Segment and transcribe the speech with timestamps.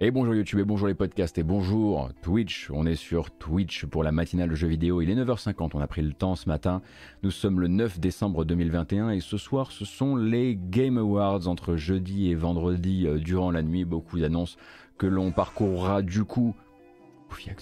[0.00, 2.70] Et bonjour YouTube et bonjour les podcasts et bonjour Twitch.
[2.72, 5.02] On est sur Twitch pour la matinale de jeux vidéo.
[5.02, 6.82] Il est 9h50, on a pris le temps ce matin.
[7.24, 11.74] Nous sommes le 9 décembre 2021 et ce soir ce sont les Game Awards entre
[11.74, 13.84] jeudi et vendredi euh, durant la nuit.
[13.84, 14.56] Beaucoup d'annonces
[14.98, 16.54] que l'on parcourra du coup.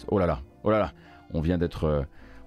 [0.08, 0.92] Oh là là, oh là là,
[1.32, 1.84] on vient d'être...
[1.84, 2.02] Euh,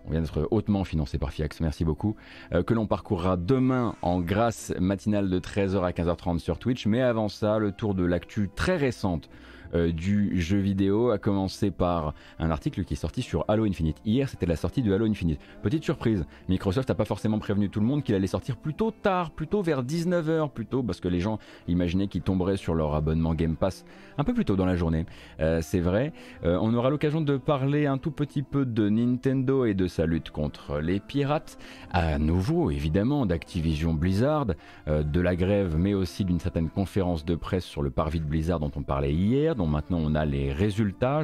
[0.05, 2.15] on vient d'être hautement financé par Fiax, merci beaucoup.
[2.53, 6.87] Euh, que l'on parcourra demain en grâce matinale de 13h à 15h30 sur Twitch.
[6.87, 9.29] Mais avant ça, le tour de l'actu très récente
[9.73, 13.97] euh, du jeu vidéo, a commencé par un article qui est sorti sur Halo Infinite.
[14.05, 15.39] Hier, c'était la sortie de Halo Infinite.
[15.61, 19.31] Petite surprise, Microsoft n'a pas forcément prévenu tout le monde qu'il allait sortir plutôt tard,
[19.31, 23.55] plutôt vers 19h, plutôt parce que les gens imaginaient qu'ils tomberaient sur leur abonnement Game
[23.55, 23.85] Pass
[24.17, 25.05] un peu plus tôt dans la journée.
[25.39, 26.13] Euh, c'est vrai.
[26.43, 30.05] Euh, on aura l'occasion de parler un tout petit peu de Nintendo et de sa
[30.05, 31.57] lutte contre les pirates.
[31.91, 34.47] À nouveau, évidemment, d'Activision Blizzard,
[34.87, 38.59] de la grève, mais aussi d'une certaine conférence de presse sur le parvis de Blizzard
[38.59, 41.23] dont on parlait hier maintenant on a les résultats.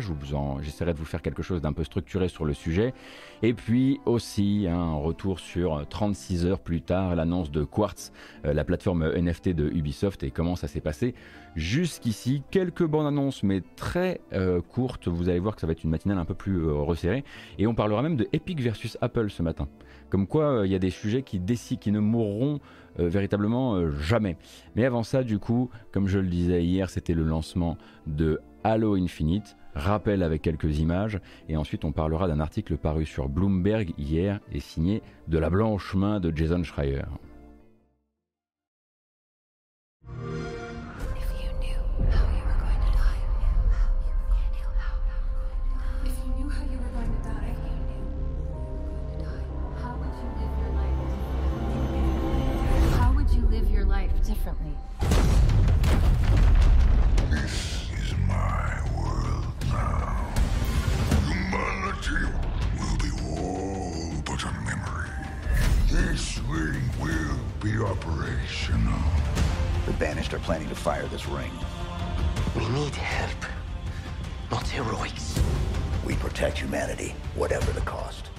[0.61, 2.93] J'essaierai de vous faire quelque chose d'un peu structuré sur le sujet.
[3.43, 8.11] Et puis aussi hein, un retour sur 36 heures plus tard, l'annonce de Quartz,
[8.45, 11.15] euh, la plateforme NFT de Ubisoft et comment ça s'est passé.
[11.55, 15.07] Jusqu'ici, quelques bonnes annonces, mais très euh, courtes.
[15.07, 17.23] Vous allez voir que ça va être une matinale un peu plus euh, resserrée.
[17.57, 19.67] Et on parlera même de Epic versus Apple ce matin.
[20.09, 22.59] Comme quoi, il y a des sujets qui décident, qui ne mourront
[22.99, 24.37] euh, véritablement euh, jamais.
[24.75, 28.95] Mais avant ça, du coup, comme je le disais hier, c'était le lancement de Halo
[28.95, 29.55] Infinite.
[29.75, 34.61] Rappel avec quelques images, et ensuite on parlera d'un article paru sur Bloomberg hier et
[34.61, 37.03] signé de la blanche main de Jason Schreier.
[54.25, 54.75] differently.
[57.29, 60.33] This is my world now.
[61.27, 62.25] Humanity
[62.79, 65.11] will be all but a memory.
[65.91, 68.99] This ring will be operational.
[69.85, 71.51] The Banished are planning to fire this ring.
[72.55, 73.45] We need help,
[74.49, 75.39] not heroics.
[76.03, 78.29] We protect humanity, whatever the cost.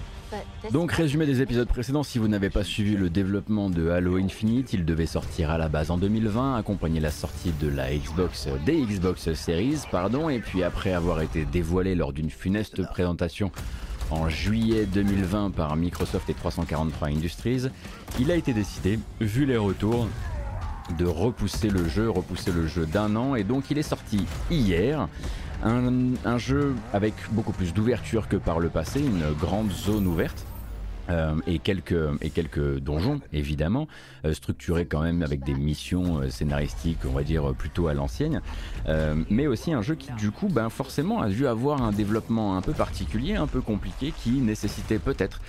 [0.72, 4.72] Donc résumé des épisodes précédents, si vous n'avez pas suivi le développement de Halo Infinite,
[4.72, 8.81] il devait sortir à la base en 2020, accompagner la sortie de la Xbox, des
[8.81, 13.53] Xbox Series, pardon, et puis après avoir été dévoilé lors d'une funeste présentation
[14.10, 17.66] en juillet 2020 par Microsoft et 343 Industries,
[18.19, 20.09] il a été décidé, vu les retours,
[20.98, 25.09] de repousser le jeu, repousser le jeu d'un an, et donc il est sorti hier.
[25.64, 30.44] Un, jeu avec beaucoup plus d'ouverture que par le passé, une grande zone ouverte.
[31.10, 33.86] Euh, et, quelques, et quelques donjons, évidemment,
[34.24, 38.40] euh, structurés quand même avec des missions euh, scénaristiques, on va dire plutôt à l'ancienne,
[39.30, 42.62] mais aussi un jeu qui, du coup, ben, forcément a dû avoir un développement un
[42.62, 45.40] peu particulier, un peu compliqué, qui nécessitait peut-être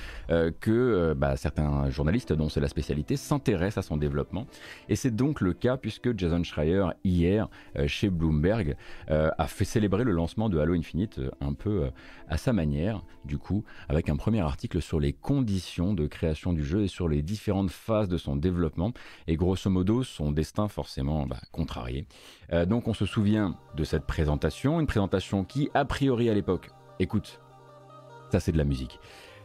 [0.59, 4.45] que bah, certains journalistes dont c'est la spécialité s'intéressent à son développement.
[4.89, 7.47] Et c'est donc le cas puisque Jason Schreier, hier,
[7.85, 8.75] chez Bloomberg,
[9.07, 11.89] a fait célébrer le lancement de Halo Infinite un peu
[12.27, 16.63] à sa manière, du coup, avec un premier article sur les conditions de création du
[16.63, 18.91] jeu et sur les différentes phases de son développement,
[19.27, 22.05] et grosso modo son destin forcément contrarié.
[22.67, 26.69] donc on se souvient de cette présentation, une présentation qui, a priori à l'époque,
[26.99, 27.39] écoute,
[28.31, 28.99] ça c'est de la musique.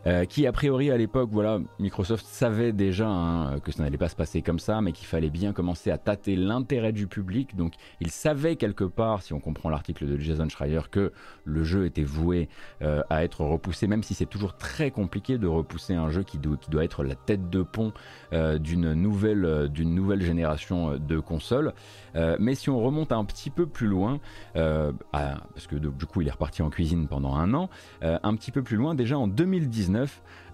[0.07, 4.09] Euh, qui a priori à l'époque, voilà, Microsoft savait déjà hein, que ça n'allait pas
[4.09, 7.55] se passer comme ça, mais qu'il fallait bien commencer à tâter l'intérêt du public.
[7.57, 11.13] Donc, il savait quelque part, si on comprend l'article de Jason Schreier, que
[11.45, 12.49] le jeu était voué
[12.83, 16.39] euh, à être repoussé, même si c'est toujours très compliqué de repousser un jeu qui,
[16.39, 17.93] doit être la tête de pont
[18.33, 21.73] euh, d'une nouvelle, d'une nouvelle génération de consoles.
[22.15, 24.19] mais si on remonte un petit peu plus loin,
[24.55, 27.71] parce que du coup, il est reparti en cuisine pendant un an,
[28.03, 29.92] un petit peu plus loin, déjà en 2019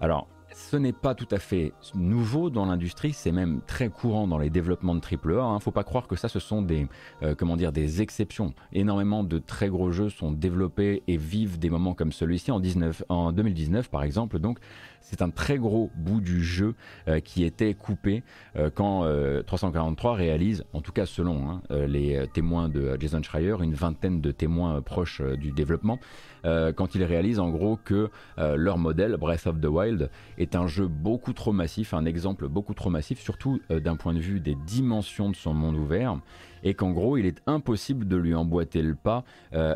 [0.01, 4.37] alors, ce n'est pas tout à fait nouveau dans l'industrie, c'est même très courant dans
[4.37, 5.51] les développements de AAA.
[5.51, 6.87] Il ne faut pas croire que ça, ce sont des,
[7.23, 8.53] euh, comment dire, des exceptions.
[8.73, 12.61] Énormément de très gros jeux sont développés et vivent des moments comme celui-ci en,
[13.09, 14.39] en 2019, par exemple.
[14.39, 14.59] Donc,
[15.01, 16.75] c'est un très gros bout du jeu
[17.07, 18.23] euh, qui était coupé
[18.55, 19.05] euh, quand
[19.45, 24.31] 343 réalise, en tout cas selon hein, les témoins de Jason Schreier, une vingtaine de
[24.31, 25.99] témoins proches du développement,
[26.43, 30.87] quand ils réalisent en gros que leur modèle, Breath of the Wild, est un jeu
[30.87, 35.29] beaucoup trop massif, un exemple beaucoup trop massif, surtout d'un point de vue des dimensions
[35.29, 36.19] de son monde ouvert,
[36.63, 39.23] et qu'en gros il est impossible de lui emboîter le pas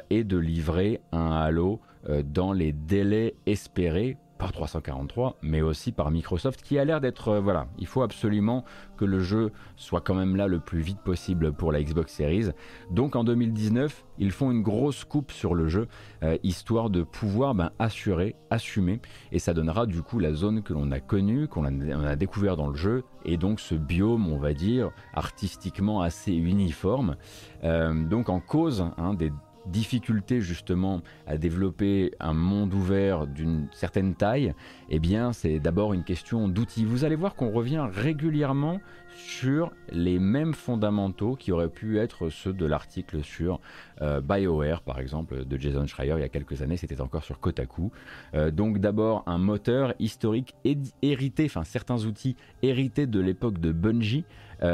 [0.10, 1.80] et de livrer un Halo
[2.26, 7.30] dans les délais espérés par 343, mais aussi par Microsoft, qui a l'air d'être...
[7.30, 8.66] Euh, voilà, il faut absolument
[8.98, 12.48] que le jeu soit quand même là le plus vite possible pour la Xbox Series.
[12.92, 15.88] Donc en 2019, ils font une grosse coupe sur le jeu,
[16.24, 19.00] euh, histoire de pouvoir ben, assurer, assumer,
[19.32, 22.68] et ça donnera du coup la zone que l'on a connue, qu'on a, découvert dans
[22.68, 27.16] le jeu, et donc ce biome, on va dire, artistiquement assez uniforme.
[27.64, 29.32] Euh, donc en cause hein, des
[29.66, 34.54] difficulté justement à développer un monde ouvert d'une certaine taille,
[34.90, 36.86] eh bien c'est d'abord une question d'outils.
[36.86, 38.80] Vous allez voir qu'on revient régulièrement
[39.16, 43.60] sur les mêmes fondamentaux qui auraient pu être ceux de l'article sur
[44.02, 47.40] euh, BioWare par exemple de Jason Schreier il y a quelques années, c'était encore sur
[47.40, 47.92] Kotaku.
[48.34, 50.56] Euh, donc d'abord un moteur historique
[51.02, 54.26] hérité, enfin certains outils hérités de l'époque de Bungie,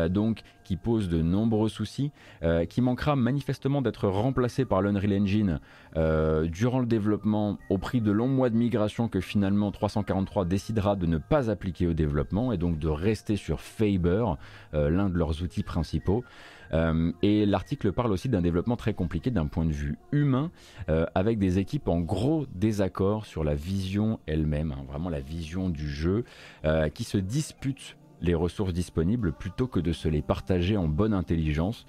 [0.09, 2.11] donc qui pose de nombreux soucis,
[2.43, 5.59] euh, qui manquera manifestement d'être remplacé par l'Unreal Engine
[5.97, 10.95] euh, durant le développement au prix de longs mois de migration que finalement 343 décidera
[10.95, 14.25] de ne pas appliquer au développement et donc de rester sur Faber,
[14.73, 16.23] l'un de leurs outils principaux.
[17.23, 20.51] et l'article parle aussi d'un développement très compliqué d'un point de vue humain,
[21.15, 25.89] avec des équipes en gros désaccord sur la vision elle-même, hein, vraiment la vision du
[25.89, 26.25] jeu,
[26.93, 31.85] qui se disputent les ressources disponibles plutôt que de se les partager en bonne intelligence.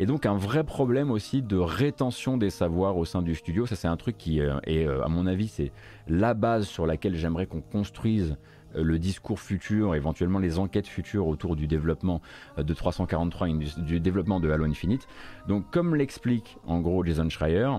[0.00, 3.64] Et donc un vrai problème aussi de rétention des savoirs au sein du studio.
[3.66, 5.70] Ça c'est un truc qui euh, est, euh, à mon avis, c'est
[6.08, 8.36] la base sur laquelle j'aimerais qu'on construise
[8.74, 12.20] euh, le discours futur, éventuellement les enquêtes futures autour du développement
[12.58, 13.48] de 343,
[13.86, 15.06] du développement de Halo Infinite.
[15.46, 17.70] Donc comme l'explique en gros Jason Schreier,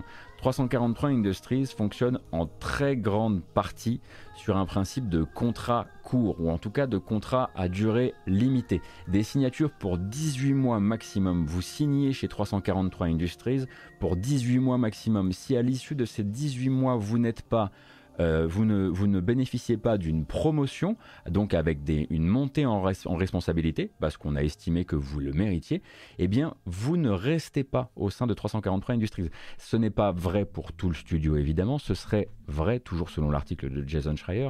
[0.45, 3.99] 343 Industries fonctionne en très grande partie
[4.35, 8.79] sur un principe de contrat court, ou en tout cas de contrat à durée limitée.
[9.07, 11.47] Des signatures pour 18 mois maximum.
[11.47, 13.65] Vous signez chez 343 Industries
[13.99, 15.31] pour 18 mois maximum.
[15.31, 17.71] Si à l'issue de ces 18 mois, vous n'êtes pas
[18.19, 20.97] euh, vous, ne, vous ne bénéficiez pas d'une promotion,
[21.29, 25.33] donc avec des, une montée en, en responsabilité, parce qu'on a estimé que vous le
[25.33, 25.81] méritiez,
[26.17, 29.29] eh bien, vous ne restez pas au sein de 343 Industries.
[29.57, 33.69] Ce n'est pas vrai pour tout le studio, évidemment, ce serait vrai, toujours selon l'article
[33.69, 34.49] de Jason Schreier,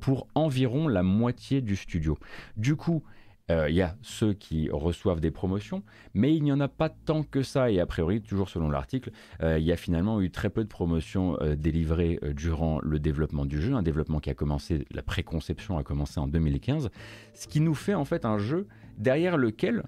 [0.00, 2.18] pour environ la moitié du studio.
[2.56, 3.02] Du coup,
[3.50, 5.82] euh, il y a ceux qui reçoivent des promotions,
[6.14, 7.70] mais il n'y en a pas tant que ça.
[7.70, 9.10] Et a priori, toujours selon l'article,
[9.42, 13.46] euh, il y a finalement eu très peu de promotions euh, délivrées durant le développement
[13.46, 16.90] du jeu, un développement qui a commencé, la préconception a commencé en 2015,
[17.34, 18.66] ce qui nous fait en fait un jeu
[18.98, 19.84] derrière lequel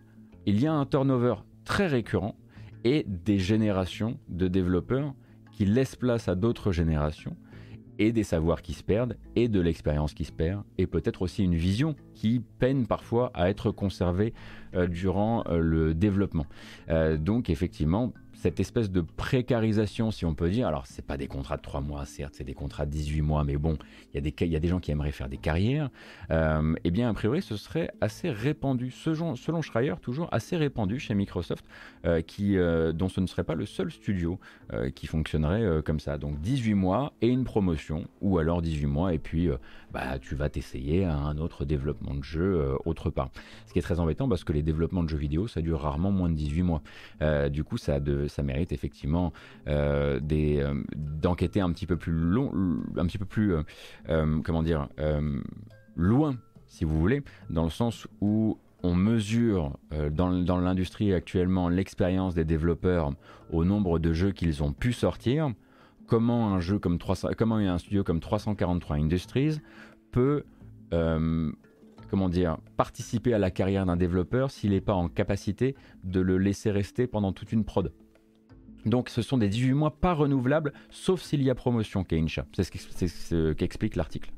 [0.46, 1.34] il y a un turnover
[1.64, 2.37] très récurrent
[2.84, 5.14] et des générations de développeurs
[5.52, 7.37] qui laissent place à d'autres générations
[7.99, 11.45] et des savoirs qui se perdent, et de l'expérience qui se perd, et peut-être aussi
[11.45, 14.33] une vision qui peine parfois à être conservée
[14.75, 16.47] euh, durant euh, le développement.
[16.89, 20.69] Euh, donc effectivement, cette espèce de précarisation, si on peut dire.
[20.69, 23.43] Alors, c'est pas des contrats de 3 mois, certes, c'est des contrats de 18 mois,
[23.43, 23.76] mais bon,
[24.14, 25.90] il y, y a des gens qui aimeraient faire des carrières.
[26.31, 31.00] Euh, eh bien, a priori, ce serait assez répandu, selon, selon Schreier, toujours assez répandu
[31.00, 31.64] chez Microsoft,
[32.06, 34.38] euh, qui, euh, dont ce ne serait pas le seul studio
[34.94, 36.19] qui fonctionnerait comme ça.
[36.19, 39.49] Donc, 18 mois et une promotion, ou alors 18 mois, et puis
[39.93, 43.31] bah, tu vas t'essayer à un autre développement de jeu autre part.
[43.67, 46.11] Ce qui est très embêtant parce que les développements de jeux vidéo, ça dure rarement
[46.11, 46.82] moins de 18 mois.
[47.50, 49.32] du coup, ça de ça mérite effectivement
[49.66, 52.52] euh, euh, d'enquêter un petit peu plus long,
[52.96, 53.54] un petit peu plus,
[54.08, 54.88] euh, comment dire,
[55.96, 56.36] loin,
[56.66, 59.76] si vous voulez, dans le sens où on mesure
[60.12, 63.12] dans, l'industrie actuellement l'expérience des développeurs
[63.50, 65.52] au nombre de jeux qu'ils ont pu sortir.
[66.06, 69.61] Comment un jeu comme 300, comment un studio comme 343 Industries
[70.12, 70.44] peut
[72.08, 76.38] comment dire, participer à la carrière d'un développeur s'il n'est pas en capacité de le
[76.38, 77.92] laisser rester pendant toute une prod.
[78.87, 82.47] Donc ce sont des 18 mois pas renouvelables, sauf s'il y a promotion, Keinsha.
[82.52, 84.30] C'est ce qu'explique l'article.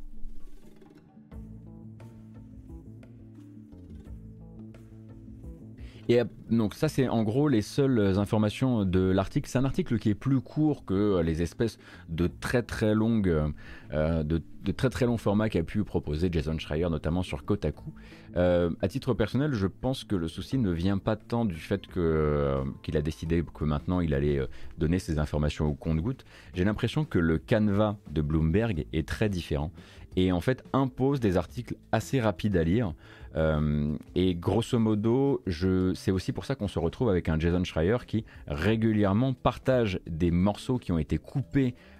[6.11, 9.49] Et euh, donc ça c'est en gros les seules informations de l'article.
[9.49, 13.52] C'est un article qui est plus court que les espèces de très très longues,
[13.93, 17.93] euh, de, très très longs formats qu'a pu proposer Jason Schreier, notamment sur Kotaku.
[18.37, 21.87] Euh, à titre personnel, je pense que le souci ne vient pas tant du fait
[21.87, 24.40] qu'il a décidé que maintenant il allait
[24.79, 26.25] donner ses informations au compte-goutte.
[26.55, 29.71] J'ai l'impression que le canevas de Bloomberg est très différent
[30.17, 32.95] et en fait impose des articles assez rapides à lire
[33.37, 35.42] et grosso modo,
[35.94, 40.30] c'est aussi pour ça qu'on se retrouve avec un Jason Schreier qui régulièrement partage des
[40.30, 41.75] morceaux qui ont été coupés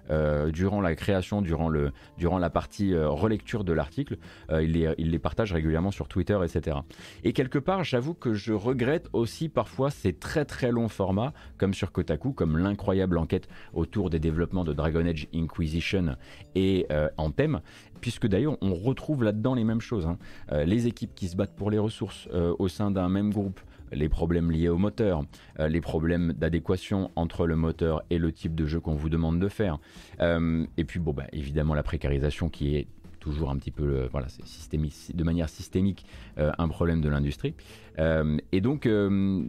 [0.51, 4.17] durant la création, durant, le, durant la partie euh, relecture de l'article.
[4.51, 6.77] Euh, il, les, il, les, partage régulièrement sur Twitter, etc.
[7.23, 11.73] Et quelque part, j'avoue que je regrette aussi parfois ces très très longs formats, comme
[11.73, 16.15] sur Kotaku, comme l'incroyable enquête autour des développements de Dragon Age Inquisition
[16.55, 16.87] et
[17.17, 17.61] Anthem,
[17.99, 20.07] puisque d'ailleurs on retrouve là-dedans les mêmes choses.
[20.07, 20.17] Hein.
[20.65, 23.59] les équipes qui se battent pour les ressources au sein d'un même groupe,
[23.91, 25.23] les problèmes liés au moteur,
[25.59, 29.39] euh, les problèmes d'adéquation entre le moteur et le type de jeu qu'on vous demande
[29.39, 29.79] de faire.
[30.21, 32.87] Euh, et puis, bon, bah, évidemment, la précarisation qui est
[33.19, 36.05] toujours un petit peu, euh, voilà, c'est de manière systémique
[36.37, 37.53] un problème de l'industrie.
[37.99, 38.89] et donc,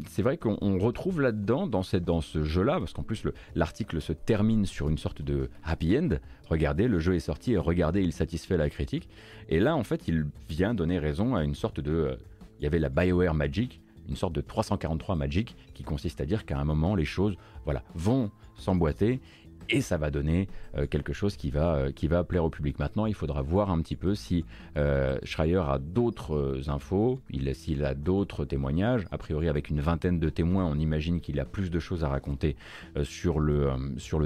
[0.08, 4.66] c'est vrai qu'on retrouve là-dedans, dans, dans ce jeu-là, parce qu'en plus l'article se termine
[4.66, 6.08] sur une sorte de happy end.
[6.50, 9.08] Regardez, le jeu est sorti regardez, il satisfait la critique.
[9.48, 12.18] Et là, en fait, il vient donner raison à une sorte de.
[12.58, 13.81] il y avait la BioWare Magic,
[14.12, 17.82] une sorte de 343 Magic qui consiste à dire qu'à un moment les choses voilà,
[17.94, 19.22] vont s'emboîter
[19.70, 22.78] et ça va donner euh, quelque chose qui va, euh, qui va plaire au public.
[22.78, 24.44] Maintenant, il faudra voir un petit peu si
[24.76, 27.20] euh, Schreier a d'autres infos,
[27.54, 29.06] s'il a d'autres témoignages.
[29.10, 32.08] A priori, avec une vingtaine de témoins, on imagine qu'il a plus de choses à
[32.08, 32.56] raconter
[33.02, 33.72] sur, le,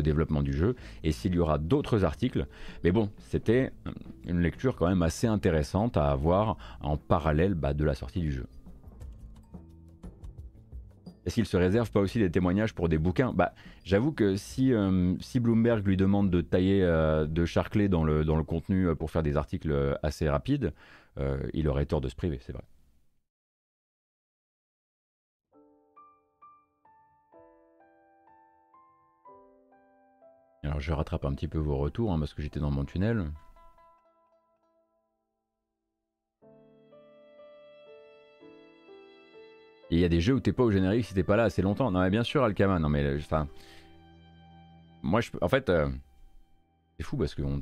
[0.03, 0.75] développement du jeu
[1.05, 2.47] et s'il y aura d'autres articles.
[2.83, 3.71] Mais bon, c'était
[4.27, 8.33] une lecture quand même assez intéressante à avoir en parallèle bah, de la sortie du
[8.33, 8.47] jeu.
[11.27, 13.33] Est-ce qu'il se réserve pas aussi des témoignages pour des bouquins?
[13.35, 13.53] Bah,
[13.85, 18.25] j'avoue que si, euh, si Bloomberg lui demande de tailler, euh, de charcler dans le,
[18.25, 20.73] dans le contenu euh, pour faire des articles assez rapides,
[21.55, 22.63] il aurait tort de se priver, c'est vrai.
[30.63, 33.31] Alors je rattrape un petit peu vos retours hein, parce que j'étais dans mon tunnel.
[39.97, 41.63] Il y a des jeux où t'es pas au générique si t'es pas là assez
[41.63, 41.91] longtemps.
[41.91, 43.49] Non mais bien sûr Alkama, non mais enfin...
[45.03, 45.69] Moi je en fait...
[45.69, 45.89] Euh,
[46.99, 47.61] c'est fou parce qu'on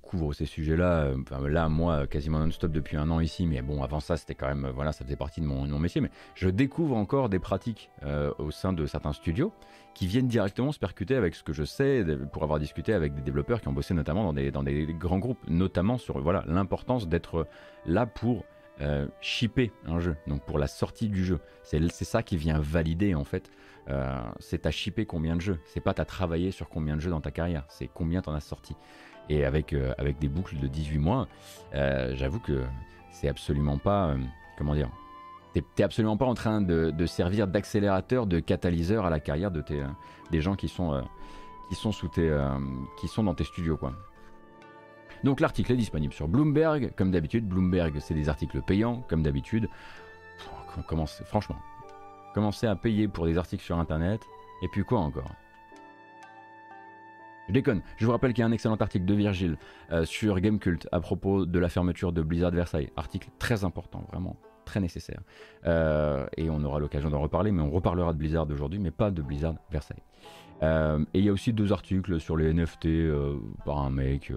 [0.00, 3.82] couvre ces sujets-là, euh, enfin, là moi quasiment non-stop depuis un an ici, mais bon
[3.82, 6.96] avant ça c'était quand même, voilà ça faisait partie de mon, métier, mais je découvre
[6.96, 9.52] encore des pratiques euh, au sein de certains studios
[9.94, 13.20] qui viennent directement se percuter avec ce que je sais pour avoir discuté avec des
[13.20, 17.06] développeurs qui ont bossé notamment dans des, dans des grands groupes, notamment sur voilà l'importance
[17.06, 17.46] d'être
[17.84, 18.59] là pour euh,
[19.20, 21.40] shipper un jeu, donc pour la sortie du jeu.
[21.62, 23.50] C'est ça qui vient valider en fait.
[23.88, 25.58] Euh, c'est à shipper combien de jeux.
[25.64, 27.64] C'est pas t'as travaillé sur combien de jeux dans ta carrière.
[27.68, 28.76] C'est combien t'en as sorti.
[29.28, 31.28] Et avec, euh, avec des boucles de 18 mois,
[31.72, 32.64] j'avoue que
[33.10, 34.14] c'est absolument pas.
[34.58, 34.90] comment dire
[35.52, 39.82] T'es absolument pas en train de, servir d'accélérateur, de catalyseur à la carrière de tes,
[40.30, 41.02] des gens qui sont,
[41.68, 42.32] qui, sont sous tes,
[43.00, 43.76] qui sont dans tes studios.
[43.76, 43.92] quoi.
[45.24, 47.46] Donc l'article est disponible sur Bloomberg, comme d'habitude.
[47.46, 49.68] Bloomberg, c'est des articles payants, comme d'habitude.
[51.24, 51.58] franchement,
[52.34, 54.22] commencez à payer pour des articles sur Internet.
[54.62, 55.30] Et puis quoi encore?
[57.50, 57.82] Je déconne.
[57.96, 59.56] Je vous rappelle qu'il y a un excellent article de Virgile
[59.90, 62.90] euh, sur Gamecult à propos de la fermeture de Blizzard Versailles.
[62.96, 65.20] Article très important, vraiment très nécessaire.
[65.66, 69.10] Euh, et on aura l'occasion d'en reparler, mais on reparlera de Blizzard aujourd'hui, mais pas
[69.10, 70.02] de Blizzard Versailles.
[70.62, 72.86] Euh, et il y a aussi deux articles sur les NFT
[73.64, 74.32] par un mec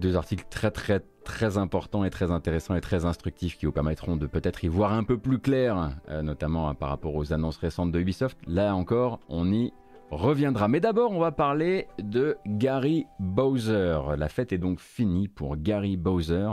[0.00, 4.16] deux articles très très très importants et très intéressants et très instructifs qui vous permettront
[4.16, 7.56] de peut-être y voir un peu plus clair, euh, notamment hein, par rapport aux annonces
[7.56, 8.38] récentes de Ubisoft.
[8.46, 9.72] Là encore, on y
[10.10, 10.68] reviendra.
[10.68, 13.98] Mais d'abord, on va parler de Gary Bowser.
[14.16, 16.48] La fête est donc finie pour Gary Bowser.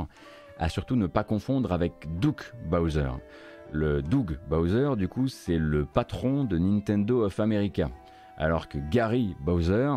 [0.58, 3.10] À surtout ne pas confondre avec Duke Bowser.
[3.72, 7.90] Le Doug Bowser, du coup, c'est le patron de Nintendo of America.
[8.38, 9.90] Alors que Gary Bowser,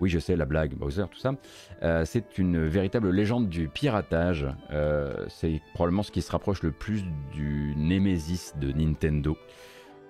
[0.00, 1.34] oui, je sais, la blague, Bowser, tout ça.
[1.82, 4.46] Euh, c'est une véritable légende du piratage.
[4.72, 9.36] Euh, c'est probablement ce qui se rapproche le plus du Nemesis de Nintendo.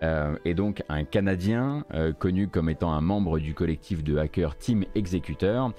[0.02, 1.84] Euh, et donc un Canadien
[2.18, 5.72] connu comme étant un membre du collectif de hackers Team Executor,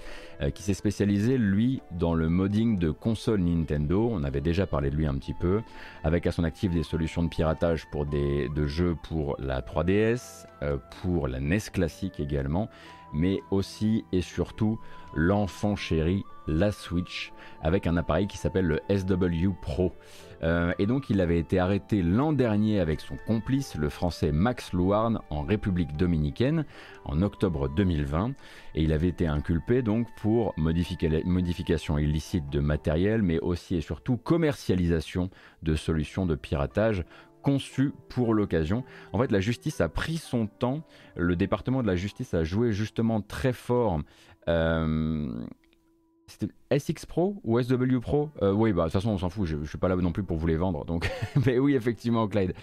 [0.53, 4.09] qui s'est spécialisé lui dans le modding de consoles Nintendo.
[4.09, 5.61] On avait déjà parlé de lui un petit peu,
[6.05, 10.45] avec à son actif des solutions de piratage pour des de jeux pour la 3DS,
[11.01, 12.69] pour la NES classique également,
[13.13, 14.79] mais aussi et surtout
[15.15, 19.93] l'enfant chéri, la Switch, avec un appareil qui s'appelle le SW Pro.
[20.43, 24.73] Euh, et donc il avait été arrêté l'an dernier avec son complice, le français Max
[24.73, 26.65] Louarn, en République dominicaine,
[27.05, 28.33] en octobre 2020,
[28.75, 34.17] et il avait été inculpé donc pour modification illicite de matériel, mais aussi et surtout
[34.17, 35.29] commercialisation
[35.61, 37.05] de solutions de piratage
[37.43, 38.83] conçu pour l'occasion.
[39.11, 40.83] En fait, la justice a pris son temps.
[41.15, 43.99] Le département de la justice a joué justement très fort.
[44.49, 45.45] Euh,
[46.25, 48.31] c'était SX Pro ou SW Pro?
[48.41, 50.11] Euh, Oui, bah de toute façon on s'en fout, je, ne suis pas là non
[50.11, 51.11] plus pour vous les vendre, donc.
[51.45, 52.53] Mais oui, effectivement, Clyde.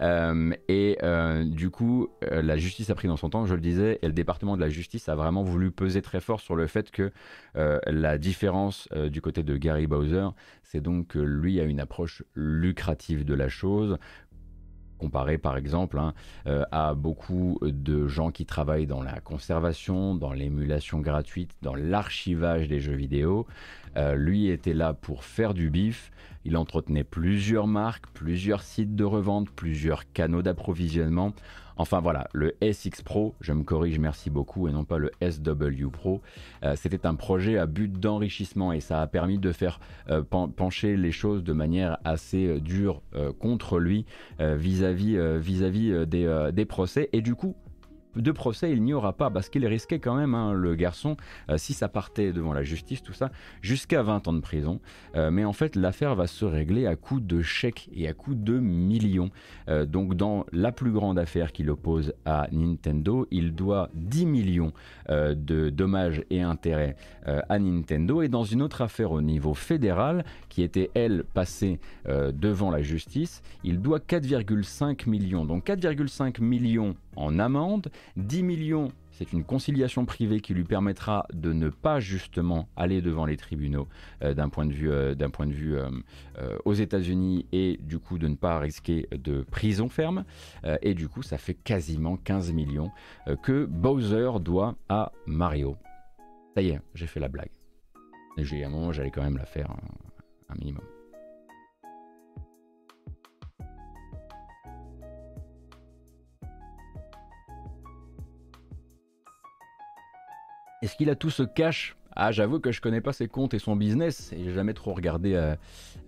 [0.00, 0.98] Euh, et
[1.44, 4.56] du coup, la justice a pris dans son temps, je le disais, et le département
[4.56, 7.12] de la justice a vraiment voulu peser très fort sur le fait que
[7.54, 10.28] la différence du côté de Gary Bowser,
[10.62, 13.98] c'est donc que lui a une approche lucrative de la chose,
[15.02, 16.14] comparé par exemple hein,
[16.46, 22.68] euh, à beaucoup de gens qui travaillent dans la conservation, dans l'émulation gratuite, dans l'archivage
[22.68, 23.46] des jeux vidéo.
[23.96, 26.12] Euh, lui était là pour faire du bif.
[26.44, 31.32] Il entretenait plusieurs marques, plusieurs sites de revente, plusieurs canaux d'approvisionnement.
[31.76, 35.88] Enfin voilà, le SX Pro, je me corrige, merci beaucoup, et non pas le SW
[35.90, 36.20] Pro,
[36.64, 40.96] euh, c'était un projet à but d'enrichissement et ça a permis de faire euh, pencher
[40.96, 43.02] les choses de manière assez euh, dure
[43.38, 44.04] contre lui
[44.38, 45.16] vis-à-vis
[46.06, 47.08] des, des procès.
[47.12, 47.54] Et du coup,
[48.16, 51.16] de procès, il n'y aura pas, parce qu'il risquait quand même, hein, le garçon,
[51.50, 53.30] euh, si ça partait devant la justice, tout ça,
[53.62, 54.80] jusqu'à 20 ans de prison.
[55.16, 58.34] Euh, mais en fait, l'affaire va se régler à coup de chèques et à coup
[58.34, 59.30] de millions.
[59.68, 64.72] Euh, donc, dans la plus grande affaire qu'il oppose à Nintendo, il doit 10 millions
[65.08, 68.22] de dommages et intérêts à Nintendo.
[68.22, 73.42] Et dans une autre affaire au niveau fédéral, qui était, elle, passée devant la justice,
[73.64, 75.44] il doit 4,5 millions.
[75.44, 77.90] Donc, 4,5 millions en amende.
[78.16, 83.26] 10 millions, c'est une conciliation privée qui lui permettra de ne pas justement aller devant
[83.26, 83.88] les tribunaux
[84.22, 85.90] euh, d'un point de vue, euh, d'un point de vue euh,
[86.64, 90.24] aux États-Unis et du coup de ne pas risquer de prison ferme.
[90.80, 92.90] et du coup, ça fait quasiment 15 millions
[93.42, 95.76] que Bowser doit à Mario.
[96.54, 97.50] Ça y est, j'ai fait la blague.
[98.38, 99.70] J'ai un moment, j'allais quand même la faire
[100.48, 100.84] un minimum.
[110.82, 111.96] Est-ce qu'il a tout ce cash?
[112.14, 114.92] Ah, j'avoue que je connais pas ses comptes et son business et j'ai jamais trop
[114.92, 115.54] regardé euh,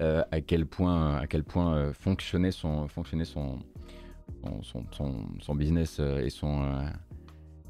[0.00, 3.61] euh, à quel point, à quel point euh, fonctionnait son, fonctionnait son,
[4.62, 4.85] son,
[5.40, 6.88] son, business et son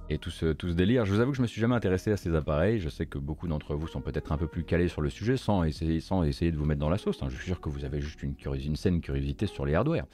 [0.08, 1.04] et tout ce, tout ce délire.
[1.04, 2.80] Je vous avoue que je me suis jamais intéressé à ces appareils.
[2.80, 5.36] Je sais que beaucoup d'entre vous sont peut-être un peu plus calés sur le sujet
[5.36, 7.22] sans essayer, sans essayer de vous mettre dans la sauce.
[7.22, 7.28] Hein.
[7.28, 10.06] Je suis sûr que vous avez juste une, une saine curiosité sur les hardware.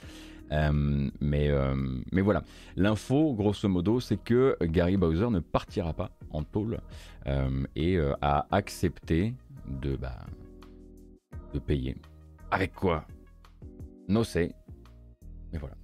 [0.52, 1.74] Euh, mais, euh,
[2.12, 2.42] mais voilà,
[2.76, 6.80] l'info, grosso modo, c'est que Gary Bowser ne partira pas en pôle
[7.26, 9.34] euh, et a accepté
[9.68, 10.26] de, bah,
[11.54, 11.96] de payer.
[12.50, 13.04] Avec quoi?
[14.08, 14.52] No say.
[15.52, 15.74] Mais voilà.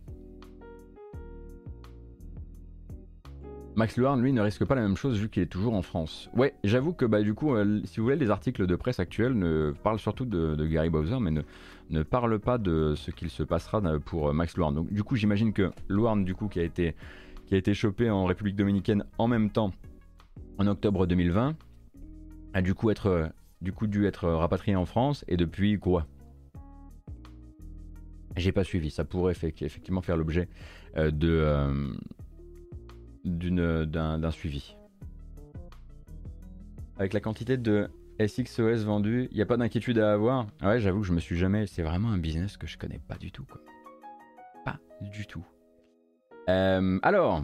[3.77, 6.31] Max Luard, lui, ne risque pas la même chose vu qu'il est toujours en France.
[6.35, 7.55] Ouais, j'avoue que bah, du coup,
[7.85, 11.19] si vous voulez, les articles de presse actuels ne parlent surtout de, de Gary Bowser,
[11.21, 11.43] mais ne,
[11.91, 14.75] ne parle pas de ce qu'il se passera pour Max Louarn.
[14.75, 16.95] Donc du coup j'imagine que Louarn du coup qui a été
[17.47, 19.73] qui a été chopé en République dominicaine en même temps
[20.59, 21.57] en octobre 2020
[22.55, 26.07] a du coup être du coup dû être rapatrié en France et depuis quoi?
[28.37, 28.91] J'ai pas suivi.
[28.91, 30.49] Ça pourrait effectivement faire l'objet
[30.97, 31.43] euh, de
[33.27, 34.77] euh, d'un suivi.
[36.99, 37.89] Avec la quantité de
[38.25, 40.47] SXOS vendu, il n'y a pas d'inquiétude à avoir.
[40.63, 41.67] Ouais, j'avoue que je me suis jamais.
[41.67, 43.45] C'est vraiment un business que je connais pas du tout.
[43.45, 43.61] Quoi.
[44.65, 45.45] Pas du tout.
[46.49, 47.43] Euh, alors,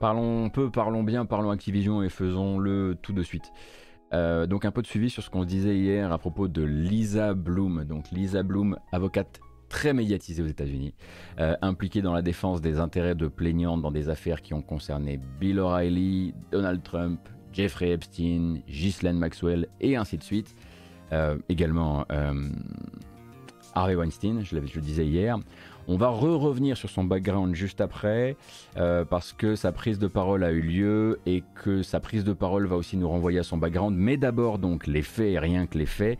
[0.00, 3.52] parlons peu, parlons bien, parlons Activision et faisons-le tout de suite.
[4.12, 7.34] Euh, donc un peu de suivi sur ce qu'on disait hier à propos de Lisa
[7.34, 7.84] Bloom.
[7.84, 10.94] Donc Lisa Bloom, avocate très médiatisée aux États-Unis,
[11.40, 15.18] euh, impliquée dans la défense des intérêts de plaignantes dans des affaires qui ont concerné
[15.40, 17.18] Bill O'Reilly, Donald Trump,
[17.54, 20.54] Jeffrey Epstein, Ghislaine Maxwell et ainsi de suite.
[21.12, 22.48] Euh, également euh,
[23.74, 25.38] Harvey Weinstein, je, le disais hier.
[25.86, 28.36] On va re-revenir sur son background juste après,
[28.78, 32.32] euh, parce que sa prise de parole a eu lieu et que sa prise de
[32.32, 33.94] parole va aussi nous renvoyer à son background.
[33.96, 36.18] Mais d'abord donc les faits et rien que les faits.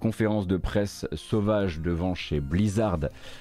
[0.00, 3.00] conférence de presse sauvage devant chez Blizzard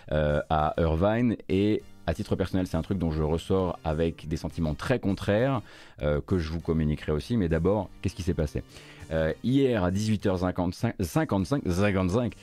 [0.10, 4.74] à Irvine et à titre personnel, c'est un truc dont je ressors avec des sentiments
[4.74, 5.62] très contraires
[6.02, 7.38] euh, que je vous communiquerai aussi.
[7.38, 8.64] Mais d'abord, qu'est-ce qui s'est passé?
[9.12, 12.34] Euh, hier à 18h55, 55, 55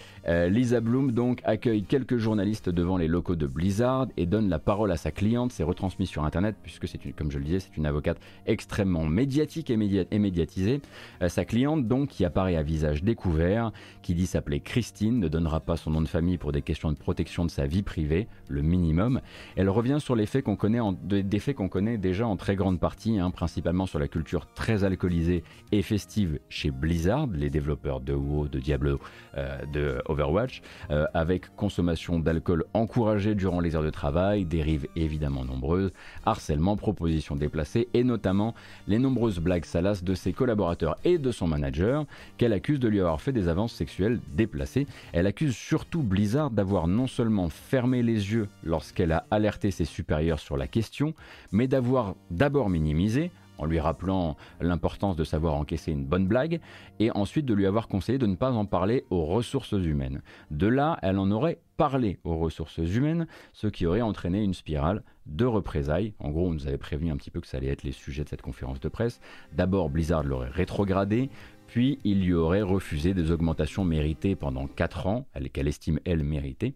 [0.49, 4.93] Lisa Bloom donc accueille quelques journalistes devant les locaux de Blizzard et donne la parole
[4.93, 5.53] à sa cliente.
[5.53, 9.71] C'est retransmis sur Internet puisque c'est comme je le disais, c'est une avocate extrêmement médiatique
[9.71, 10.81] et, médiatisée.
[11.23, 15.61] Euh, sa cliente donc qui apparaît à visage découvert, qui dit s'appeler Christine, ne donnera
[15.61, 18.63] pas son nom de famille pour des questions de protection de sa vie privée, le
[18.63, 19.21] minimum.
[19.57, 22.81] Elle revient sur les faits qu'on connaît, des faits qu'on connaît déjà en très grande
[22.81, 28.13] partie, hein, principalement sur la culture très alcoolisée et festive chez Blizzard, les développeurs de
[28.13, 28.99] WoW, de Diablo,
[29.37, 35.45] euh, de Overwatch, euh, avec consommation d'alcool encouragée durant les heures de travail, dérives évidemment
[35.45, 35.93] nombreuses,
[36.27, 38.55] harcèlement, propositions déplacées et notamment
[38.89, 42.07] les nombreuses blagues salaces de ses collaborateurs et de son manager
[42.39, 44.89] qu'elle accuse de lui avoir fait des avances sexuelles déplacées.
[45.13, 50.41] Elle accuse surtout Blizzard d'avoir non seulement fermé les yeux lorsqu'elle a alerté ses supérieurs
[50.41, 51.15] sur la question,
[51.53, 56.61] mais d'avoir d'abord minimisé en lui rappelant l'importance de savoir encaisser une bonne blague,
[56.99, 60.23] et ensuite de lui avoir conseillé de ne pas en parler aux ressources humaines.
[60.51, 65.03] De là, elle en aurait parlé aux ressources humaines, ce qui aurait entraîné une spirale
[65.27, 66.13] de représailles.
[66.19, 68.25] En gros, on nous avait prévenu un petit peu que ça allait être les sujets
[68.25, 69.21] de cette conférence de presse.
[69.53, 71.31] D'abord, Blizzard l'aurait rétrogradé,
[71.69, 76.75] puis il lui aurait refusé des augmentations méritées pendant 4 ans, qu'elle estime elle méritées,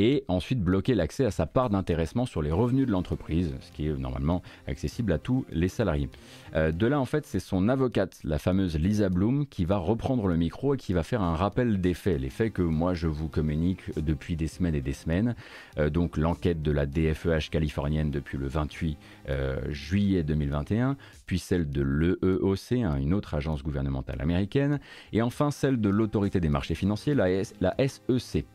[0.00, 3.86] et ensuite bloquer l'accès à sa part d'intéressement sur les revenus de l'entreprise, ce qui
[3.86, 6.08] est normalement accessible à tous les salariés.
[6.56, 10.26] Euh, de là, en fait, c'est son avocate, la fameuse Lisa Bloom, qui va reprendre
[10.26, 13.08] le micro et qui va faire un rappel des faits, les faits que moi je
[13.08, 15.34] vous communique depuis des semaines et des semaines.
[15.76, 18.96] Euh, donc l'enquête de la DFEH californienne depuis le 28
[19.28, 24.80] euh, juillet 2021, puis celle de l'EEOC, hein, une autre agence gouvernementale américaine,
[25.12, 27.26] et enfin celle de l'autorité des marchés financiers, la,
[27.60, 28.46] la SEC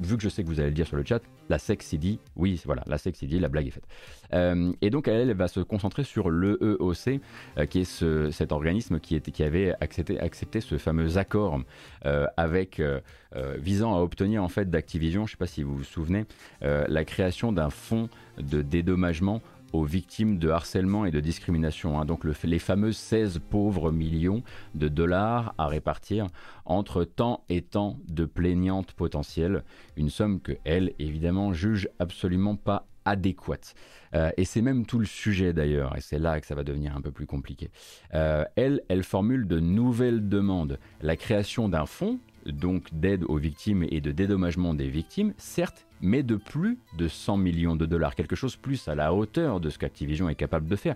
[0.00, 2.60] vu que je sais que vous allez le dire sur le chat, la SEC-CD, oui,
[2.64, 3.86] voilà, la SEC-CD, la blague est faite.
[4.32, 7.20] Euh, et donc, elle, va se concentrer sur l'EEOC,
[7.58, 11.60] euh, qui est cet organisme qui, était, qui avait accepté, accepté, ce fameux accord
[12.06, 12.80] euh, avec,
[13.58, 16.24] visant à obtenir en fait d'Activision, je ne sais pas si vous vous souvenez,
[16.60, 19.42] la création d'un fonds de dédommagement
[19.74, 22.00] aux victimes de harcèlement et de discrimination.
[22.00, 22.04] Hein.
[22.04, 24.44] Donc les fameux 16 pauvres millions
[24.76, 26.28] de dollars à répartir
[26.64, 29.64] entre tant et tant de plaignantes potentielles,
[29.96, 33.74] une somme que elle, évidemment, juge absolument pas adéquate.
[34.14, 36.96] Euh, et c'est même tout le sujet d'ailleurs, et c'est là que ça va devenir
[36.96, 37.70] un peu plus compliqué.
[38.14, 40.78] Euh, elle, elle formule de nouvelles demandes.
[41.02, 46.22] La création d'un fonds, donc d'aide aux victimes et de dédommagement des victimes, certes, mais
[46.22, 49.78] de plus de 100 millions de dollars, quelque chose plus à la hauteur de ce
[49.78, 50.94] qu'Activision est capable de faire,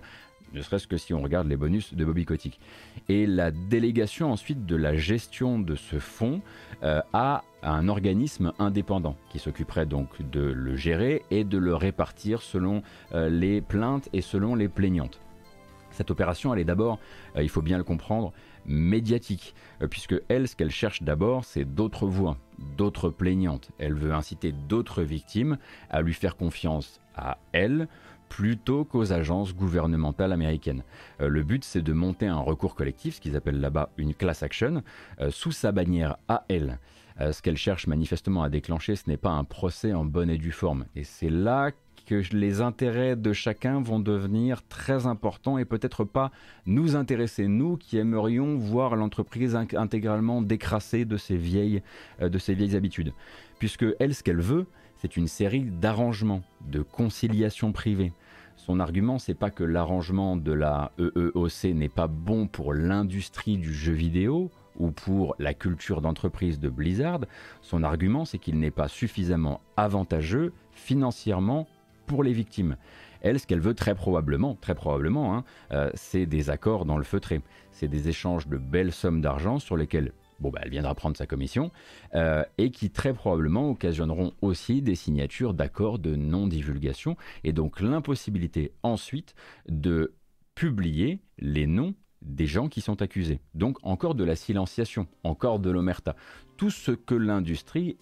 [0.53, 2.59] ne serait-ce que si on regarde les bonus de Bobby Kotick.
[3.07, 6.41] Et la délégation ensuite de la gestion de ce fonds
[6.83, 12.41] euh, à un organisme indépendant qui s'occuperait donc de le gérer et de le répartir
[12.41, 12.81] selon
[13.13, 15.19] euh, les plaintes et selon les plaignantes.
[15.91, 16.99] Cette opération, elle est d'abord,
[17.35, 18.31] euh, il faut bien le comprendre,
[18.65, 22.37] médiatique, euh, puisque elle, ce qu'elle cherche d'abord, c'est d'autres voix,
[22.77, 23.71] d'autres plaignantes.
[23.77, 25.57] Elle veut inciter d'autres victimes
[25.89, 27.87] à lui faire confiance à elle
[28.29, 30.83] plutôt qu'aux agences gouvernementales américaines.
[31.19, 34.43] Euh, le but, c'est de monter un recours collectif, ce qu'ils appellent là-bas une class
[34.43, 34.83] action,
[35.19, 36.79] euh, sous sa bannière à elle.
[37.33, 40.53] ce qu'elle cherche manifestement à déclencher, ce n'est pas un procès en bonne et due
[40.53, 40.85] forme.
[40.95, 41.71] Et c'est là
[42.09, 46.31] que les intérêts de chacun vont devenir très importants et peut-être pas
[46.65, 51.83] nous intéresser, nous qui aimerions voir l'entreprise intégralement décrassée de ses vieilles,
[52.23, 53.13] euh, de ses vieilles habitudes.
[53.59, 54.65] Puisque elle, ce qu'elle veut,
[54.97, 58.11] c'est une série d'arrangements, de conciliation privée.
[58.55, 63.71] Son argument, c'est pas que l'arrangement de la EEOC n'est pas bon pour l'industrie du
[63.71, 67.19] jeu vidéo ou pour la culture d'entreprise de Blizzard.
[67.61, 71.67] Son argument, c'est qu'il n'est pas suffisamment avantageux financièrement
[72.09, 72.75] pour les victimes.
[73.21, 77.03] Elle, ce qu'elle veut très probablement, très probablement, hein, euh, c'est des accords dans le
[77.03, 77.41] feutré.
[77.71, 81.27] C'est des échanges de belles sommes d'argent sur lesquels bon, bah, elle viendra prendre sa
[81.27, 81.69] commission,
[82.15, 88.71] euh, et qui très probablement occasionneront aussi des signatures d'accords de non-divulgation, et donc l'impossibilité
[88.81, 89.35] ensuite
[89.67, 90.13] de
[90.55, 93.39] publier les noms des gens qui sont accusés.
[93.53, 96.15] Donc encore de la silenciation, encore de l'omerta.
[96.57, 97.97] Tout ce que l'industrie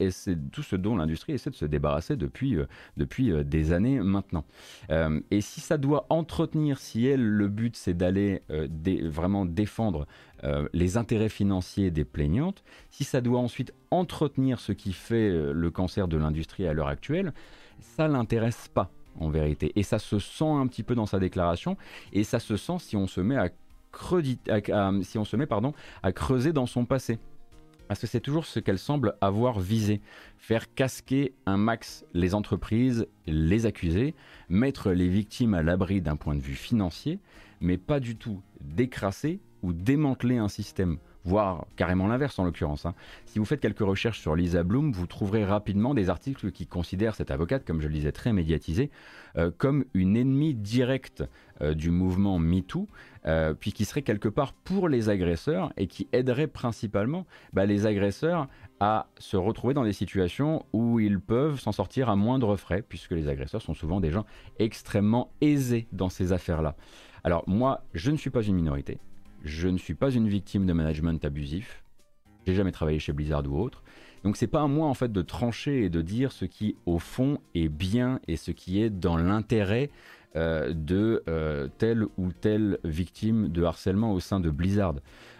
[0.51, 2.65] tout ce dont l'industrie essaie de se débarrasser depuis, euh,
[2.97, 4.45] depuis euh, des années maintenant.
[4.89, 8.41] Euh, et si ça doit entretenir, si elle, le but c'est d'aller
[9.03, 10.07] vraiment défendre
[10.73, 16.07] les intérêts financiers des plaignantes, si ça doit ensuite entretenir ce qui fait le cancer
[16.07, 17.33] de l'industrie à l'heure actuelle,
[17.79, 19.71] ça l'intéresse pas en vérité.
[19.75, 21.77] Et ça se sent un petit peu dans sa déclaration,
[22.13, 23.49] et ça se sent si on se met à
[25.03, 25.47] si on se met
[26.03, 27.19] à creuser dans son passé.
[27.87, 30.01] Parce que c'est toujours ce qu'elle semble avoir visé.
[30.37, 34.13] Faire casquer un max les entreprises, les accusés,
[34.49, 37.19] mettre les victimes à l'abri d'un point de vue financier,
[37.61, 42.85] mais pas du tout décrasser ou démanteler un système voire carrément l'inverse en l'occurrence.
[42.85, 42.95] Hein.
[43.25, 47.15] Si vous faites quelques recherches sur Lisa Bloom, vous trouverez rapidement des articles qui considèrent
[47.15, 48.89] cette avocate, comme je le disais, très médiatisée,
[49.37, 51.25] euh, comme une ennemie directe
[51.61, 52.87] euh, du mouvement MeToo,
[53.25, 57.85] euh, puis qui serait quelque part pour les agresseurs et qui aiderait principalement bah, les
[57.85, 58.47] agresseurs
[58.79, 63.11] à se retrouver dans des situations où ils peuvent s'en sortir à moindre frais, puisque
[63.11, 64.25] les agresseurs sont souvent des gens
[64.59, 66.75] extrêmement aisés dans ces affaires-là.
[67.25, 68.99] Alors moi, je ne suis pas une minorité,
[69.43, 71.83] je ne suis pas une victime de management abusif.
[72.45, 73.83] J'ai jamais travaillé chez Blizzard ou autre.
[74.23, 76.99] Donc c'est pas à moi en fait de trancher et de dire ce qui au
[76.99, 79.89] fond est bien et ce qui est dans l'intérêt
[80.35, 84.95] euh, de euh, telle ou telle victime de harcèlement au sein de Blizzard.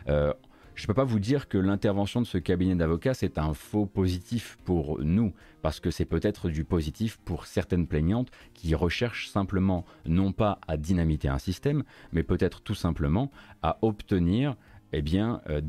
[0.08, 0.34] Euh,
[0.78, 3.88] je ne peux pas vous dire que l'intervention de ce cabinet d'avocats, c'est un faux
[3.88, 9.86] positif pour nous, parce que c'est peut-être du positif pour certaines plaignantes qui recherchent simplement,
[10.06, 13.32] non pas à dynamiter un système, mais peut-être tout simplement
[13.63, 14.56] à obtenir
[14.94, 15.62] eh bien, euh,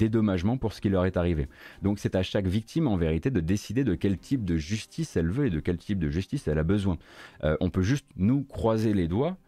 [0.60, 1.48] pour ce qui leur est arrivé.
[1.80, 5.30] Donc c'est à chaque victime en vérité de décider de quel type de justice elle
[5.30, 6.98] veut et de quel type de justice elle a besoin.
[7.44, 9.38] Euh, on peut juste nous croiser les doigts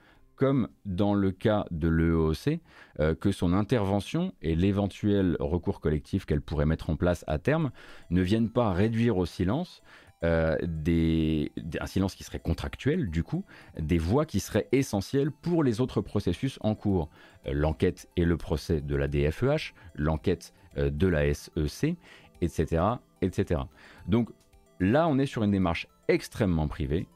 [0.40, 2.60] comme dans le cas de l'EOC,
[2.98, 7.70] euh, que son intervention et l'éventuel recours collectif qu'elle pourrait mettre en place à terme
[8.08, 9.82] ne viennent pas réduire au silence
[10.24, 10.56] euh,
[11.78, 13.44] un silence qui serait contractuel du coup,
[13.78, 17.10] des voix qui seraient essentielles pour les autres processus en cours.
[17.46, 21.96] Euh, l'enquête et le procès de la DFEH, l'enquête de la SEC,
[22.40, 22.82] etc.,
[23.20, 23.60] etc.
[24.06, 24.30] Donc
[24.78, 27.06] là, on est sur une démarche extrêmement privée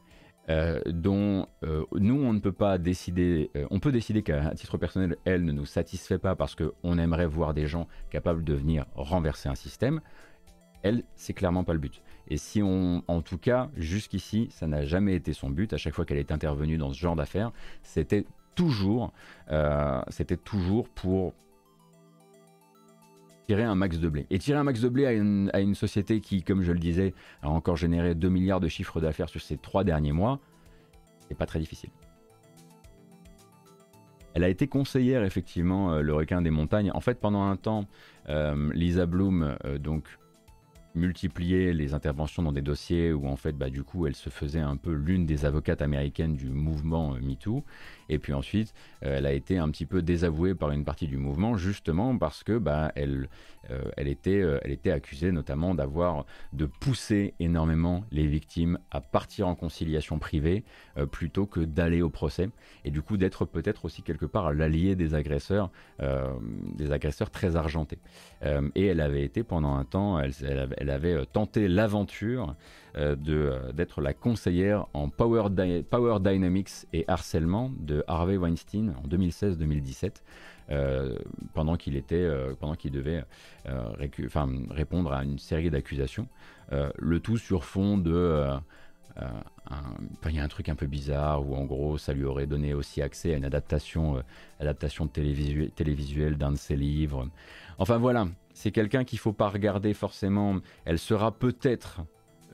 [0.49, 4.77] euh, dont euh, nous on ne peut pas décider, euh, on peut décider qu'à titre
[4.77, 8.85] personnel elle ne nous satisfait pas parce qu'on aimerait voir des gens capables de venir
[8.93, 10.01] renverser un système,
[10.83, 12.03] elle c'est clairement pas le but.
[12.27, 15.95] Et si on, en tout cas jusqu'ici ça n'a jamais été son but, à chaque
[15.95, 19.11] fois qu'elle est intervenue dans ce genre d'affaires, c'était toujours,
[20.09, 21.33] c'était toujours pour
[23.45, 24.25] tirer un max de blé.
[24.29, 27.49] Et tirer un max de blé à une, société qui, comme je le disais, a
[27.49, 30.39] encore généré 2 milliards de chiffres d'affaires sur ces trois derniers mois,
[31.27, 31.89] c'est pas très difficile.
[34.33, 36.91] Elle a été conseillère, effectivement, euh, le requin des montagnes.
[36.93, 37.85] En fait, pendant un temps,
[38.27, 40.03] euh, Lisa Bloom, euh, donc
[40.93, 44.61] multiplier les interventions dans des dossiers où en fait bah, du coup elle se faisait
[44.61, 47.65] un peu l'une des avocates américaines du mouvement MeToo
[48.09, 51.57] et puis ensuite elle a été un petit peu désavouée par une partie du mouvement
[51.57, 53.29] justement parce que bah, elle,
[53.71, 59.01] euh, elle, était, euh, elle était accusée notamment d'avoir de pousser énormément les victimes à
[59.01, 60.63] partir en conciliation privée
[60.97, 62.49] euh, plutôt que d'aller au procès
[62.83, 67.99] et du coup d'être peut-être aussi quelque part l'allié des agresseurs, des agresseurs très argentés.
[68.75, 72.55] et elle avait été pendant un temps, elle, avait tenté l'aventure
[72.95, 75.49] d'être la conseillère en Power,
[75.89, 80.21] Power Dynamics et harcèlement de Harvey Weinstein en 2016-2017.
[80.71, 81.15] Euh,
[81.53, 83.23] pendant qu'il était, euh, pendant qu'il devait
[83.67, 83.83] euh,
[84.71, 86.27] répondre à une série d'accusations.
[86.71, 88.49] le tout sur fond de
[90.27, 92.73] il y a un truc un peu bizarre où en gros ça lui aurait donné
[92.73, 94.21] aussi accès à une adaptation,
[94.59, 97.29] adaptation télévisuelle d'un de ses livres.
[97.77, 100.57] Enfin voilà, c'est quelqu'un qu'il ne faut pas regarder forcément.
[100.83, 102.01] Elle sera peut-être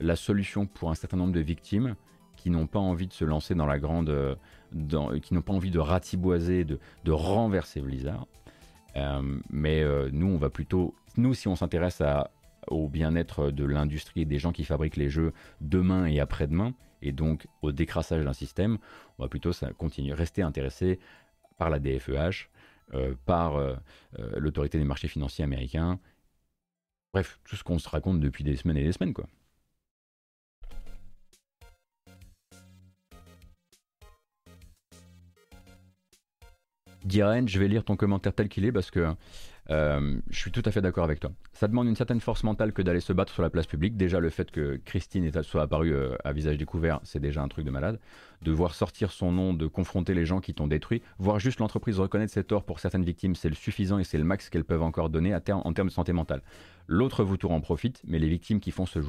[0.02, 1.96] la solution pour un certain nombre de victimes
[2.36, 4.36] qui n'ont pas envie de se lancer dans la grande,
[5.22, 6.78] qui n'ont pas envie de ratiboiser, de,
[7.10, 8.26] renverser Blizzard.
[8.96, 12.02] Euh, mais euh, nous, on va plutôt, nous, si on s'intéresse
[12.66, 17.12] au bien-être de l'industrie et des gens qui fabriquent les jeux demain et après-demain, et
[17.12, 18.78] donc au décrassage d'un système,
[19.18, 20.98] on va plutôt ça, continuer, rester intéressé
[21.58, 22.48] par la DFEH,
[22.94, 23.60] euh, par
[24.36, 25.98] l'autorité des marchés financiers américains.
[27.12, 29.26] Bref, tout ce qu'on se raconte depuis des semaines et des semaines, quoi.
[37.04, 39.14] Diren, je vais lire ton commentaire tel qu'il est parce que
[39.70, 41.30] euh, je suis tout à fait d'accord avec toi.
[41.52, 43.96] Ça demande une certaine force mentale que d'aller se battre sur la place publique.
[43.96, 47.64] Déjà, le fait que Christine soit apparue euh, à visage découvert, c'est déjà un truc
[47.64, 48.00] de malade.
[48.42, 52.00] De voir sortir son nom, de confronter les gens qui t'ont détruit, voir juste l'entreprise
[52.00, 54.82] reconnaître ses torts pour certaines victimes, c'est le suffisant et c'est le max qu'elles peuvent
[54.82, 56.42] encore donner en termes de santé mentale.
[56.88, 59.00] L'autre vautour en profite, mais les victimes qui font ce,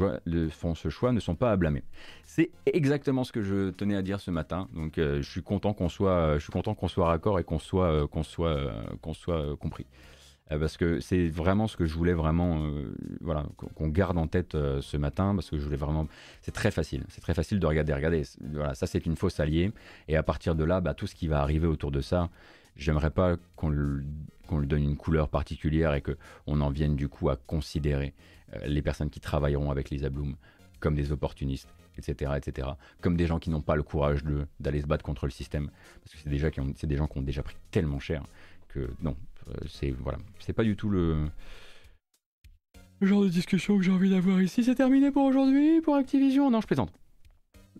[0.90, 1.84] choix ne sont pas à blâmer.
[2.26, 4.68] C'est exactement ce que je tenais à dire ce matin.
[4.76, 7.58] Donc, euh, je suis content qu'on soit, je suis content qu'on soit raccord et qu'on
[7.58, 9.88] soit, qu'on soit, qu'on soit compris.
[10.52, 14.28] Euh, parce que c'est vraiment ce que je voulais vraiment euh, voilà qu'on garde en
[14.28, 16.06] tête euh, ce matin parce que je voulais vraiment
[16.42, 19.72] c'est très facile c'est très facile de regarder regarder voilà ça c'est une fausse alliée
[20.10, 22.30] et à partir de là bah, tout ce qui va arriver autour de ça
[22.76, 24.06] j'aimerais pas qu'on lui
[24.50, 28.14] donne une couleur particulière et que on en vienne du coup à considérer
[28.66, 30.36] les personnes qui travailleront avec Lisa Bloom
[30.82, 32.70] comme des opportunistes etc., etc.,
[33.02, 34.24] comme des gens qui n'ont pas le courage
[34.60, 35.70] d'aller se battre contre le système,
[36.04, 38.24] parce que c'est des gens qui ont déjà pris tellement cher
[38.68, 39.16] que non,
[39.68, 41.30] c'est voilà, c'est pas du tout le
[43.02, 44.64] genre de discussion que j'ai envie d'avoir ici.
[44.64, 46.50] C'est terminé pour aujourd'hui, pour Activision.
[46.50, 46.92] Non, je plaisante.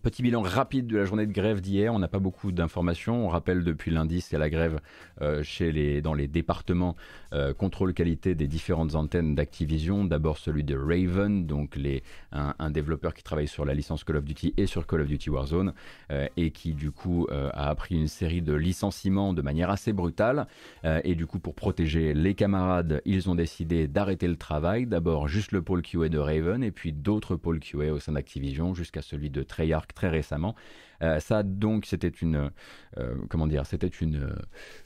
[0.02, 1.94] Petit bilan rapide de la journée de grève d'hier.
[1.94, 3.24] On n'a pas beaucoup d'informations.
[3.24, 4.80] On rappelle depuis lundi, c'est la grève
[5.22, 6.96] euh, chez les, dans les départements
[7.32, 10.04] euh, contrôle qualité des différentes antennes d'Activision.
[10.04, 12.02] D'abord celui de Raven, donc les,
[12.32, 15.30] un, développeur qui travaille sur la licence Call of Duty et sur Call of Duty
[15.30, 15.72] Warzone
[16.10, 20.46] euh, et qui du coup a appris une série de licenciements de manière assez brutale.
[20.82, 24.86] et du coup, pour protéger les camarades, ils ont décidé d'arrêter le travail.
[24.86, 28.74] D'abord juste le pôle QA de Raven et puis d'autres pôles QA au sein d'Activision
[28.74, 30.54] jusqu'à celui de Treyarch très récemment.
[31.02, 32.50] Euh, ça donc c'était une
[32.98, 34.34] euh, comment dire c'était une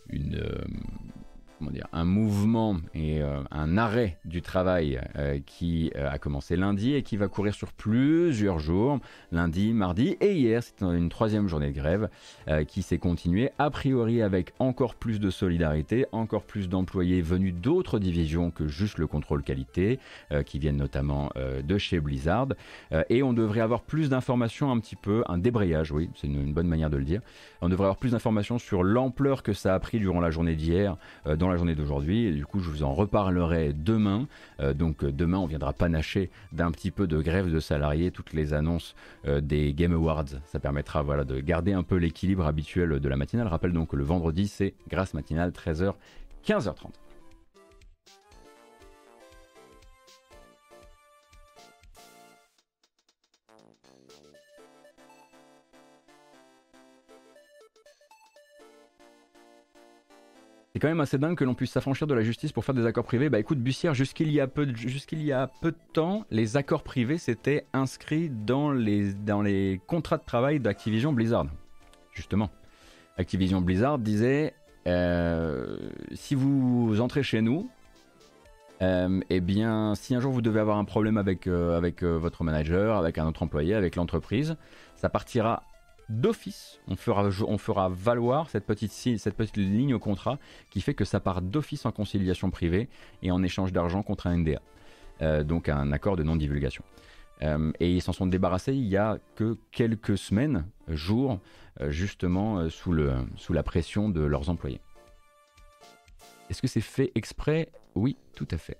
[0.09, 0.43] une
[1.63, 6.57] euh, dire, un mouvement et euh, un arrêt du travail euh, qui euh, a commencé
[6.57, 8.99] lundi et qui va courir sur plusieurs jours,
[9.33, 10.63] lundi, mardi et hier.
[10.63, 12.09] C'est une troisième journée de grève
[12.67, 17.99] qui s'est continuée, a priori avec encore plus de solidarité, encore plus d'employés venus d'autres
[17.99, 19.99] divisions que juste le contrôle qualité,
[20.47, 22.49] qui viennent notamment de chez Blizzard.
[23.11, 26.69] et on devrait avoir plus d'informations, un petit peu, un débrayage, oui, c'est une, bonne
[26.69, 27.21] manière de le dire.
[27.61, 30.97] On devrait avoir plus d'informations sur l'ampleur que ça a pris durant la journée d'hier
[31.51, 32.33] la journée d'aujourd'hui.
[32.33, 34.27] Du coup, je vous en reparlerai demain.
[34.61, 38.33] Euh, donc euh, demain, on viendra panacher d'un petit peu de grève de salariés toutes
[38.33, 38.95] les annonces
[39.27, 40.41] euh, des Game Awards.
[40.47, 43.47] Ça permettra voilà, de garder un peu l'équilibre habituel de la matinale.
[43.47, 45.95] Rappelle donc que le vendredi, c'est grâce matinale 13h,
[46.47, 47.08] 15h30.
[60.79, 62.87] C'est quand même assez dingue que l'on puisse s'affranchir de la justice pour faire des
[62.87, 63.29] accords privés.
[63.29, 66.85] Bah écoute, Bussière, jusqu'il y, a peu de, y a peu de temps, les accords
[66.85, 71.47] privés s'étaient inscrits dans les, dans les contrats de travail d'Activision Blizzard.
[72.13, 72.49] Justement.
[73.17, 74.55] Activision Blizzard disait
[74.87, 75.79] euh,
[76.13, 77.69] si vous entrez chez nous,
[78.81, 82.45] euh, eh bien, si un jour vous devez avoir un problème avec, euh, avec votre
[82.45, 84.55] manager, avec un autre employé, avec l'entreprise,
[84.95, 85.65] ça partira
[86.09, 88.93] d'office, on fera, valoir cette petite,
[89.57, 90.39] ligne au contrat
[90.71, 92.89] qui fait que ça part d'office en conciliation privée
[93.23, 94.61] et en échange d'argent contre un NDA.
[95.21, 96.85] Euh, donc un accord de non-divulgation.
[97.43, 101.41] Euh, et ils s'en sont débarrassés il y a que quelques semaines, jours,
[101.81, 102.97] euh, justement sous,
[103.37, 104.81] sous la pression de leurs employés.
[106.51, 107.69] Est-ce que c'est fait exprès?
[107.95, 108.79] Oui, tout à fait.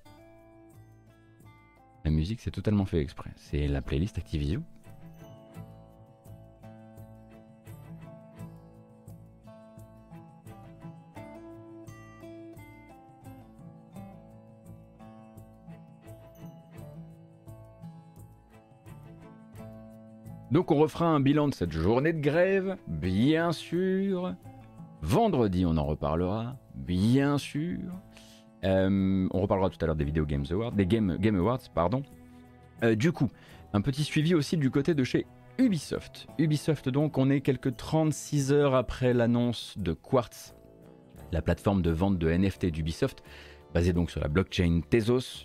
[2.05, 3.31] La musique, c'est totalement fait exprès.
[3.37, 4.65] C'est la playlist Activision
[20.51, 24.35] Donc on refera un bilan de cette journée de grève, bien sûr.
[25.03, 27.79] Vendredi, on en reparlera, bien sûr.
[28.65, 32.03] Euh, on reparlera tout à l'heure des Video Games Awards, des Game, Awards, pardon.
[32.83, 33.29] Euh, du coup,
[33.75, 35.27] un petit suivi aussi du côté de chez
[35.59, 36.27] Ubisoft.
[36.39, 40.55] Ubisoft donc, on est quelques 36 heures après l'annonce de Quartz,
[41.31, 43.23] la plateforme de vente de NFT d'Ubisoft,
[43.75, 45.45] basée donc sur la blockchain Tezos,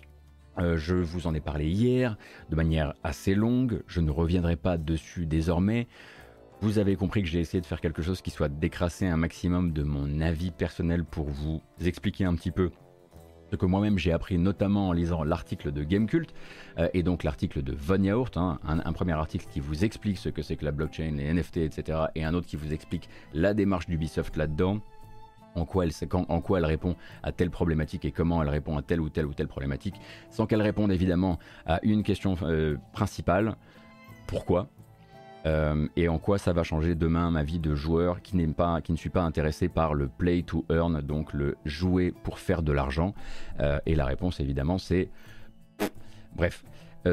[0.58, 2.16] euh, je vous en ai parlé hier
[2.50, 5.86] de manière assez longue, je ne reviendrai pas dessus désormais.
[6.60, 9.72] Vous avez compris que j'ai essayé de faire quelque chose qui soit décrassé un maximum
[9.72, 12.70] de mon avis personnel pour vous expliquer un petit peu
[13.50, 16.34] ce que moi-même j'ai appris notamment en lisant l'article de Gamecult
[16.78, 20.28] euh, et donc l'article de Von Yaourt, hein, un, premier article qui vous explique ce
[20.28, 21.98] que c'est que la blockchain, les NFT, etc.
[22.14, 24.80] et un autre qui vous explique la démarche d'Ubisoft là-dedans
[25.54, 29.26] en quoi, elle, répond à telle problématique et comment elle répond à telle ou telle
[29.26, 29.96] ou telle problématique,
[30.30, 33.56] sans qu'elle réponde évidemment à une question euh, principale,
[34.26, 34.68] pourquoi
[35.46, 38.92] euh, et en quoi ça va changer demain ma vie de joueur qui, pas, qui
[38.92, 42.72] ne suis pas intéressé par le play to earn, donc le jouer pour faire de
[42.72, 43.14] l'argent.
[43.60, 45.10] Euh, et la réponse évidemment c'est...
[46.34, 46.64] Bref,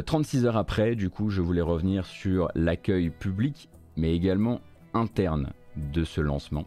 [0.06, 4.62] 36 heures après, du coup, je voulais revenir sur l'accueil public, mais également
[4.96, 6.66] interne de ce lancement.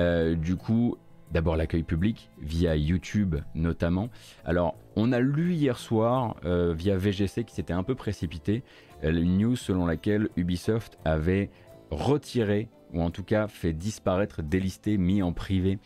[0.00, 0.96] Euh, du coup,
[1.32, 4.10] d'abord l'accueil public via YouTube notamment.
[4.44, 8.62] Alors, on a lu hier soir euh, via VGC qui s'était un peu précipité
[9.04, 11.50] euh, une news selon laquelle Ubisoft avait
[11.90, 15.78] retiré ou en tout cas fait disparaître, délisté, mis en privé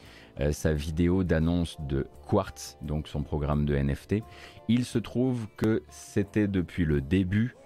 [0.52, 4.22] sa vidéo d'annonce de Quartz, donc son programme de NFT.
[4.68, 7.56] Il se trouve que c'était depuis le début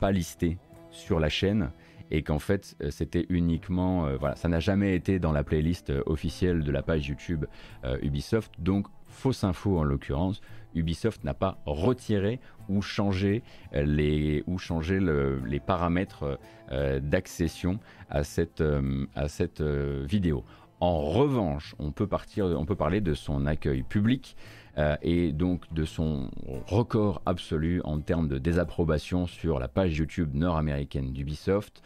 [0.00, 0.56] pas listé
[0.90, 1.70] sur la chaîne
[2.10, 5.90] et qu'en fait euh, c'était uniquement, euh, voilà, ça n'a jamais été dans la playlist
[5.90, 7.46] euh, officielle de la page YouTube
[8.02, 10.40] Ubisoft, donc fausse info en l'occurrence.
[10.74, 13.42] Ubisoft n'a pas retiré ou changé
[13.72, 16.38] les, ou changé les paramètres
[16.70, 17.78] d'accession
[18.10, 18.62] à cette,
[19.14, 20.44] à cette vidéo.
[20.80, 24.36] En revanche, on peut, parler de son accueil public
[25.02, 26.30] et donc de son
[26.68, 31.82] record absolu en termes de désapprobation sur la page YouTube nord-américaine d'Ubisoft.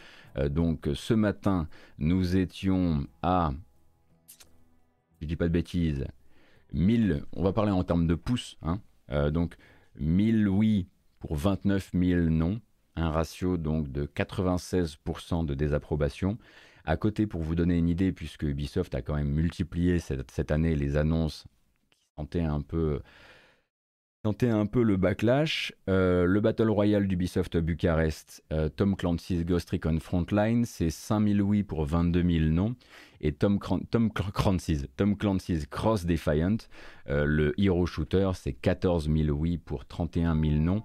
[0.50, 3.54] donc ce matin, nous étions à,
[5.22, 6.04] je dis pas de bêtises,
[6.74, 8.78] 1000, on va parler en termes de pouces, hein,
[9.30, 9.56] donc
[9.98, 10.86] 1000 oui
[11.18, 12.60] pour 29 000 non,
[12.96, 16.36] un ratio donc de 96% de désapprobation.
[16.84, 20.74] À côté, pour vous donner une idée, puisque Ubisoft a quand même multiplié cette, année
[20.74, 21.44] les annonces
[21.90, 23.00] qui sentaient un peu,
[24.24, 29.98] un peu le backlash, euh, le Battle Royale d'Ubisoft Bucarest, euh, Tom Clancy's Ghost Recon
[30.00, 32.74] Frontline, c'est 5000 oui pour 22 000 non.
[33.20, 33.60] Et Tom,
[33.90, 36.56] Tom Clancy's, Tom Clancy's Cross Defiant,
[37.08, 40.82] euh, le hero shooter, c'est 14 000 oui pour 31 000 non.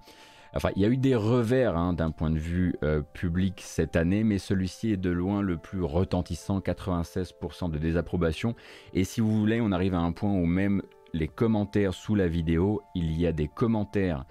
[0.54, 3.96] Enfin, il y a eu des revers hein, d'un point de vue euh, public cette
[3.96, 8.54] année, mais celui-ci est de loin le plus retentissant, 96% de désapprobation.
[8.94, 10.82] Et si vous voulez, on arrive à un point où même
[11.12, 14.24] les commentaires sous la vidéo, il y a des commentaires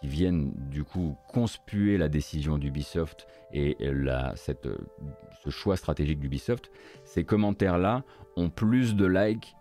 [0.00, 3.76] qui viennent du coup conspuer la décision d'Ubisoft et
[4.34, 4.68] cette,
[5.42, 6.70] ce choix stratégique d'Ubisoft.
[7.04, 8.02] Ces commentaires-là
[8.36, 9.54] ont plus de likes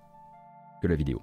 [0.82, 1.22] que la vidéo.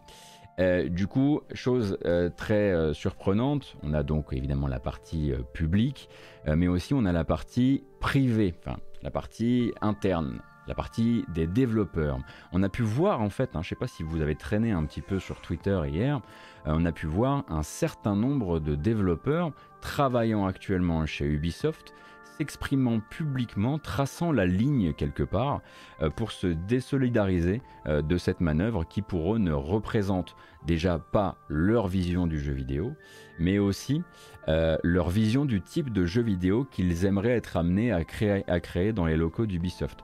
[0.60, 6.08] Euh, du coup, chose euh, très euh, surprenante, on a donc évidemment la partie publique,
[6.46, 12.18] mais aussi on a la partie privée, enfin la partie interne, la partie des développeurs.
[12.52, 14.72] On a pu voir en fait, hein, je ne sais pas si vous avez traîné
[14.72, 16.20] un petit peu sur Twitter hier,
[16.64, 21.94] on a pu voir un certain nombre de développeurs travaillant actuellement chez Ubisoft
[22.40, 25.60] exprimant publiquement, traçant la ligne quelque part,
[26.02, 30.34] euh, pour se désolidariser euh, de cette manœuvre qui pour eux ne représente
[30.66, 32.94] déjà pas leur vision du jeu vidéo,
[33.38, 34.02] mais aussi
[34.48, 38.58] euh, leur vision du type de jeu vidéo qu'ils aimeraient être amenés à créer, à
[38.60, 40.00] créer dans les locaux d'Ubisoft.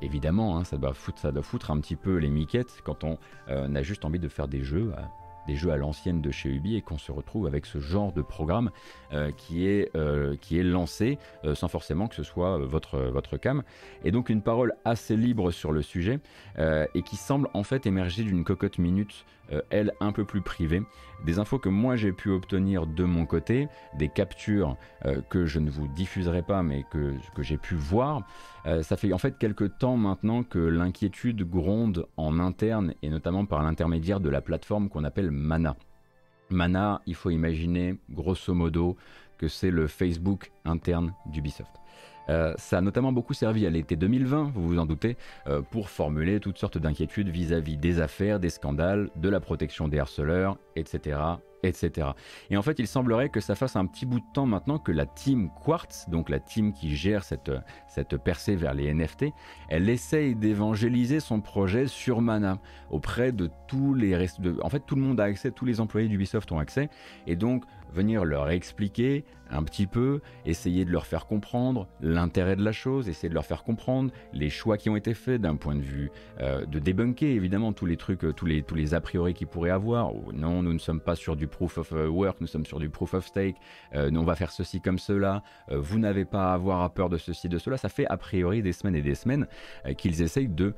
[0.00, 3.18] évidemment, hein, ça, doit foutre, ça doit foutre un petit peu les miquettes quand on
[3.48, 4.92] a juste envie de faire des jeux
[5.46, 8.22] des jeux à l'ancienne de chez Ubi et qu'on se retrouve avec ce genre de
[8.22, 8.70] programme
[9.12, 13.62] euh, qui, est, euh, qui est lancé euh, sans forcément que ce soit votre cam.
[14.04, 16.20] Et donc une parole assez libre sur le sujet
[16.58, 19.24] et qui semble en fait émerger d'une cocotte minute,
[19.70, 20.82] elle un peu plus privée.
[21.24, 23.68] Des infos que moi j'ai pu obtenir de mon côté,
[23.98, 24.76] des captures
[25.28, 28.26] que je ne vous diffuserai pas mais que, que j'ai pu voir.
[28.82, 33.62] ça fait en fait quelques temps maintenant que l'inquiétude gronde en interne et notamment par
[33.62, 35.76] l'intermédiaire de la plateforme qu'on appelle Mana.
[36.50, 38.96] Mana, il faut imaginer grosso modo
[39.38, 41.72] que c'est le Facebook interne d'Ubisoft.
[42.28, 45.16] Euh, ça a notamment beaucoup servi à l'été 2020, vous vous en doutez,
[45.46, 49.98] euh, pour formuler toutes sortes d'inquiétudes vis-à-vis des affaires, des scandales, de la protection des
[49.98, 51.18] harceleurs, etc.,
[51.62, 52.08] etc.
[52.50, 54.92] Et en fait, il semblerait que ça fasse un petit bout de temps maintenant que
[54.92, 57.52] la team Quartz, donc la team qui gère cette,
[57.88, 59.26] cette percée vers les NFT,
[59.68, 62.58] elle essaye d'évangéliser son projet sur Mana
[62.90, 64.16] auprès de tous les...
[64.62, 66.88] En fait, tout le monde a accès, tous les employés d'Ubisoft ont accès,
[67.26, 72.64] et donc venir leur expliquer un petit peu, essayer de leur faire comprendre l'intérêt de
[72.64, 75.74] la chose, essayer de leur faire comprendre les choix qui ont été faits d'un point
[75.74, 79.00] de vue euh, de débunker évidemment tous les trucs, euh, tous les, tous les a
[79.00, 80.12] priori qu'ils pourraient avoir.
[80.32, 82.88] non, nous ne sommes pas sur du proof of euh, work, nous sommes sur du
[82.88, 83.56] proof of stake,
[83.94, 87.48] on va faire ceci comme cela, vous n'avez pas à avoir à peur de ceci,
[87.48, 87.76] de cela.
[87.76, 89.46] Ça fait a priori des semaines et des semaines
[89.98, 90.74] qu'ils essayent de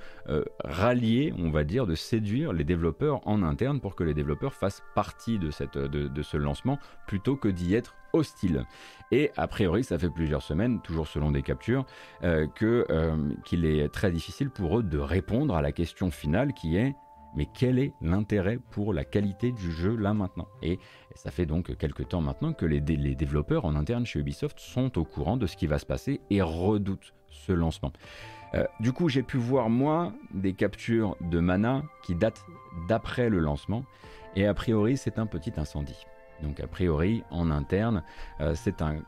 [0.65, 4.83] rallier, on va dire, de séduire les développeurs en interne pour que les développeurs fassent
[4.95, 8.65] partie de ce lancement plutôt que d'y être hostile.
[9.11, 11.85] Et a priori, ça fait plusieurs semaines, toujours selon des captures,
[12.23, 16.53] euh, que euh, qu'il est très difficile pour eux de répondre à la question finale
[16.55, 16.95] qui est
[17.37, 20.47] mais quel est l'intérêt pour la qualité du jeu là maintenant?
[20.63, 20.79] Et
[21.15, 25.05] ça fait donc quelques temps maintenant que les, développeurs en interne chez Ubisoft sont au
[25.05, 27.93] courant de ce qui va se passer et redoutent ce lancement.
[28.55, 32.45] Euh, du coup, j'ai pu voir moi des captures de mana qui datent
[32.89, 33.85] d'après le lancement
[34.37, 36.07] et a priori c'est un petit incendie.
[36.45, 38.03] Donc a priori, en interne,
[38.41, 38.99] euh, c'est un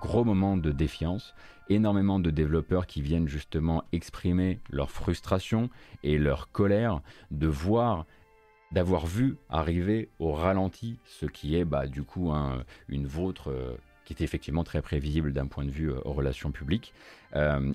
[0.00, 1.34] gros moment de défiance,
[1.68, 5.70] énormément de développeurs qui viennent justement exprimer leur frustration
[6.02, 8.06] et leur colère de voir
[8.72, 12.32] d'avoir vu arriver au ralenti ce qui est bah, du coup
[12.88, 16.52] une vôtre euh, qui était effectivement très prévisible d'un point de vue euh, aux relations
[16.52, 16.92] publiques.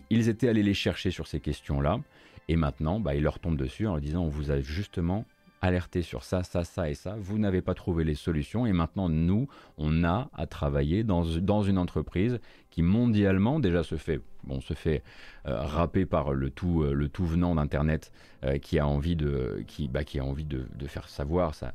[0.10, 2.00] ils étaient allés les chercher sur ces questions-là,
[2.48, 5.26] et maintenant, bah, ils leur tombent dessus en leur disant on vous a justement
[5.62, 7.16] alerté sur ça, ça, ça et ça.
[7.20, 9.48] Vous n'avez pas trouvé les solutions et maintenant nous,
[9.78, 12.40] on a à travailler dans, une entreprise
[12.70, 15.04] qui mondialement déjà se fait, bon, se fait
[15.48, 18.12] euh, râper par le tout, euh, le tout venant d'Internet
[18.44, 21.74] euh, qui a envie de, qui, bah, qui a envie de faire savoir ça,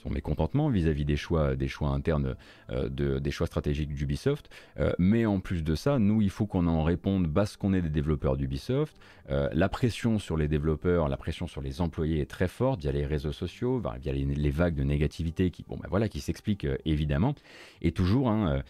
[0.00, 2.34] son mécontentement vis-à-vis des choix, des choix internes,
[2.70, 4.48] euh, de, des choix stratégiques d'Ubisoft.
[4.78, 7.82] Euh, mais en plus de ça, nous, il faut qu'on en réponde parce qu'on est
[7.82, 8.96] des développeurs d'Ubisoft.
[9.30, 12.92] Euh, la pression sur les développeurs, la pression sur les employés est très forte via
[12.92, 17.34] les réseaux sociaux, via les, vagues de négativité qui, bon, ben voilà, qui s'expliquent évidemment.
[17.82, 18.62] Et toujours, hein,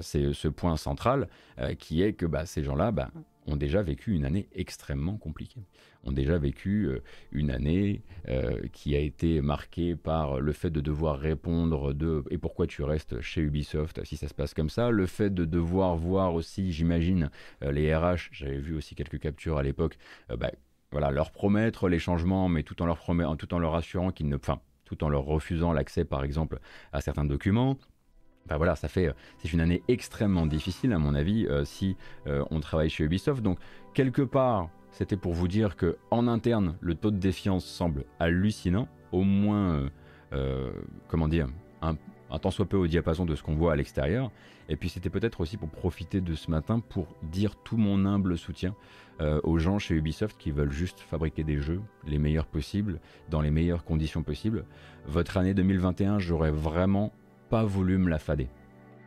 [0.00, 1.28] c'est ce point central
[1.78, 3.10] qui est que bah, ces gens-là, bah,
[3.46, 5.62] ont déjà vécu une année extrêmement compliquée.
[6.04, 10.80] Ont déjà vécu euh, une année euh, qui a été marquée par le fait de
[10.80, 14.04] devoir répondre de et pourquoi tu restes chez Ubisoft?
[14.04, 17.30] Si ça se passe comme ça, le fait de devoir voir aussi, j'imagine,
[17.62, 20.50] les RH, j'avais vu aussi quelques captures à l'époque, bah,
[20.90, 23.04] voilà, leur promettre les changements, mais tout en leur,
[23.36, 26.60] tout en leur assurant qu'ils ne, enfin, tout en leur refusant l'accès, par exemple,
[26.92, 27.76] à certains documents.
[28.46, 31.96] Enfin voilà, ça fait, c'est une année extrêmement difficile à mon avis euh, si
[32.26, 33.42] euh, on travaille chez Ubisoft.
[33.42, 33.58] Donc
[33.92, 38.88] quelque part, c'était pour vous dire que en interne, le taux de défiance semble hallucinant,
[39.12, 39.88] au moins,
[40.32, 40.72] euh,
[41.08, 41.48] comment dire,
[41.82, 41.96] un,
[42.30, 44.30] un tant soit peu au diapason de ce qu'on voit à l'extérieur.
[44.68, 48.36] Et puis c'était peut-être aussi pour profiter de ce matin pour dire tout mon humble
[48.36, 48.74] soutien
[49.20, 53.40] euh, aux gens chez Ubisoft qui veulent juste fabriquer des jeux les meilleurs possibles, dans
[53.40, 54.64] les meilleures conditions possibles.
[55.06, 57.12] Votre année 2021, j'aurais vraiment
[57.48, 58.48] pas voulu me la fader.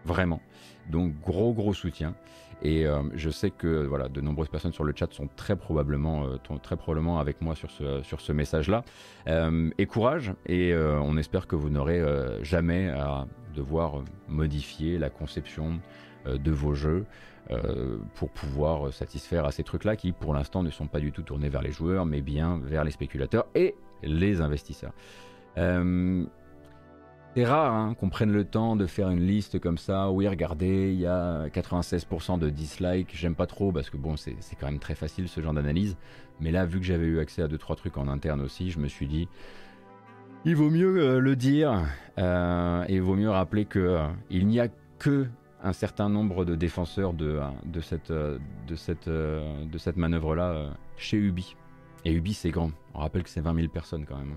[0.06, 0.42] Vraiment.
[0.90, 2.16] Donc gros gros soutien.
[2.64, 6.26] Et euh, je sais que voilà, de nombreuses personnes sur le chat sont très probablement,
[6.26, 8.84] euh, très probablement avec moi sur ce, sur ce message-là.
[9.28, 12.04] et courage, et on espère que vous n'aurez
[12.44, 13.26] jamais à
[13.56, 15.80] devoir modifier la conception
[16.26, 17.06] de vos jeux.
[17.50, 21.24] Euh, pour pouvoir satisfaire à ces trucs-là qui, pour l'instant, ne sont pas du tout
[21.24, 24.94] tournés vers les joueurs, mais bien vers les spéculateurs et les investisseurs.
[27.32, 30.12] Euh, c'est rare hein, qu'on prenne le temps de faire une liste comme ça.
[30.12, 33.10] Oui, regardez, il y a 96% de dislikes.
[33.14, 35.98] J'aime pas trop parce que bon, c'est quand même très facile ce genre d'analyse.
[36.40, 38.88] Mais là, vu que j'avais eu accès à 2-3 trucs en interne aussi, je me
[38.88, 39.28] suis dit,
[40.44, 41.86] il vaut mieux euh, le dire
[42.18, 44.68] et il vaut mieux rappeler que il n'y a
[45.00, 45.28] que
[45.64, 47.40] un certain nombre de défenseurs de,
[47.82, 51.56] cette, de cette, de cette manœuvre-là chez Ubi.
[52.04, 52.72] Et Ubi, c'est grand.
[52.94, 54.36] On rappelle que c'est 20 000 personnes quand même.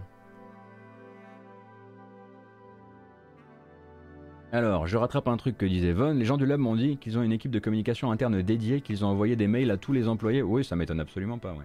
[4.54, 6.14] Alors, je rattrape un truc que disait Von.
[6.14, 9.04] Les gens du lab m'ont dit qu'ils ont une équipe de communication interne dédiée, qu'ils
[9.04, 10.42] ont envoyé des mails à tous les employés.
[10.42, 11.64] Oui, ça m'étonne absolument pas, ouais.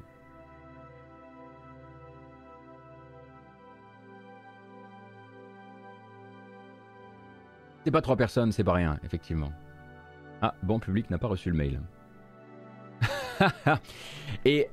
[7.83, 9.51] C'est pas trois personnes, c'est pas rien, effectivement.
[10.41, 11.79] Ah, bon public n'a pas reçu le mail.
[14.45, 14.67] et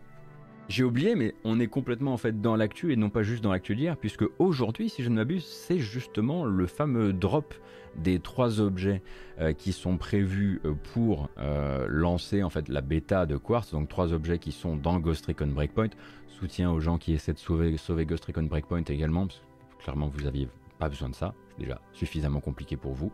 [0.68, 3.52] j'ai oublié, mais on est complètement en fait dans l'actu et non pas juste dans
[3.52, 7.54] l'actu d'hier, puisque aujourd'hui, si je ne m'abuse, c'est justement le fameux drop
[7.96, 9.02] des trois objets
[9.40, 13.88] euh, qui sont prévus euh, pour euh, lancer en fait la bêta de Quartz, donc
[13.88, 15.90] trois objets qui sont dans Ghost Recon Breakpoint.
[16.28, 20.08] Soutien aux gens qui essaient de sauver, sauver Ghost Recon Breakpoint également, parce que clairement
[20.08, 20.48] vous aviez
[20.78, 23.12] pas besoin de ça déjà suffisamment compliqué pour vous.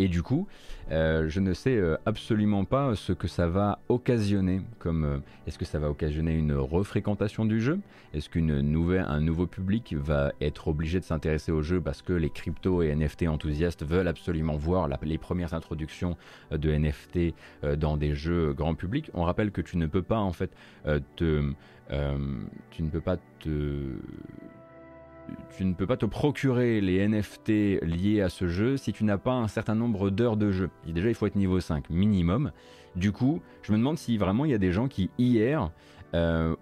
[0.00, 0.48] Et du coup,
[0.92, 4.62] euh, je ne sais euh, absolument pas ce que ça va occasionner.
[4.78, 7.80] Comme est-ce que ça va occasionner une refréquentation du jeu?
[8.14, 12.82] Est-ce qu'un nouveau public va être obligé de s'intéresser au jeu parce que les crypto
[12.82, 16.16] et NFT enthousiastes veulent absolument voir les premières introductions
[16.50, 17.34] de NFT
[17.76, 19.10] dans des jeux grand public?
[19.12, 20.50] On rappelle que tu ne peux pas en fait
[21.16, 21.52] te,
[22.70, 23.98] tu ne peux pas te
[25.56, 29.18] tu ne peux pas te procurer les NFT liés à ce jeu si tu n'as
[29.18, 30.70] pas un certain nombre d'heures de jeu.
[30.86, 32.52] Déjà, il faut être niveau 5 minimum.
[32.96, 35.70] Du coup, je me demande si vraiment il y a des gens qui hier,
[36.14, 36.54] euh,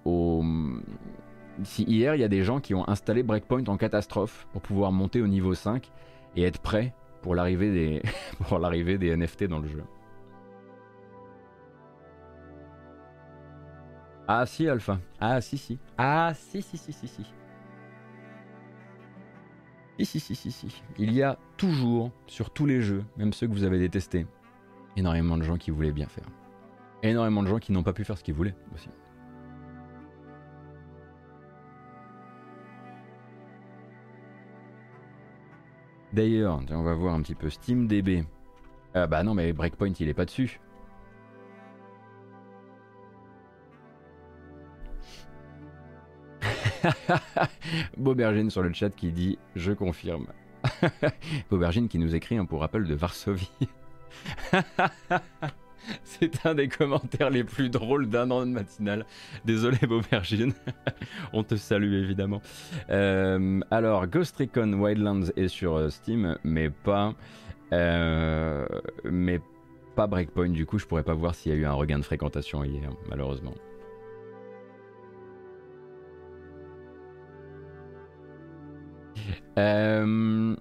[1.62, 4.92] si hier il y a des gens qui ont installé Breakpoint en catastrophe pour pouvoir
[4.92, 5.90] monter au niveau 5
[6.36, 6.92] et être prêts
[7.22, 8.02] pour l'arrivée des,
[8.48, 9.82] pour l'arrivée des NFT dans le jeu.
[14.30, 14.98] Ah si Alpha.
[15.18, 15.78] Ah si si.
[15.96, 17.22] Ah si si si si si.
[20.00, 23.52] Si, si, si, si, Il y a toujours, sur tous les jeux, même ceux que
[23.52, 24.26] vous avez détestés,
[24.96, 26.26] énormément de gens qui voulaient bien faire.
[27.02, 28.88] énormément de gens qui n'ont pas pu faire ce qu'ils voulaient aussi.
[36.12, 38.24] D'ailleurs, on va voir un petit peu SteamDB.
[38.94, 40.60] Ah bah non, mais Breakpoint, il est pas dessus.
[47.96, 50.26] Bobergine sur le chat qui dit Je confirme.
[51.50, 53.50] Bobergine qui nous écrit un pour rappel de Varsovie.
[56.04, 59.06] C'est un des commentaires les plus drôles d'un an de matinale.
[59.44, 60.52] Désolé Bobergine,
[61.32, 62.42] on te salue évidemment.
[62.90, 67.14] Euh, alors, Ghost Recon Wildlands est sur euh, Steam, mais pas,
[67.72, 68.66] euh,
[69.04, 69.40] mais
[69.96, 70.50] pas Breakpoint.
[70.50, 72.90] Du coup, je pourrais pas voir s'il y a eu un regain de fréquentation hier,
[73.08, 73.54] malheureusement.
[79.58, 80.56] Euh,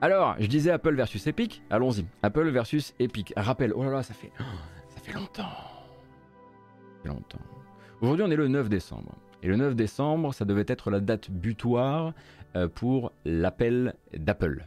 [0.00, 1.62] alors, je disais Apple versus Epic.
[1.70, 2.04] Allons-y.
[2.22, 3.32] Apple versus Epic.
[3.36, 3.72] Rappel.
[3.74, 4.30] Oh là là, ça fait,
[4.88, 5.48] ça longtemps.
[8.00, 9.14] Aujourd'hui, on est le 9 décembre.
[9.42, 12.12] Et le 9 décembre, ça devait être la date butoir
[12.56, 14.66] euh, pour l'appel d'Apple.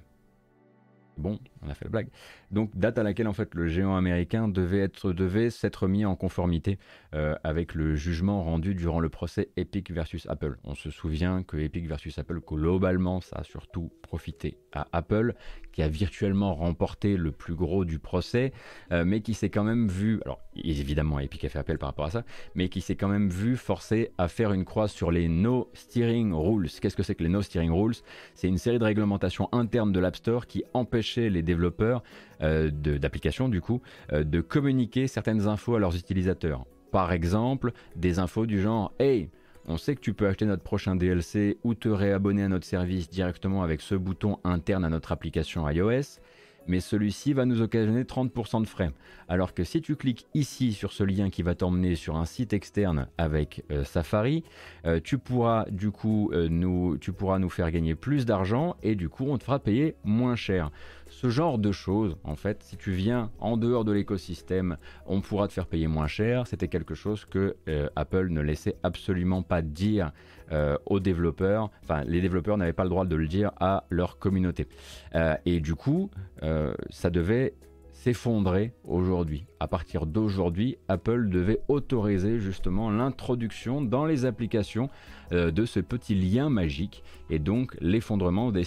[1.18, 2.09] Bon, on a fait la blague.
[2.51, 6.15] Donc date à laquelle en fait le géant américain devait être devait s'être mis en
[6.15, 6.80] conformité
[7.13, 10.57] euh, avec le jugement rendu durant le procès Epic versus Apple.
[10.63, 15.34] On se souvient que Epic versus Apple globalement ça a surtout profité à Apple
[15.78, 18.51] qui a virtuellement remporté le plus gros du procès,
[18.91, 22.05] euh, mais qui s'est quand même vu, alors évidemment Epic a fait appel par rapport
[22.05, 22.24] à ça,
[22.55, 26.34] mais qui s'est quand même vu forcé à faire une croix sur les No Steering
[26.34, 26.70] Rules.
[26.82, 27.93] Qu'est-ce que c'est que les No Steering Rules?
[28.34, 31.57] C'est une série de réglementations internes de l'App Store qui empêchaient les développeurs
[32.41, 33.82] euh, d'applications du coup
[34.14, 36.66] euh, de communiquer certaines infos à leurs utilisateurs.
[36.91, 39.30] Par exemple, des infos du genre Hey,
[39.68, 43.10] on sait que tu peux acheter notre prochain DLC ou te réabonner à notre service
[43.10, 46.20] directement avec ce bouton interne à notre application iOS,
[46.68, 48.91] mais celui-ci va nous occasionner 30% de frais.
[49.28, 52.53] Alors que si tu cliques ici sur ce lien qui va t'emmener sur un site
[52.53, 54.43] externe avec euh, Safari,
[54.86, 58.95] euh, tu pourras du coup euh, nous, tu pourras nous faire gagner plus d'argent et
[58.95, 60.72] du coup on te fera payer moins cher.
[61.09, 65.47] Ce genre de choses, en fait, si tu viens en dehors de l'écosystème, on pourra
[65.47, 66.47] te faire payer moins cher.
[66.47, 67.55] C'était quelque chose que
[67.95, 70.11] Apple ne laissait absolument pas dire
[70.52, 71.70] euh, aux développeurs.
[71.84, 74.68] Enfin, les développeurs n'avaient pas le droit de le dire à leur communauté.
[75.16, 76.10] Euh, et du coup,
[76.89, 77.54] ça devait
[78.08, 79.47] s'effondrer aujourd'hui.
[79.60, 84.89] À partir d'aujourd'hui, Apple devait autoriser justement l'introduction dans les applications
[85.34, 88.64] euh, de ce petit lien magique et donc l'effondrement des,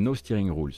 [0.00, 0.74] no steering rules.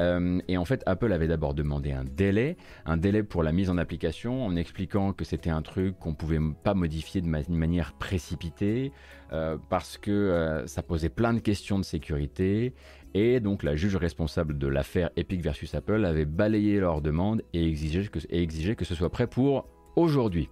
[0.00, 3.70] Euh, et en fait, Apple avait d'abord demandé un délai, un délai pour la mise
[3.70, 8.90] en application en expliquant que c'était un truc qu'on pouvait pas modifier de manière précipitée
[9.32, 12.74] euh, parce que ça posait plein de questions de sécurité
[13.14, 17.66] et donc la juge responsable de l'affaire Epic versus Apple avait balayé leur demande et
[17.66, 20.48] exigé que, et que ce soit prêt pour aujourd'hui.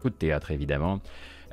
[0.00, 1.00] Coup de théâtre évidemment.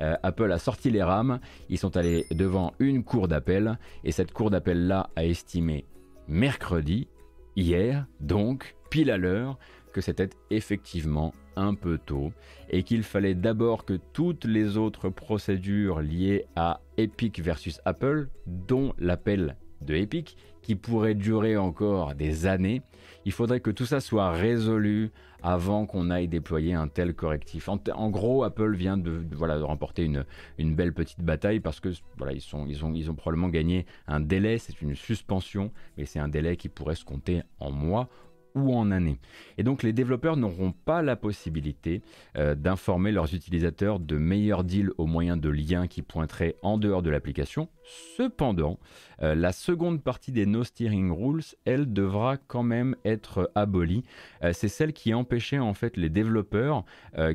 [0.00, 4.32] Euh, Apple a sorti les rames, ils sont allés devant une cour d'appel et cette
[4.32, 5.84] cour d'appel là a estimé
[6.26, 7.08] mercredi,
[7.56, 9.58] hier, donc pile à l'heure,
[9.92, 12.32] que c'était effectivement un peu tôt
[12.70, 18.94] et qu'il fallait d'abord que toutes les autres procédures liées à Epic versus Apple, dont
[18.98, 22.82] l'appel de Epic qui pourrait durer encore des années.
[23.24, 25.10] Il faudrait que tout ça soit résolu
[25.42, 27.68] avant qu'on aille déployer un tel correctif.
[27.68, 29.22] En, gros, Apple vient de,
[29.62, 30.04] remporter
[30.58, 34.94] une, belle petite bataille parce que voilà, ils ont probablement gagné un délai, c'est une
[34.94, 38.08] suspension, mais c'est un délai qui pourrait se compter en mois
[38.54, 39.18] ou en année.
[39.58, 42.02] Et donc les développeurs n'auront pas la possibilité
[42.36, 47.02] euh, d'informer leurs utilisateurs de meilleurs deals au moyen de liens qui pointeraient en dehors
[47.02, 47.68] de l'application.
[48.16, 48.78] Cependant,
[49.22, 54.04] euh, la seconde partie des No Steering Rules, elle devra quand même être abolie.
[54.42, 56.84] Euh, c'est celle qui empêchait en fait les développeurs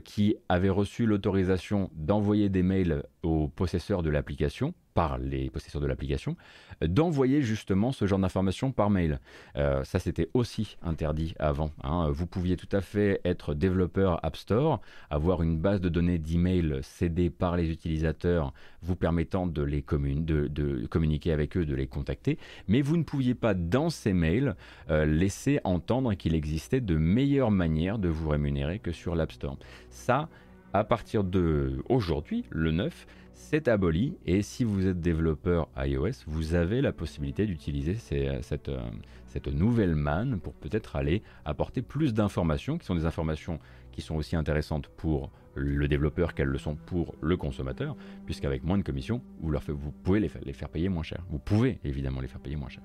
[0.03, 5.87] qui avaient reçu l'autorisation d'envoyer des mails aux possesseurs de l'application par les possesseurs de
[5.87, 6.37] l'application,
[6.81, 9.19] d'envoyer justement ce genre d'informations par mail.
[9.57, 11.71] Euh, ça, c'était aussi interdit avant.
[11.83, 12.09] Hein.
[12.09, 14.79] Vous pouviez tout à fait être développeur App Store,
[15.09, 20.44] avoir une base de données d'email cédée par les utilisateurs, vous permettant de les de,
[20.87, 22.37] communiquer avec eux, de les contacter,
[22.67, 24.55] mais vous ne pouviez pas, dans ces mails,
[24.89, 29.57] euh, laisser entendre qu'il existait de meilleures manières de vous rémunérer que sur l'App Store.
[29.89, 30.29] Ça,
[30.73, 36.55] à partir de aujourd'hui, le 9, c'est aboli et si vous êtes développeur iOS, vous
[36.55, 38.79] avez la possibilité d'utiliser cette, euh,
[39.27, 43.59] cette nouvelle manne pour peut-être aller apporter plus d'informations, qui sont des informations
[43.95, 48.77] qui sont aussi intéressantes pour le développeur qu'elles le sont pour le consommateur, puisqu'avec moins
[48.77, 51.23] de commissions, vous, pouvez les faire payer moins cher.
[51.29, 52.83] Vous pouvez évidemment les faire payer moins cher.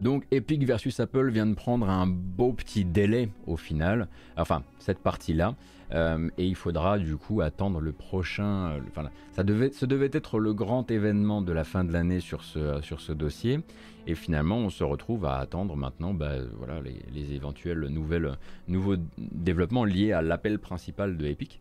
[0.00, 5.00] Donc Epic versus Apple vient de prendre un beau petit délai au final, enfin cette
[5.00, 5.56] partie-là,
[5.92, 8.70] euh, et il faudra du coup attendre le prochain.
[8.70, 12.20] Euh, enfin, ça devait, ce devait être le grand événement de la fin de l'année
[12.20, 13.60] sur ce, dossier,
[14.06, 19.84] et finalement on se retrouve à attendre maintenant bah, voilà, les, les éventuels nouveaux développements
[19.84, 21.60] liés à l'appel principal de Epic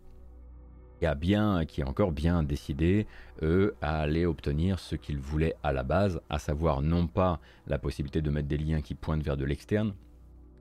[1.01, 3.07] et a bien, qui est encore bien décidé,
[3.41, 7.77] eux, à aller obtenir ce qu'ils voulaient à la base, à savoir non pas la
[7.77, 9.93] possibilité de mettre des liens qui pointent vers de l'externe,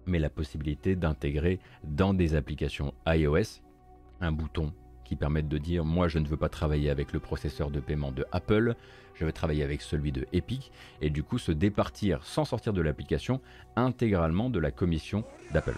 [0.07, 3.61] mais la possibilité d'intégrer dans des applications iOS
[4.20, 4.72] un bouton
[5.05, 8.12] qui permette de dire moi je ne veux pas travailler avec le processeur de paiement
[8.12, 8.74] de Apple,
[9.14, 12.80] je veux travailler avec celui de Epic, et du coup se départir sans sortir de
[12.82, 13.41] l'application
[13.76, 15.76] intégralement de la commission d'Apple.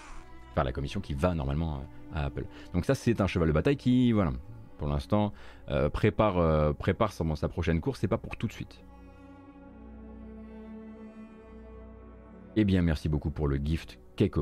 [0.51, 1.83] Enfin la commission qui va normalement
[2.13, 2.45] à Apple.
[2.73, 4.31] Donc ça c'est un cheval de bataille qui, voilà,
[4.79, 5.33] pour l'instant,
[5.69, 8.81] euh, prépare, euh, prépare sa prochaine course, c'est pas pour tout de suite.
[12.55, 13.99] Eh bien, merci beaucoup pour le gift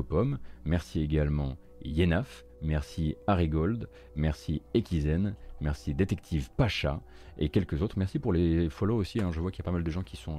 [0.08, 0.38] pommes.
[0.64, 7.00] Merci également Yenaf, merci Harry Gold, merci Ekizen, merci Détective Pacha
[7.38, 7.96] et quelques autres.
[7.96, 9.30] Merci pour les follow aussi, hein.
[9.32, 10.38] je vois qu'il y a pas mal de gens qui sont...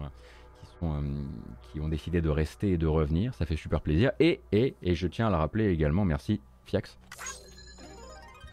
[0.59, 1.03] qui, sont,
[1.71, 4.11] qui ont décidé de rester et de revenir, ça fait super plaisir.
[4.19, 6.99] Et, et, et je tiens à le rappeler également, merci Fiax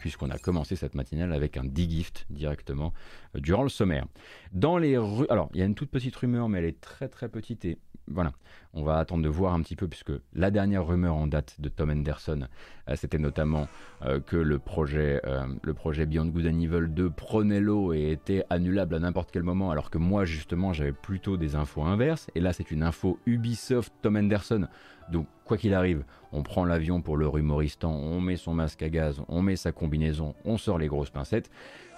[0.07, 2.93] puisqu'on a commencé cette matinale avec un D-Gift directement
[3.35, 4.07] euh, durant le sommaire.
[4.53, 7.29] Dans les Alors, il y a une toute petite rumeur, mais elle est très très
[7.29, 7.79] petite et
[8.09, 8.33] voilà,
[8.73, 11.69] on va attendre de voir un petit peu, puisque la dernière rumeur en date de
[11.69, 12.47] Tom Henderson,
[12.89, 13.69] euh, c'était notamment
[14.05, 15.21] euh, que le projet,
[15.63, 19.43] le projet Beyond Good and Evil 2 prenait l'eau et était annulable à n'importe quel
[19.43, 23.19] moment, alors que moi justement j'avais plutôt des infos inverses, et là c'est une info
[23.27, 24.69] Ubisoft Tom Henderson,
[25.11, 28.89] donc quoi qu'il arrive, on prend l'avion pour le humoristan, on met son masque à
[28.89, 31.51] gaz, on met sa combinaison, on sort les grosses pincettes.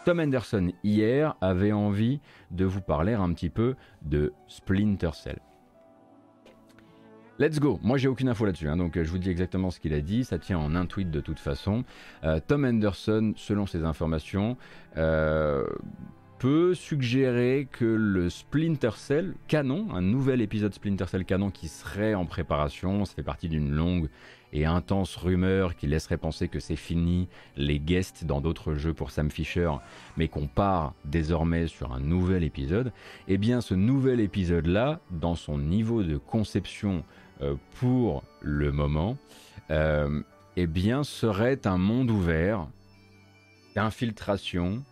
[0.05, 5.39] Tom Henderson hier avait envie de vous parler un petit peu de Splinter Cell.
[7.41, 7.78] Let's go.
[7.84, 10.01] Moi, j'ai aucune info là-dessus, hein, donc euh, je vous dis exactement ce qu'il a
[10.01, 10.24] dit.
[10.24, 11.84] Ça tient en un tweet de toute façon.
[12.24, 14.57] Euh, Tom Henderson, selon ses informations,
[14.97, 15.64] euh,
[16.41, 22.14] peut suggérer que le Splinter Cell canon, un nouvel épisode Splinter Cell canon qui serait
[22.14, 24.09] en préparation, ça fait partie d'une longue
[24.53, 29.12] et intense rumeur qui laisserait penser que c'est fini les guests dans d'autres jeux pour
[29.12, 29.70] Sam Fisher,
[30.16, 32.93] mais qu'on part désormais sur un nouvel épisode,
[33.28, 37.05] eh bien ce nouvel épisode-là, dans son niveau de conception
[37.78, 39.16] pour le moment,
[39.70, 40.22] euh,
[40.57, 42.68] eh bien serait un monde ouvert
[43.74, 44.82] d'infiltration,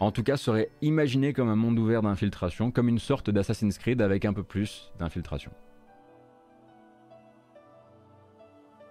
[0.00, 4.00] en tout cas serait imaginé comme un monde ouvert d'infiltration, comme une sorte d'Assassin's Creed
[4.00, 5.50] avec un peu plus d'infiltration.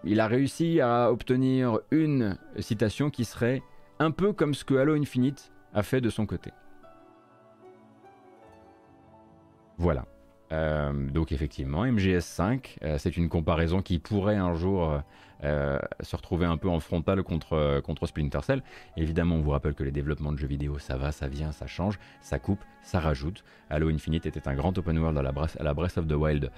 [0.03, 3.61] Il a réussi à obtenir une citation qui serait
[3.99, 6.51] un peu comme ce que Halo Infinite a fait de son côté.
[9.77, 10.05] Voilà.
[10.51, 15.01] Euh, donc effectivement, MGS5, euh, c'est une comparaison qui pourrait un jour
[15.43, 18.61] euh, se retrouver un peu en frontal contre, Splinter Cell.
[18.97, 21.67] Évidemment, on vous rappelle que les développements de jeux vidéo, ça va, ça vient, ça
[21.67, 23.43] change, ça coupe, ça rajoute.
[23.69, 26.51] Halo Infinite était un grand open world à la, à la Breath of the Wild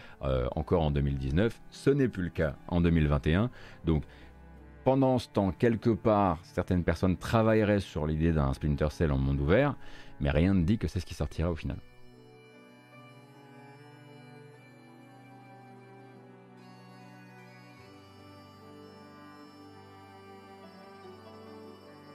[0.56, 1.62] encore en 2019.
[1.70, 3.50] Ce n'est plus le cas en 2021.
[3.86, 4.04] Donc
[4.84, 9.40] pendant ce temps, quelque part, certaines personnes travailleraient sur l'idée d'un Splinter Cell en monde
[9.40, 9.76] ouvert,
[10.20, 11.78] mais rien ne dit que c'est ce qui sortira au final.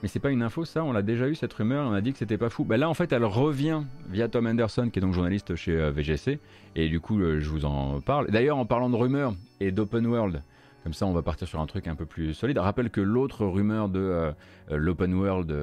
[0.01, 2.13] Mais c'est pas une info, ça, on l'a déjà eu cette rumeur, on a dit
[2.13, 2.63] que c'était pas fou.
[2.63, 5.91] Bah là, en fait, elle revient via Tom Anderson, qui est donc journaliste chez euh,
[5.91, 6.39] VGC,
[6.75, 8.31] et du coup, euh, je vous en parle.
[8.31, 10.41] D'ailleurs, en parlant de rumeurs et d'open world,
[10.83, 12.57] comme ça, on va partir sur un truc un peu plus solide.
[12.59, 14.31] Rappelle que l'autre rumeur de euh,
[14.71, 15.53] l'open world,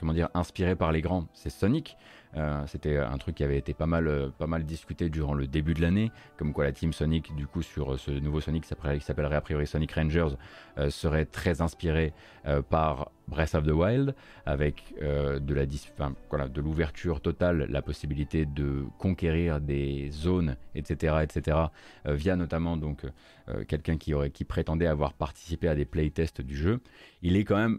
[0.00, 1.98] comment dire, inspiré par les grands, c'est Sonic.
[2.36, 5.46] Euh, c'était un truc qui avait été pas mal, euh, pas mal discuté durant le
[5.46, 8.64] début de l'année, comme quoi la team Sonic, du coup, sur euh, ce nouveau Sonic
[8.64, 10.36] qui s'appellerait a priori Sonic Rangers,
[10.88, 12.12] serait très inspiré
[12.68, 14.14] par Breath of the Wild,
[14.44, 21.58] avec de l'ouverture totale, la possibilité de conquérir des zones, etc., etc.,
[22.06, 23.02] via notamment donc
[23.68, 26.80] quelqu'un qui qui prétendait avoir participé à des playtests du jeu.
[27.22, 27.78] Il est quand même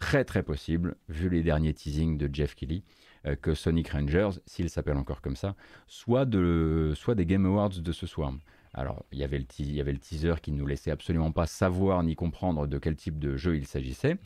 [0.00, 2.99] très très possible, vu les derniers teasings de Jeff Kelly, euh,
[3.42, 5.54] que Sonic Rangers, s'il s'appelle encore comme ça,
[5.86, 8.32] soit, de, soit des Game Awards de ce soir.
[8.72, 11.32] Alors, il y, avait le il y avait le teaser qui ne nous laissait absolument
[11.32, 14.16] pas savoir ni comprendre de quel type de jeu il s'agissait.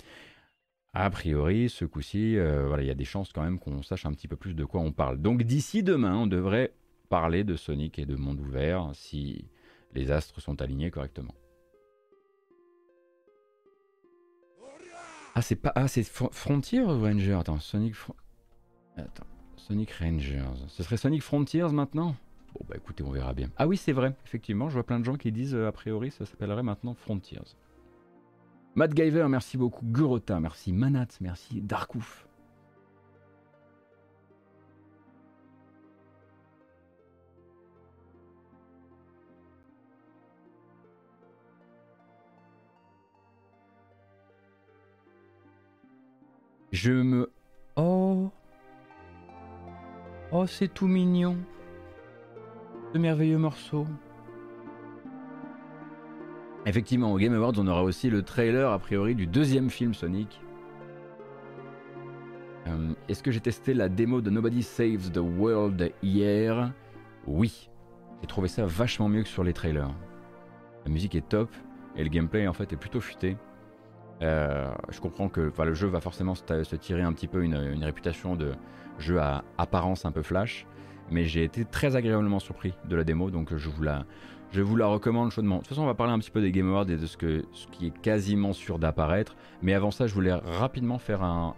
[0.92, 4.06] A priori, ce coup-ci, euh, voilà, il y a des chances quand même qu'on sache
[4.06, 5.18] un petit peu plus de quoi on parle.
[5.18, 6.72] Donc d'ici demain, on devrait
[7.08, 9.48] parler de Sonic et de monde ouvert si
[9.94, 11.34] les astres sont alignés correctement.
[15.34, 15.72] Ah, c'est pas.
[15.74, 17.94] Ah, c'est Frontier Ranger Attends, Sonic.
[18.96, 19.26] Attends,
[19.56, 20.66] Sonic Rangers.
[20.68, 22.14] Ce serait Sonic Frontiers maintenant?
[22.54, 23.50] Bon bah écoutez, on verra bien.
[23.56, 26.10] Ah oui, c'est vrai, effectivement, je vois plein de gens qui disent euh, a priori
[26.10, 27.40] ça s'appellerait maintenant Frontiers.
[28.76, 29.84] Matt Giver, merci beaucoup.
[29.86, 30.72] Gurota, merci.
[30.72, 31.60] Manat, merci.
[31.60, 32.26] Darkouf.
[46.72, 47.30] Je me...
[47.76, 48.23] Oh
[50.36, 51.36] Oh, c'est tout mignon.
[52.92, 53.86] Ce merveilleux morceau.
[56.66, 60.40] Effectivement, au Game Awards, on aura aussi le trailer, a priori, du deuxième film Sonic.
[62.66, 66.72] Euh, est-ce que j'ai testé la démo de Nobody Saves the World hier?
[67.28, 67.70] Oui.
[68.20, 69.94] J'ai trouvé ça vachement mieux que sur les trailers.
[70.84, 71.54] La musique est top
[71.94, 73.36] et le gameplay en fait est plutôt futé.
[74.22, 78.36] Euh, je comprends que le jeu va forcément se, tirer un petit peu une réputation
[78.36, 78.52] de,
[78.98, 80.66] jeu à apparence un peu flash.
[81.10, 84.04] mais j'ai été très agréablement surpris de la démo, donc je vous la,
[84.54, 85.56] je vous la recommande chaudement.
[85.56, 87.16] De toute façon, on va parler un petit peu des Game Awards et de ce,
[87.16, 89.34] que, ce qui est quasiment sûr d'apparaître.
[89.62, 91.54] Mais avant ça, je voulais rapidement faire un,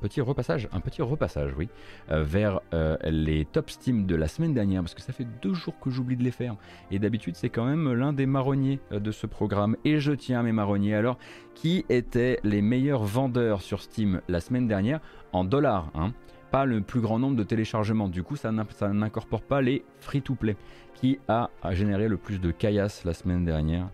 [0.00, 1.68] petit repassage, un petit repassage, oui,
[2.10, 5.52] euh, vers euh, les top Steam de la semaine dernière, parce que ça fait deux
[5.52, 6.56] jours que j'oublie de les faire.
[6.90, 9.76] Et d'habitude, c'est quand même l'un des marronniers euh, de ce programme.
[9.84, 10.94] Et je tiens à mes marronniers.
[10.94, 11.18] Alors,
[11.54, 15.00] qui étaient les meilleurs vendeurs sur Steam la semaine dernière
[15.34, 16.14] en dollars hein
[16.50, 18.08] pas le plus grand nombre de téléchargements.
[18.08, 20.56] Du coup, ça n'incorpore pas les free-to-play
[20.94, 23.88] qui a, généré le plus de caillasse la semaine dernière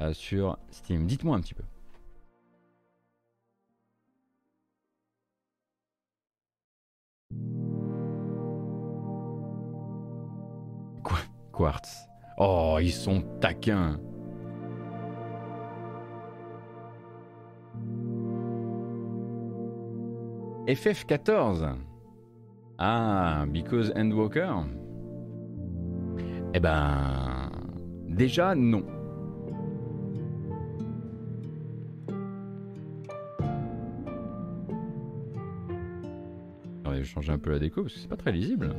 [0.00, 1.06] euh, sur Steam.
[1.06, 1.64] Dites-moi un petit peu.
[11.52, 12.08] Quartz?
[12.38, 14.00] Oh, ils sont taquins.
[20.66, 21.74] FF14.
[22.82, 24.64] Ah, because Endwalker.
[26.54, 27.50] Eh ben,
[28.08, 28.84] déjà non.
[36.84, 38.74] je vais changer un peu la déco parce que c'est pas très lisible.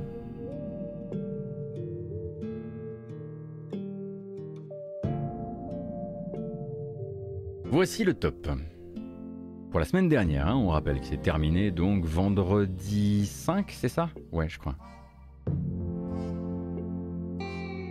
[7.65, 8.49] Voici le top.
[9.71, 14.09] Pour la semaine dernière, hein, on rappelle que c'est terminé donc vendredi 5, c'est ça?
[14.33, 14.75] Ouais, je crois.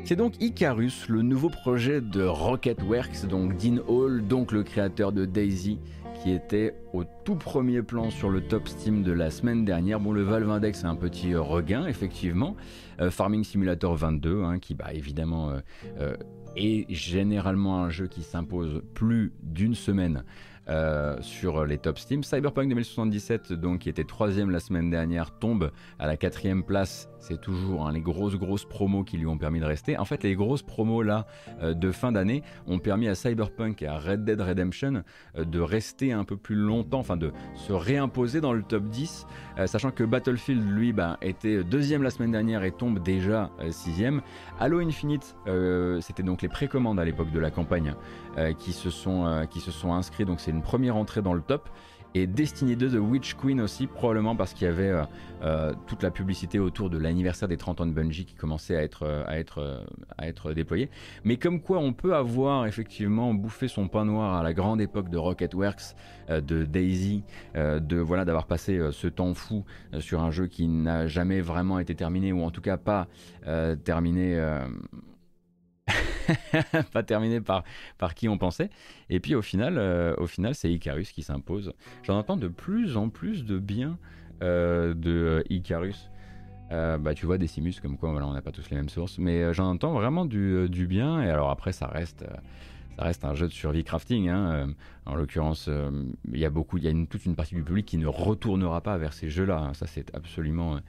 [0.04, 5.24] C'est donc Icarus, le nouveau projet de Rocketworks, donc Dean Hall, donc le créateur de
[5.24, 5.78] Daisy,
[6.22, 10.00] qui était au tout premier plan sur le top Steam de la semaine dernière.
[10.00, 12.56] Bon, le Valve Index est un petit euh, regain, effectivement.
[13.00, 15.52] Euh, Farming Simulator 22, hein, qui bah, évidemment
[15.98, 16.14] euh,
[16.56, 20.24] est généralement un jeu qui s'impose plus d'une semaine
[20.70, 22.22] euh, sur les top Steam.
[22.22, 27.08] Cyberpunk 2077, donc, qui était troisième la semaine dernière, tombe à la quatrième place.
[27.18, 29.98] C'est toujours hein, les grosses, grosses promos qui lui ont permis de rester.
[29.98, 31.26] En fait, les grosses promos là
[31.60, 35.02] euh, de fin d'année ont permis à Cyberpunk et à Red Dead Redemption
[35.36, 39.26] euh, de rester un peu plus longtemps, enfin de se réimposer dans le top 10,
[39.66, 44.22] sachant que Battlefield, lui, bah, était deuxième la semaine dernière et tombe déjà sixième.
[44.58, 45.36] Halo Infinite,
[46.00, 47.94] c'était donc les précommandes à l'époque de la campagne
[48.58, 51.68] qui, se sont, qui se sont inscrits, donc c'est première entrée dans le top.
[52.14, 55.04] Et Destiny 2 The Witch Queen aussi, probablement parce qu'il y avait euh,
[55.42, 58.82] euh, toute la publicité autour de l'anniversaire des 30 ans de Bungie qui commençait à
[58.82, 59.86] être, euh, à être,
[60.18, 60.90] à être déployée.
[61.22, 65.08] Mais comme quoi on peut avoir effectivement bouffé son pain noir à la grande époque
[65.08, 65.94] de Rocketworks,
[66.28, 67.22] de Daisy,
[67.54, 69.64] de voilà d'avoir passé ce temps fou
[69.98, 73.08] sur un jeu qui n'a jamais vraiment été terminé, ou en tout cas pas
[73.84, 74.40] terminé
[76.92, 77.64] pas terminé par,
[77.98, 78.70] par qui on pensait.
[79.08, 81.72] Et puis au final, euh, au final c'est Icarus qui s'impose.
[82.02, 83.98] J'en entends de plus en plus de bien
[84.42, 86.10] euh, de euh, Icarus.
[86.70, 89.70] bah, tu vois, Decimus, comme quoi on n'a pas tous les mêmes sources, mais j'en
[89.70, 91.22] entends vraiment du, du, bien.
[91.22, 92.24] Et alors après, ça reste,
[92.96, 94.28] ça reste un jeu de survie crafting.
[94.28, 94.68] Hein.
[95.04, 95.68] en l'occurrence,
[96.32, 98.80] il y a beaucoup, il y a toute une partie du public qui ne retournera
[98.82, 99.72] pas vers ces jeux-là.
[99.74, 100.80] Ça, c'est absolument,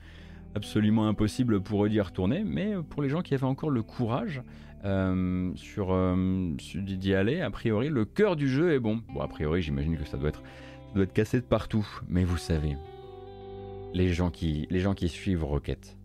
[0.55, 2.43] absolument impossible pour eux d'y retourner.
[2.43, 4.41] Mais pour les gens qui avaient encore le courage,
[4.83, 7.41] euh, sur, euh, d'y aller.
[7.41, 9.01] A priori, le cœur du jeu est bon.
[9.13, 10.41] Bon, a priori, j'imagine que ça doit être,
[10.95, 11.87] doit être cassé de partout.
[12.07, 12.77] Mais vous savez,
[13.93, 15.97] les gens qui, les gens qui suivent Rocket,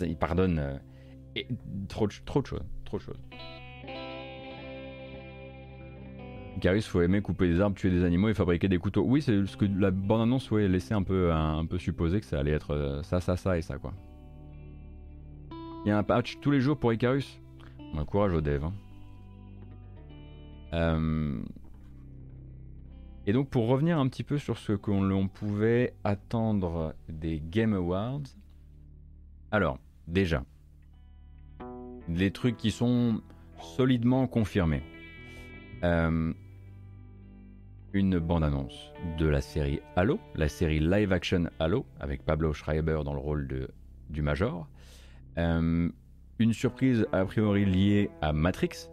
[0.00, 1.42] ils pardonnent euh,
[1.88, 3.20] trop de choses, trop de choses.
[6.60, 9.02] Caris, faut aimer couper des arbres, tuer des animaux et fabriquer des couteaux.
[9.02, 12.38] Oui, c'est ce que la bande-annonce ouais, laissait un peu, un peu supposer que ça
[12.38, 13.92] allait être ça, ça, ça et ça, quoi.
[15.84, 17.40] Il y a un patch tous les jours pour Icarus?
[17.96, 18.64] Un courage aux devs.
[18.64, 18.72] Hein.
[20.72, 21.42] Euh,
[23.26, 28.22] et donc pour revenir un petit peu sur ce qu'on pouvait attendre des Game Awards.
[29.50, 30.44] Alors, déjà,
[32.08, 33.20] des trucs qui sont
[33.58, 34.82] solidement confirmés.
[35.84, 36.32] Euh,
[37.94, 43.12] une bande-annonce de la série Halo, la série live action Halo, avec Pablo Schreiber dans
[43.12, 43.68] le rôle
[44.08, 44.66] du Major.
[45.38, 45.90] Euh,
[46.38, 48.88] une surprise a priori liée à Matrix,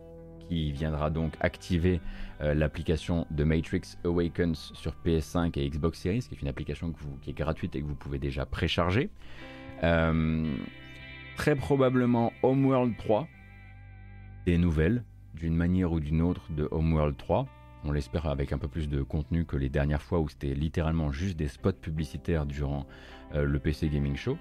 [0.48, 2.02] qui viendra donc activer
[2.42, 7.30] euh, l'application de Matrix Awakens sur PS5 et Xbox Series, qui est une application qui
[7.30, 9.10] est gratuite et que vous pouvez déjà précharger.
[9.84, 10.54] Euh,
[11.38, 13.28] très probablement Homeworld 3,
[14.46, 15.04] des nouvelles,
[15.36, 17.48] d'une manière ou d'une autre, de Homeworld 3.
[17.84, 21.12] On l'espère avec un peu plus de contenu que les dernières fois où c'était littéralement
[21.12, 22.86] juste des spots publicitaires durant
[23.34, 24.38] le PC Gaming Show.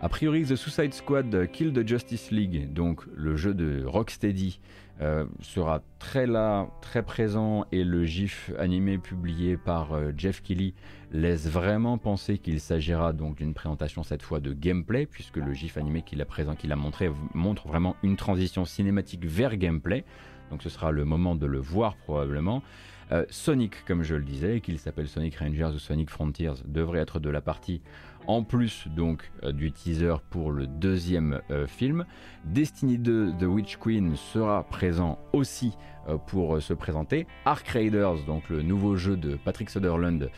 [0.00, 4.58] A priori, The Suicide Squad Kill the Justice League, donc le jeu de Rocksteady,
[5.00, 10.74] euh, sera très là, très présent et le gif animé publié par euh, Jeff Kelly
[11.10, 15.76] laisse vraiment penser qu'il s'agira donc d'une présentation cette fois de gameplay puisque le gif
[15.76, 20.04] animé qu'il a présent, qu'il a montré montre vraiment une transition cinématique vers gameplay.
[20.50, 22.62] Donc ce sera le moment de le voir probablement.
[23.10, 27.20] Euh, Sonic, comme je le disais, qu'il s'appelle Sonic Rangers ou Sonic Frontiers, devrait être
[27.20, 27.82] de la partie
[28.26, 32.04] en plus donc euh, du teaser pour le deuxième euh, film.
[32.44, 35.72] Destiny 2 The Witch Queen sera présent aussi
[36.08, 37.26] euh, pour se présenter.
[37.44, 40.30] Ark Raiders, donc le nouveau jeu de Patrick Sutherland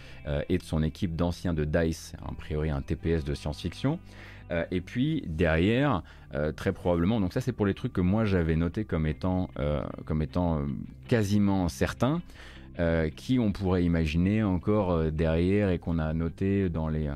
[0.49, 3.99] et de son équipe d'anciens de DICE, a priori un TPS de science-fiction.
[4.70, 6.03] et puis derrière,
[6.57, 9.51] très probablement, donc ça c'est pour les trucs que moi j'avais noté comme étant,
[10.07, 10.62] comme étant
[11.09, 12.22] quasiment certains.
[13.16, 17.11] qui on pourrait imaginer encore derrière et qu'on a noté dans les,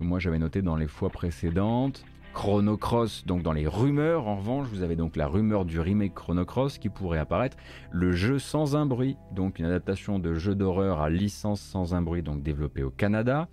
[0.00, 2.04] moi j'avais noté dans les fois précédentes.
[2.32, 6.14] Chrono Cross, donc dans les rumeurs, en revanche, vous avez donc la rumeur du remake
[6.14, 7.56] Chrono Cross qui pourrait apparaître.
[7.90, 12.02] Le jeu sans un bruit, donc une adaptation de jeu d'horreur à licence sans un
[12.02, 13.48] bruit, donc développé au Canada.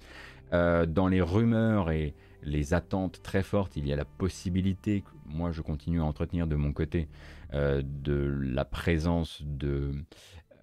[0.54, 5.52] Euh, dans les rumeurs et les attentes très fortes, il y a la possibilité, moi
[5.52, 7.10] je continue à entretenir de mon côté,
[7.54, 9.92] euh, de la présence de...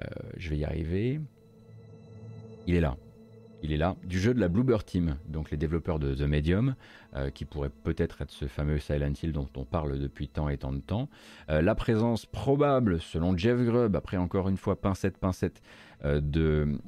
[0.01, 0.07] Euh,
[0.37, 1.21] je vais y arriver.
[2.67, 2.97] Il est là
[3.65, 6.75] il est là, du jeu de la Bluebird Team, donc les développeurs de The Medium,
[7.17, 10.59] euh, qui pourrait peut-être être ce fameux Silent Hill dont on parle depuis tant et
[10.59, 11.09] tant de temps.
[11.49, 15.63] Euh, la présence probable, selon Jeff Grubb, après encore une fois pincette, pincette,
[16.05, 16.79] euh, de,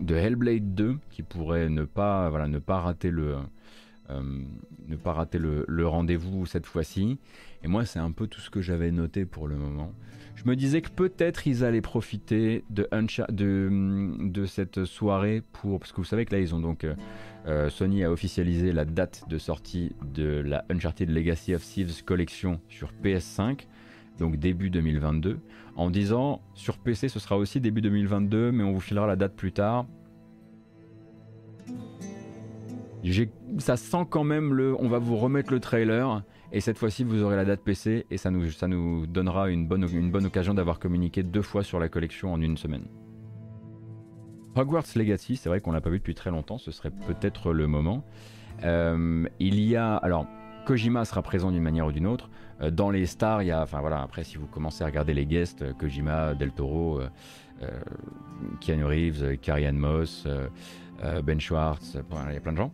[0.00, 3.36] de Hellblade 2, qui pourrait ne pas, voilà, ne pas rater le...
[4.20, 7.18] ne pas rater le rendez-vous cette fois-ci.
[7.62, 9.92] Et moi, c'est un peu tout ce que j'avais noté pour le moment
[10.34, 12.86] je me disais que peut-être ils allaient profiter de,
[14.46, 15.78] cette soirée pour.
[15.78, 16.84] Parce que vous savez que là, ils ont donc.
[16.84, 16.94] Euh,
[17.46, 22.60] euh, Sony a officialisé la date de sortie de la Uncharted Legacy of Thieves collection
[22.68, 23.66] sur PS5,
[24.20, 25.40] donc début 2022,
[25.74, 29.34] en disant sur PC ce sera aussi début 2022, mais on vous filera la date
[29.34, 29.86] plus tard.
[33.58, 34.76] Ça sent quand même le.
[34.78, 36.22] On va vous remettre le trailer
[36.52, 39.66] et cette fois-ci, vous aurez la date PC et ça nous, ça nous donnera une
[39.66, 42.84] bonne, une bonne occasion d'avoir communiqué deux fois sur la collection en une semaine.
[44.54, 47.66] Hogwarts Legacy, c'est vrai qu'on l'a pas vu depuis très longtemps, ce serait peut-être le
[47.66, 48.04] moment.
[48.64, 50.26] Euh, il y a, alors,
[50.66, 52.28] Kojima sera présent d'une manière ou d'une autre.
[52.60, 55.14] Euh, dans les stars, il y a, enfin voilà, après si vous commencez à regarder
[55.14, 57.00] les guests, euh, Kojima, Del Toro,
[58.60, 60.26] Keanu Reeves, Carrie Ann Moss,
[61.22, 61.96] Ben Schwartz,
[62.28, 62.72] il y a plein de gens.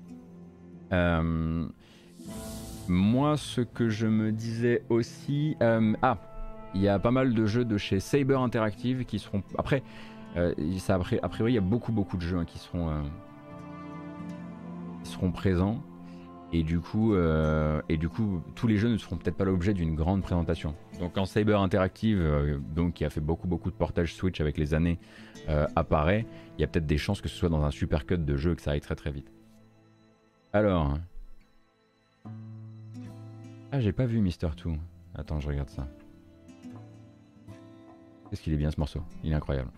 [2.89, 5.57] Moi, ce que je me disais aussi.
[5.63, 6.17] Euh, ah,
[6.75, 9.43] il y a pas mal de jeux de chez Saber Interactive qui seront.
[9.59, 9.83] Après,
[10.37, 13.03] euh, ça, a priori, il y a beaucoup, beaucoup de jeux hein, qui, seront, euh,
[15.03, 15.83] seront présents.
[16.51, 17.15] Et du, coup,
[17.91, 20.75] et du coup, tous les jeux ne seront peut-être pas l'objet d'une grande présentation.
[20.99, 24.73] Donc, quand Saber Interactive, donc, qui a fait beaucoup, beaucoup de portages Switch avec les
[24.73, 24.99] années,
[25.77, 26.25] apparaît,
[26.57, 28.55] il y a peut-être des chances que ce soit dans un super cut de jeu
[28.55, 29.31] que ça aille très, très vite.
[30.53, 30.99] Alors.
[33.71, 34.73] Ah, j'ai pas vu Mister 2.
[35.15, 35.87] Attends, je regarde ça.
[38.29, 39.01] Qu'est-ce qu'il est bien ce morceau?
[39.23, 39.71] Il est incroyable.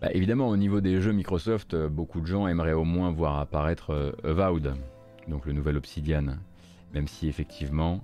[0.00, 3.38] Bah, évidemment, au niveau des jeux Microsoft, euh, beaucoup de gens aimeraient au moins voir
[3.38, 4.60] apparaître euh,
[5.28, 6.36] donc le nouvel Obsidian.
[6.94, 8.02] Même si effectivement,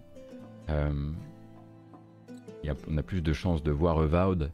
[0.69, 1.13] euh,
[2.89, 4.51] on a plus de chances de voir Avowed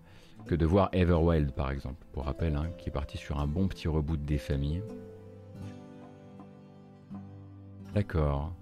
[0.46, 3.68] que de voir Everwild par exemple, pour rappel, hein, qui est parti sur un bon
[3.68, 4.82] petit reboot des familles.
[7.94, 8.52] D'accord.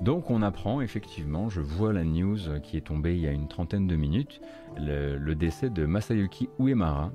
[0.00, 3.48] Donc on apprend effectivement, je vois la news qui est tombée il y a une
[3.48, 4.40] trentaine de minutes,
[4.76, 7.12] le, décès de Masayuki Uemura,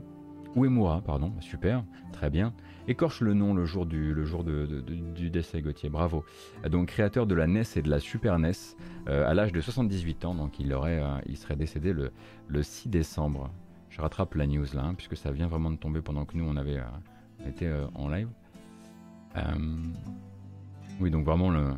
[0.56, 1.84] Uemura, pardon, super,
[2.14, 2.54] très bien.
[2.88, 6.24] Écorche le nom le jour du, de, décès Gauthier, bravo.
[6.68, 8.52] Donc créateur de la NES et de la Super NES
[9.08, 12.12] euh, à l'âge de 78 ans, donc il, aurait, euh, il serait décédé le,
[12.48, 13.52] le 6 décembre
[13.90, 16.46] je rattrape la news là, hein, puisque ça vient vraiment de tomber pendant que nous
[16.48, 18.30] on avait euh, été euh, en live.
[19.36, 19.42] Euh,
[21.00, 21.74] oui, donc vraiment le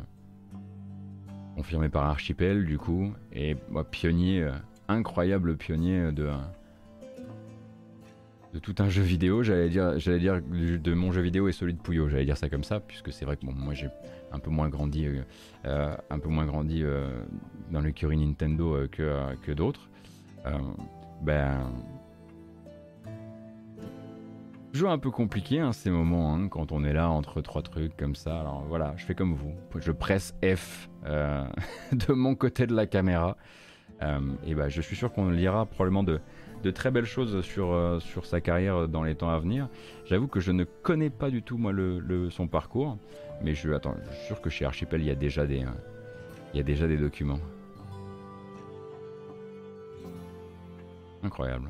[1.56, 3.56] confirmé par Archipel du coup, et
[3.90, 4.50] pionnier,
[4.88, 6.30] incroyable pionnier de
[8.54, 11.72] de tout un jeu vidéo, j'allais dire, j'allais dire de mon jeu vidéo et celui
[11.72, 13.88] de Puyo, j'allais dire ça comme ça, puisque c'est vrai que moi j'ai
[14.30, 15.06] un peu moins grandi,
[15.64, 16.84] un peu moins grandi
[17.70, 19.88] dans Nintendo que, que d'autres.
[21.22, 21.70] ben,
[24.72, 27.94] Toujours un peu compliqué hein, ces moments hein, quand on est là entre trois trucs
[27.94, 28.40] comme ça.
[28.40, 29.52] Alors voilà, je fais comme vous.
[29.78, 31.44] Je presse F euh,
[31.92, 33.36] de mon côté de la caméra.
[34.00, 36.20] Euh, et bah, je suis sûr qu'on lira probablement de,
[36.62, 39.68] de très belles choses sur, euh, sur sa carrière dans les temps à venir.
[40.06, 42.96] J'avoue que je ne connais pas du tout moi le, son parcours,
[43.42, 45.66] mais je, attends, suis sûr que chez Archipel il y a déjà des,
[46.54, 47.40] il y a déjà des documents.
[51.22, 51.68] Incroyable.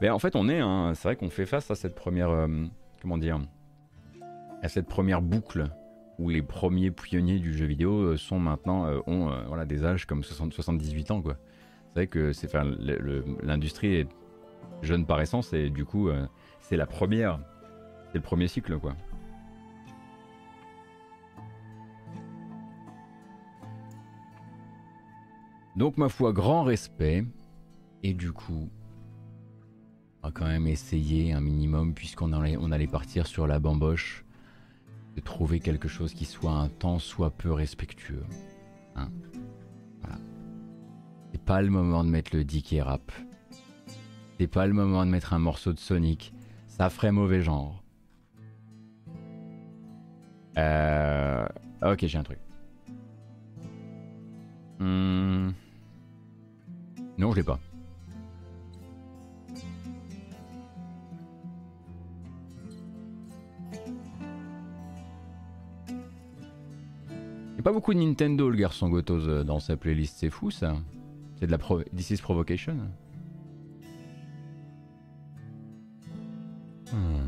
[0.00, 2.46] Mais en fait, on est, hein, c'est vrai qu'on fait face à cette première, euh,
[3.00, 3.40] comment dire,
[4.62, 5.68] à cette première boucle
[6.18, 10.04] où les premiers pionniers du jeu vidéo euh, sont maintenant euh, ont voilà des âges
[10.04, 11.36] comme 60, 78 ans quoi.
[11.88, 12.52] C'est vrai que c'est
[13.42, 14.08] l'industrie est
[14.82, 16.08] jeune par essence et du coup
[16.60, 17.40] c'est la première,
[18.12, 18.94] c'est le premier cycle quoi.
[25.80, 27.24] Donc ma foi, grand respect.
[28.02, 28.68] Et du coup,
[30.22, 34.24] on va quand même essayer un minimum, puisqu'on allait, partir sur la bamboche,
[35.16, 38.24] de trouver quelque chose qui soit un tant soit peu respectueux.
[38.96, 39.10] Hein
[40.00, 40.18] voilà.
[41.32, 43.10] C'est pas le moment de mettre le dick rap.
[44.38, 46.32] C'est pas le moment de mettre un morceau de Sonic.
[46.68, 47.82] Ça ferait mauvais genre.
[50.58, 51.46] Euh...
[51.82, 52.38] Ok, j'ai un truc.
[54.78, 55.50] Hmm.
[57.18, 57.60] Non, je l'ai pas.
[67.62, 70.16] Pas beaucoup de Nintendo, le garçon Gotos, euh, dans sa playlist.
[70.18, 70.76] C'est fou, ça.
[71.38, 72.76] C'est de la pro This is Provocation.
[76.92, 77.26] Hmm.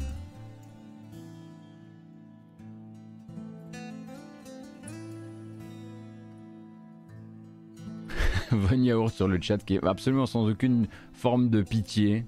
[8.50, 12.26] Von Yaourt sur le chat qui est absolument sans aucune forme de pitié.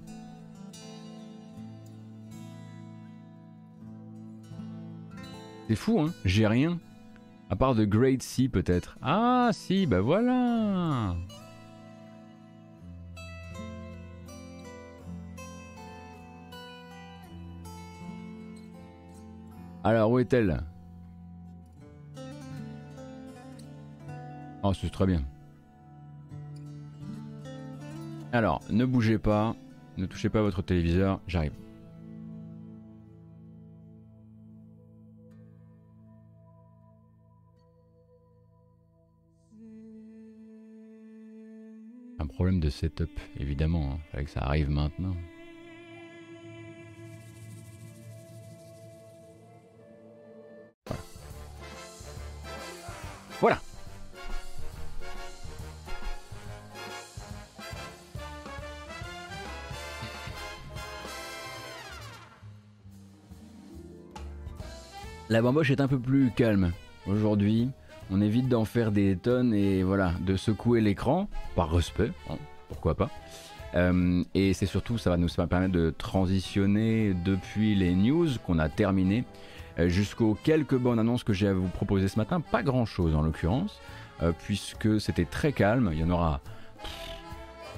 [5.69, 6.79] C'est fou, hein J'ai rien.
[7.51, 8.99] À part de Great Sea peut-être.
[9.03, 11.15] Ah si, bah voilà
[19.85, 20.63] Alors, où est-elle?
[24.63, 25.23] Oh, c'est très bien.
[28.33, 29.55] Alors, ne bougez pas,
[29.99, 31.53] ne touchez pas votre téléviseur, j'arrive.
[42.35, 43.93] Problème de setup, évidemment.
[43.93, 43.99] Hein.
[44.11, 45.15] Fallait que ça arrive maintenant.
[53.41, 53.61] Voilà.
[65.29, 66.73] La bamboche est un peu plus calme
[67.07, 67.71] aujourd'hui
[68.15, 72.37] on évite d'en faire des tonnes et voilà, de secouer l'écran, par respect, hein,
[72.69, 73.11] pourquoi pas.
[73.75, 78.69] Euh, et c'est surtout, ça va nous permettre de transitionner depuis les news qu'on a
[78.69, 79.25] terminées
[79.81, 82.41] euh, jusqu'aux quelques bonnes annonces que j'ai à vous proposer ce matin.
[82.41, 83.81] Pas grand chose en l'occurrence,
[84.23, 85.91] euh, puisque c'était très calme.
[85.93, 86.41] Il y en aura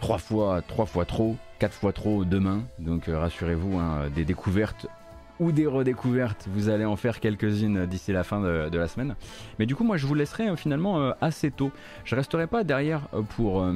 [0.02, 2.64] trois fois, trois fois trop, quatre fois trop demain.
[2.78, 4.86] Donc rassurez-vous, hein, des découvertes
[5.40, 6.48] ou des redécouvertes.
[6.50, 9.14] Vous allez en faire quelques-unes d'ici la fin de, la semaine.
[9.58, 11.70] Mais du coup, moi, je vous laisserai euh, finalement euh, assez tôt.
[12.04, 13.66] Je resterai pas derrière euh, pour,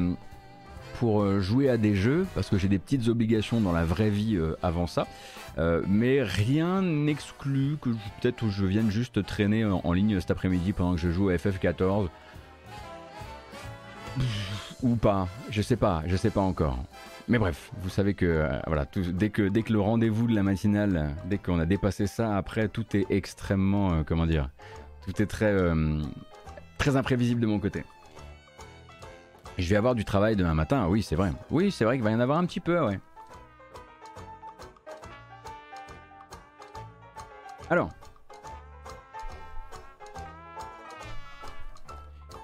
[1.41, 4.87] jouer à des jeux, parce que j'ai des petites obligations dans la vraie vie avant
[4.87, 5.07] ça.
[5.89, 11.01] mais rien n'exclut que peut-être je vienne juste traîner en, ligne cet après-midi pendant que
[11.01, 12.09] je joue à FF14.
[14.83, 16.79] Ou pas, je sais pas, je sais pas encore.
[17.31, 20.43] Mais bref, vous savez que euh, voilà, dès que dès que le rendez-vous de la
[20.43, 24.51] matinale, dès qu'on a dépassé ça, après tout est extrêmement, euh, comment dire,
[25.07, 26.03] tout est très euh,
[26.77, 27.85] très imprévisible de mon côté.
[29.59, 31.31] je vais avoir du travail demain matin, oui c'est vrai.
[31.53, 32.99] Oui c'est vrai qu'il va y en avoir un petit peu, ouais.
[37.71, 37.91] Alors,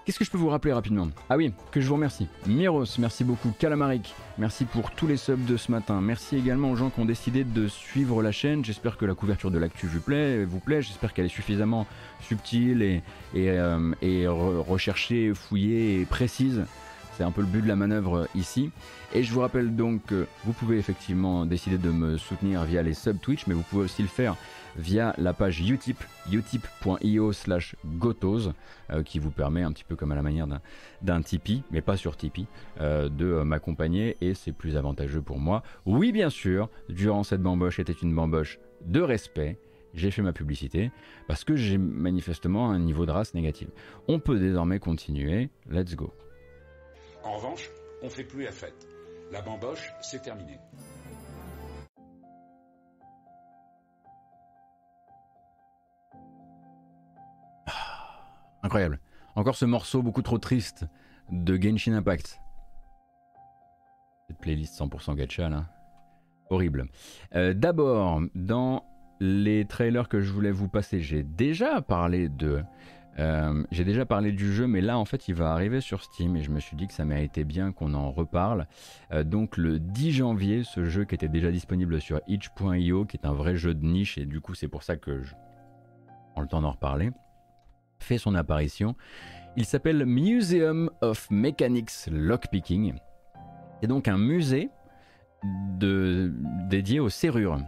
[0.07, 1.09] Qu'est-ce que je peux vous rappeler rapidement?
[1.29, 2.29] Ah oui, que je vous remercie.
[2.47, 3.53] Miros, merci beaucoup.
[3.59, 6.01] Calamaric, merci pour tous les subs de ce matin.
[6.01, 8.65] Merci également aux gens qui ont décidé de suivre la chaîne.
[8.65, 10.45] J'espère que la couverture de l'actu vous plaît.
[10.45, 10.81] Vous plaît.
[10.81, 11.89] J'espère qu'elle est suffisamment
[12.21, 13.03] subtile et,
[13.35, 13.93] euh,
[14.65, 16.67] recherchée, fouillée et précise.
[17.17, 18.71] C'est un peu le but de la manœuvre ici.
[19.13, 22.95] Et je vous rappelle donc que vous pouvez effectivement décider de me soutenir via les
[22.95, 24.37] subs Twitch, mais vous pouvez aussi le faire
[24.77, 25.99] via la page Utip,
[26.31, 28.51] utip.io slash gotos,
[28.91, 30.47] euh, qui vous permet un petit peu comme à la manière
[31.03, 32.47] d'un Tipeee, mais pas sur Tipeee,
[32.81, 35.63] euh, de euh, m'accompagner et c'est plus avantageux pour moi.
[35.85, 39.59] Oui, bien sûr, durant cette bamboche était une bamboche de respect.
[39.95, 40.91] J'ai fait ma publicité
[41.27, 43.69] parce que j'ai manifestement un niveau de race négatif.
[44.09, 45.49] On peut désormais continuer.
[45.71, 46.13] Let's go.
[47.25, 47.71] En revanche,
[48.03, 48.87] on fait plus la fête.
[49.33, 50.59] La bamboche, c'est terminé.
[58.67, 58.99] Incroyable.
[59.37, 60.87] Encore ce morceau beaucoup trop triste
[61.31, 62.41] de Genshin Impact.
[64.27, 65.67] Cette playlist 100% gacha là.
[66.51, 66.87] Horrible.
[67.37, 68.83] Euh, d'abord, dans
[69.21, 72.65] les trailers que je voulais vous passer, j'ai déjà parlé de.
[73.21, 76.37] Euh, j'ai déjà parlé du jeu, mais là en fait il va arriver sur Steam
[76.37, 78.67] et je me suis dit que ça méritait bien qu'on en reparle.
[79.13, 83.27] Euh, donc le 10 janvier, ce jeu qui était déjà disponible sur itch.io, qui est
[83.27, 85.35] un vrai jeu de niche et du coup c'est pour ça que je
[86.33, 87.13] prends le temps d'en reparler,
[87.99, 88.95] fait son apparition.
[89.57, 92.95] Il s'appelle Museum of Mechanics Lockpicking.
[93.81, 94.71] C'est donc un musée
[95.79, 97.59] dédié aux serrures.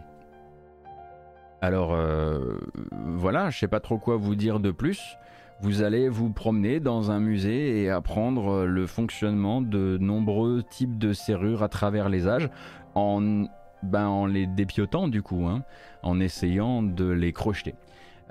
[1.61, 2.57] Alors euh,
[2.91, 5.17] voilà, je sais pas trop quoi vous dire de plus.
[5.61, 11.11] Vous allez vous promener dans un musée et apprendre le fonctionnement de nombreux types de
[11.11, 12.49] serrures à travers les âges
[12.95, 13.45] en,
[13.83, 15.63] ben, en les dépiotant du coup, hein,
[16.01, 17.75] en essayant de les crocheter.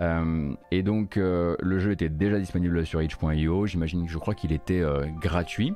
[0.00, 4.34] Euh, et donc euh, le jeu était déjà disponible sur itch.io, j'imagine que je crois
[4.34, 4.82] qu'il était
[5.20, 5.74] gratuit.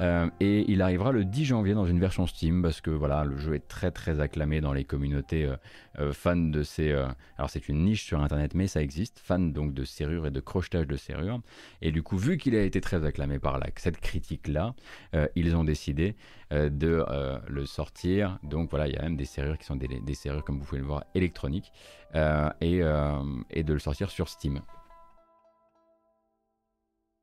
[0.00, 3.36] Euh, et il arrivera le 10 janvier dans une version Steam parce que voilà, le
[3.36, 5.56] jeu est très très acclamé dans les communautés euh,
[5.98, 6.92] euh, fans de ces.
[7.36, 10.40] alors c'est une niche sur internet, mais ça existe, fans donc de serrures et de
[10.40, 11.40] crochetage de serrures.
[11.82, 14.74] Et du coup, vu qu'il a été très acclamé par cette critique-là,
[15.34, 16.16] ils ont décidé
[16.50, 17.04] de
[17.46, 18.38] le sortir.
[18.42, 20.64] Donc voilà, il y a même des serrures qui sont des, des serrures, comme vous
[20.64, 21.72] pouvez le voir, électroniques,
[22.14, 22.80] et,
[23.50, 24.60] et de le sortir sur Steam.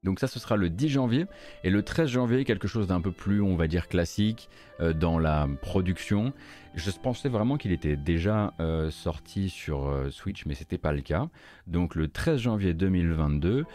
[0.08, 1.26] Donc ça, ce sera le 10 janvier.
[1.66, 5.20] Et le 13 janvier, quelque chose d'un peu plus, on va dire, classique euh, dans
[5.20, 6.32] la production.
[6.76, 11.02] Je pensais vraiment qu'il était déjà euh, sorti sur euh, Switch, mais c'était pas le
[11.02, 11.28] cas.
[11.66, 13.66] Donc le 13 janvier 2022,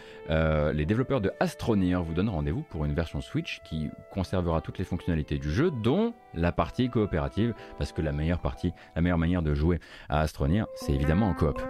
[0.73, 4.85] les développeurs de Astroneer vous donnent rendez-vous pour une version Switch qui conservera toutes les
[4.85, 9.43] fonctionnalités du jeu, dont la partie coopérative, parce que la meilleure partie, la meilleure manière
[9.43, 9.79] de jouer
[10.09, 11.61] à Astroneer, c'est évidemment en coop.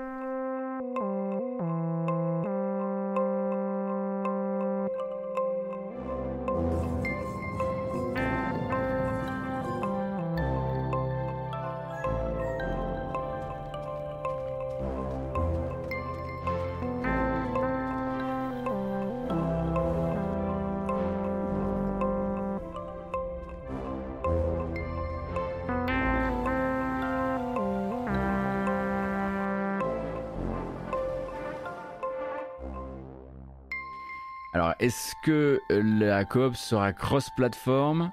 [35.82, 38.12] La coop sera cross-platform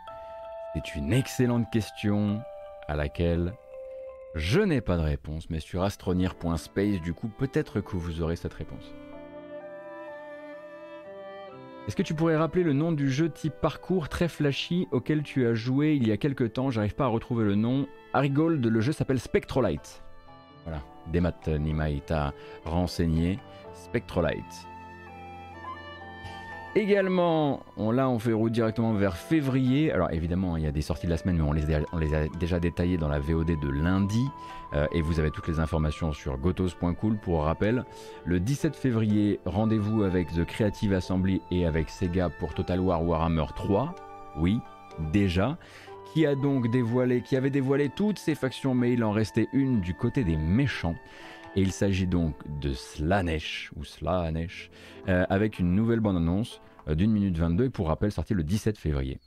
[0.74, 2.40] C'est une excellente question
[2.88, 3.52] à laquelle
[4.34, 8.54] je n'ai pas de réponse, mais sur astronir.space, du coup, peut-être que vous aurez cette
[8.54, 8.94] réponse.
[11.88, 15.46] Est-ce que tu pourrais rappeler le nom du jeu type parcours très flashy auquel tu
[15.46, 16.70] as joué il y a quelques temps?
[16.70, 17.88] J'arrive pas à retrouver le nom.
[18.14, 20.02] Gold, le jeu s'appelle Spectrolite.
[20.64, 20.82] Voilà,
[21.12, 22.32] Demat Nimai t'a
[22.64, 23.40] renseigné.
[23.74, 24.69] Spectrolite.
[26.76, 29.90] Également, on, là on fait route directement vers février.
[29.90, 32.60] Alors évidemment, il y a des sorties de la semaine, mais on les, a, déjà
[32.60, 34.24] détaillées dans la VOD de lundi.
[34.72, 37.84] Euh, et vous avez toutes les informations sur gotos.cool pour rappel.
[38.24, 43.46] Le 17 février, rendez-vous avec The Creative Assembly et avec Sega pour Total War Warhammer
[43.56, 43.94] 3.
[44.36, 44.60] Oui,
[45.12, 45.58] déjà.
[46.12, 49.80] Qui a donc dévoilé, qui avait dévoilé toutes ses factions, mais il en restait une
[49.80, 50.96] du côté des méchants.
[51.56, 54.70] Et il s'agit donc de Slanesh, ou Slanesh,
[55.08, 58.78] euh, avec une nouvelle bande-annonce euh, d'une minute 22, et pour rappel, sortie le 17
[58.78, 59.18] février.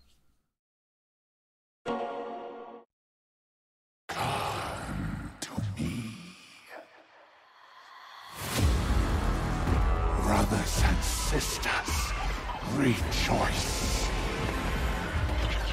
[10.26, 12.14] Brothers and sisters,
[12.78, 14.10] rejoice.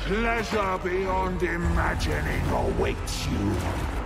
[0.06, 3.99] Pleasure beyond imagining awaits you.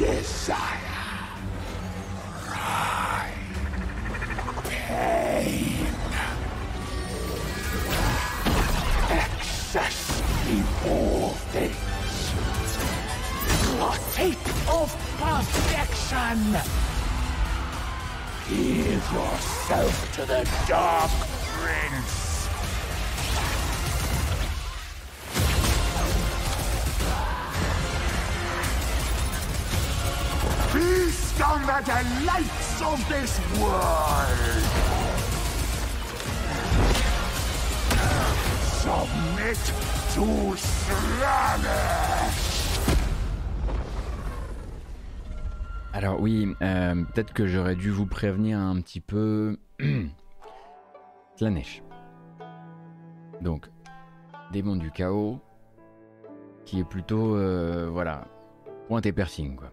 [0.00, 0.56] Desire,
[2.46, 3.34] pride,
[4.64, 5.86] pain,
[9.10, 11.76] excess in all things,
[14.70, 16.38] of perfection.
[18.48, 22.29] Give yourself to the Dark Prince.
[45.92, 49.58] Alors oui, euh, peut-être que j'aurais dû vous prévenir un petit peu.
[51.36, 51.82] Slanesh.
[53.42, 53.68] Donc,
[54.50, 55.40] Démon du chaos,
[56.64, 58.26] qui est plutôt, euh, voilà,
[58.88, 59.70] pointe et piercing, quoi.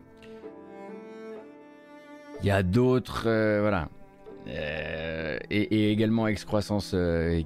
[2.42, 3.90] Il y a d'autres, euh, voilà,
[4.48, 6.96] euh, et, également excroissance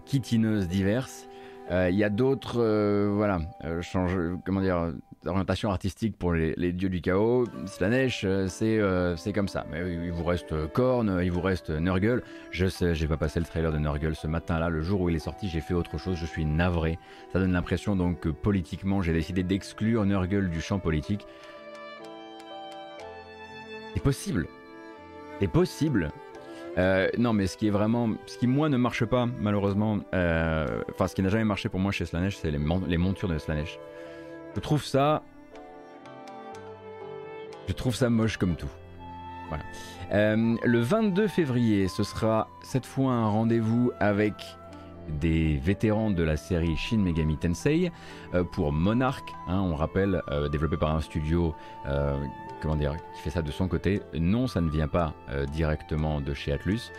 [0.05, 1.27] quitineuse diverses.
[1.69, 2.61] Il y a d'autres,
[3.15, 3.39] voilà,
[3.81, 4.91] change, comment dire,
[5.29, 7.45] orientation artistique pour les, dieux du chaos.
[7.65, 9.65] Slanesh, euh, c'est euh, c'est comme ça.
[9.71, 12.23] Mais il vous reste Korn, il vous reste Nurgle.
[12.51, 14.69] Je sais, j'ai pas passé le trailer de Nurgle ce matin-là.
[14.69, 16.17] Le jour où il est sorti, j'ai fait autre chose.
[16.17, 16.97] Je suis navré.
[17.31, 21.25] Ça donne l'impression donc que politiquement, j'ai décidé d'exclure Nurgle du champ politique.
[23.93, 24.47] C'est possible.
[25.41, 26.11] C'est possible.
[26.77, 31.07] Euh, non, mais ce qui est vraiment, ce qui moi ne marche pas malheureusement, enfin
[31.07, 33.79] ce qui n'a jamais marché pour moi chez Slanesh, c'est les, montures de Slanesh.
[34.55, 35.23] Je trouve ça.
[37.67, 38.69] Je trouve ça moche comme tout.
[39.49, 39.63] Voilà.
[40.13, 44.33] Euh, le 22 février, ce sera cette fois un rendez-vous avec
[45.09, 47.91] des vétérans de la série Shin Megami Tensei
[48.35, 49.25] euh, pour Monarch.
[49.47, 51.55] Hein, on rappelle, euh, développé par un studio
[52.61, 54.01] comment dire, qui fait ça de son côté.
[54.13, 55.13] Non, ça ne vient pas
[55.51, 56.91] directement de chez Atlus.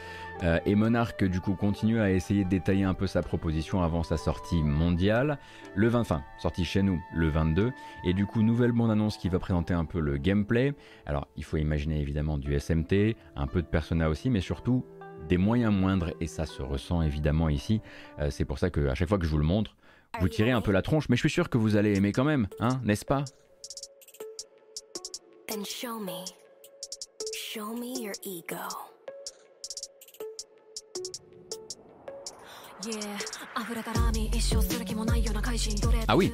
[0.43, 4.03] Euh, et Monarch du coup continue à essayer de détailler un peu sa proposition avant
[4.03, 5.39] sa sortie mondiale,
[5.75, 7.71] le 20, enfin sortie chez nous le 22,
[8.05, 10.75] et du coup nouvelle bande-annonce qui va présenter un peu le gameplay.
[11.07, 14.85] Alors il faut imaginer évidemment du SMT, un peu de Persona aussi, mais surtout
[15.29, 17.81] des moyens moindres, et ça se ressent évidemment ici.
[18.19, 19.77] Euh, c'est pour ça que à chaque fois que je vous le montre,
[20.21, 22.25] vous tirez un peu la tronche, mais je suis sûr que vous allez aimer quand
[22.25, 23.25] même, hein, n'est-ce pas?
[25.67, 26.25] Show me.
[27.35, 28.92] Show me your ego.
[36.09, 36.33] Ah oui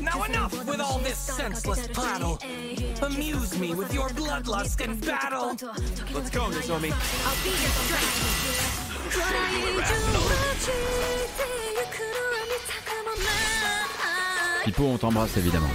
[0.00, 2.38] Now enough with all this senseless prattle.
[3.02, 5.56] Amuse me with your bloodlust and battle.
[6.12, 6.90] Let's go, Nozomi.
[7.24, 7.50] I'll be
[12.04, 12.13] your
[14.64, 15.68] Pipo, on t'embrasse évidemment.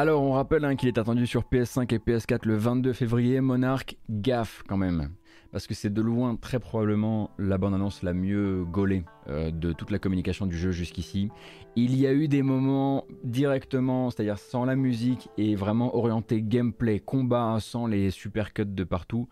[0.00, 3.42] Alors on rappelle hein, qu'il est attendu sur PS5 et PS4 le 22 février.
[3.42, 5.10] Monarch, gaffe quand même.
[5.52, 9.90] Parce que c'est de loin très probablement la bande-annonce la mieux gaulée euh, de toute
[9.90, 11.28] la communication du jeu jusqu'ici.
[11.76, 16.98] Il y a eu des moments directement, c'est-à-dire sans la musique et vraiment orienté gameplay,
[16.98, 19.28] combat, sans les super cuts de partout,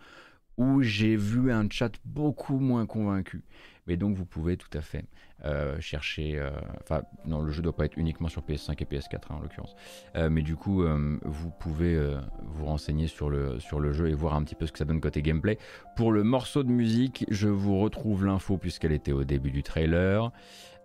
[0.59, 3.43] où j'ai vu un chat beaucoup moins convaincu.
[3.87, 5.07] Mais donc vous pouvez tout à fait
[5.45, 6.39] euh, chercher.
[6.39, 6.51] Euh,
[6.83, 9.77] enfin, non, le jeu doit pas être uniquement sur PS5 et PS4 hein, en l'occurrence.
[10.17, 10.85] Euh, mais du coup,
[11.23, 11.99] vous pouvez
[12.43, 14.85] vous renseigner sur le, sur le jeu et voir un petit peu ce que ça
[14.85, 15.59] donne côté gameplay.
[15.97, 20.31] Pour le morceau de musique, je vous retrouve l'info puisqu'elle était au début du trailer.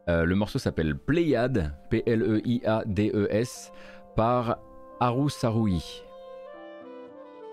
[0.07, 3.71] le morceau s'appelle Pleiad, P-L-E-I-A-D-E-S,
[4.15, 4.59] par
[4.99, 6.03] Haru Sarui.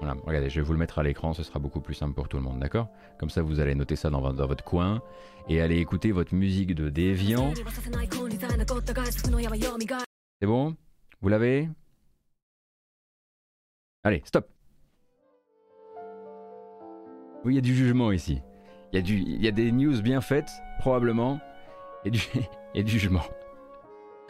[0.01, 2.27] Voilà, regardez, je vais vous le mettre à l'écran, ce sera beaucoup plus simple pour
[2.27, 2.89] tout le monde, d'accord?
[3.18, 5.02] Comme ça, vous allez noter ça dans, votre coin
[5.47, 7.52] et aller écouter votre musique de déviant.
[10.40, 10.74] C'est bon?
[11.20, 11.68] Vous l'avez?
[14.02, 14.48] Allez, stop
[17.44, 18.40] Oui, il y a du jugement ici.
[18.94, 21.40] Il y, a des news bien faites, probablement,
[22.05, 22.20] et du
[22.90, 23.22] jugement.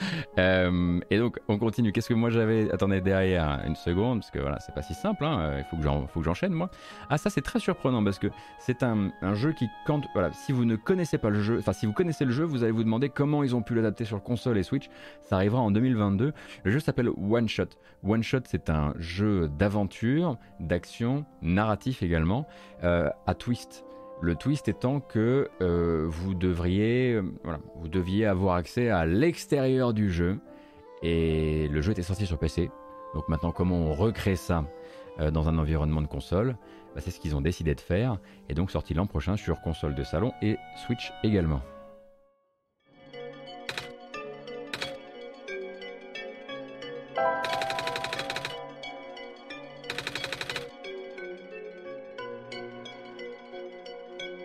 [0.38, 1.92] Euh, et donc on continue.
[1.92, 5.24] Qu'est-ce que moi j'avais Attendez derrière une seconde parce que voilà c'est pas si simple.
[5.24, 5.58] Hein.
[5.58, 6.70] Il faut que j'enchaîne moi.
[7.10, 8.28] Ah ça c'est très surprenant parce que
[8.58, 11.86] c'est un, jeu qui quand voilà si vous ne connaissez pas le jeu, enfin si
[11.86, 14.56] vous connaissez le jeu, vous allez vous demander comment ils ont pu l'adapter sur console
[14.56, 14.88] et Switch.
[15.24, 16.32] Ça arrivera en 2022.
[16.64, 17.70] Le jeu s'appelle One Shot.
[18.04, 22.46] One Shot c'est un jeu d'aventure, d'action, narratif également
[22.84, 23.84] euh, à twist.
[24.22, 27.22] Le twist étant que euh, vous devriez, euh,
[27.86, 30.38] deviez avoir accès à l'extérieur du jeu
[31.02, 32.70] et le jeu était sorti sur PC.
[33.14, 34.64] Donc maintenant, comment on recrée ça
[35.20, 36.56] euh, dans un environnement de console?
[36.94, 38.18] Bah, C'est ce qu'ils ont décidé de faire
[38.50, 41.62] et donc sorti l'an prochain sur console de salon et Switch également.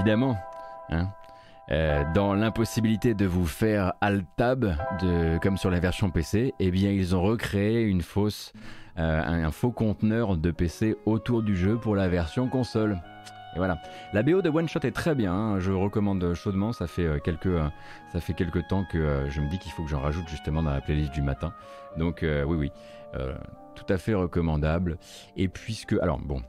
[0.00, 0.38] évidemment.
[0.88, 1.08] Hein.
[1.70, 4.74] Euh, dans l'impossibilité de vous faire alt-tab
[5.42, 8.54] comme sur la version PC, eh bien ils ont recréé une fausse,
[8.98, 12.98] euh, un, faux conteneur de PC autour du jeu pour la version console.
[13.54, 13.78] Et voilà.
[14.14, 15.60] La BO de One Shot est très bien, hein.
[15.60, 17.58] je recommande chaudement, ça fait, euh, quelques,
[18.10, 20.72] ça fait quelques temps que je me dis qu'il faut que j'en rajoute justement dans
[20.72, 21.52] la playlist du matin.
[21.98, 22.72] Donc oui oui,
[23.74, 24.96] tout à fait recommandable.
[25.36, 25.92] Et puisque...
[26.00, 26.42] Alors bon,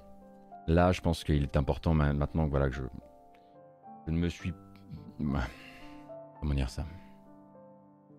[0.67, 2.81] Là, je pense qu'il est important maintenant voilà, que je,
[4.11, 4.53] je ne me suis.
[5.17, 6.85] Comment dire ça?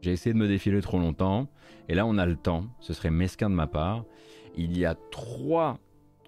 [0.01, 1.49] J'ai essayé de me défiler trop longtemps,
[1.89, 4.05] et là on a le temps, ce serait mesquin de ma part.
[4.57, 5.79] Il y a trois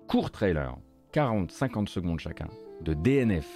[0.06, 0.76] courts trailers,
[1.12, 2.48] 40-50 secondes chacun,
[2.82, 3.48] de DNF,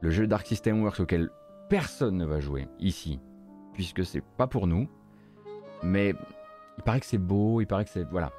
[0.00, 1.30] le jeu Dark System Works auquel
[1.68, 3.18] personne ne va jouer ici,
[3.72, 4.86] puisque c'est pas pour nous,
[5.82, 6.14] mais
[6.76, 8.04] il paraît que c'est beau, il paraît que c'est.
[8.04, 8.32] Voilà.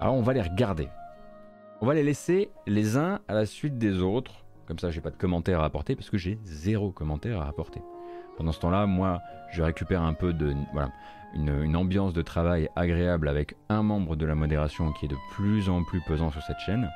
[0.00, 0.88] Alors on va les regarder.
[1.80, 4.44] On va les laisser les uns à la suite des autres.
[4.68, 7.80] Comme ça, j'ai pas de commentaires à apporter parce que j'ai zéro commentaire à apporter.
[8.36, 10.92] Pendant ce temps-là, moi, je récupère un peu de voilà,
[11.34, 15.70] une, ambiance de travail agréable avec un membre de la modération qui est de plus
[15.70, 16.90] en plus pesant sur cette chaîne.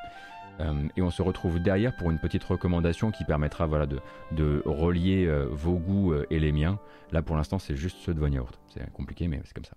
[0.60, 4.00] Euh, et on se retrouve derrière pour une petite recommandation qui permettra voilà, de,
[4.32, 6.78] de relier euh, vos goûts euh, et les miens.
[7.10, 8.28] Là, pour l'instant, c'est juste ceux de Von
[8.68, 9.76] C'est compliqué, mais c'est comme ça.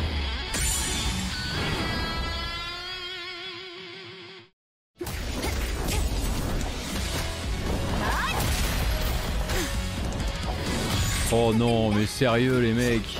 [11.33, 13.17] Oh non, mais sérieux les mecs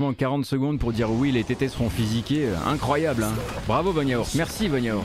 [0.00, 3.22] Franchement, 40 secondes pour dire oui, les tétés seront physiqués, incroyable.
[3.22, 3.34] Hein.
[3.66, 5.04] Bravo Bonyaourt, merci Bonyaourt.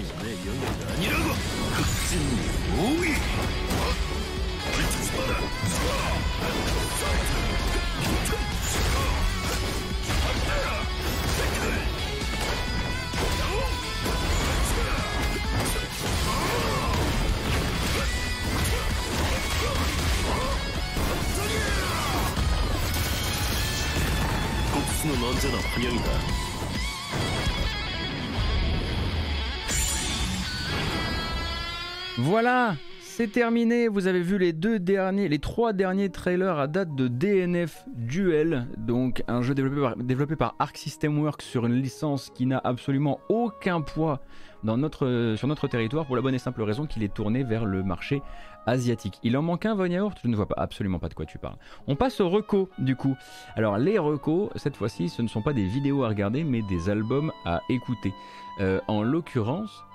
[32.37, 33.87] Voilà, c'est terminé.
[33.87, 38.67] Vous avez vu les deux derniers, les trois derniers trailers à date de DNF Duel,
[38.75, 43.21] donc un jeu développé par, développé Arc System Works sur une licence qui n'a absolument
[43.29, 44.19] aucun poids
[44.65, 48.21] sur notre territoire pour la bonne et simple raison qu'il est tourné vers le marché
[48.65, 49.17] asiatique.
[49.23, 49.85] Il en manque un, Von
[50.21, 51.55] Je ne vois pas, absolument pas de quoi tu parles.
[51.87, 53.15] On passe au reco, du coup.
[53.55, 56.89] Alors, les recos, cette fois-ci, ce ne sont pas des vidéos à regarder, mais des
[56.89, 58.13] albums à écouter.
[58.59, 59.85] Euh, en l'occurrence,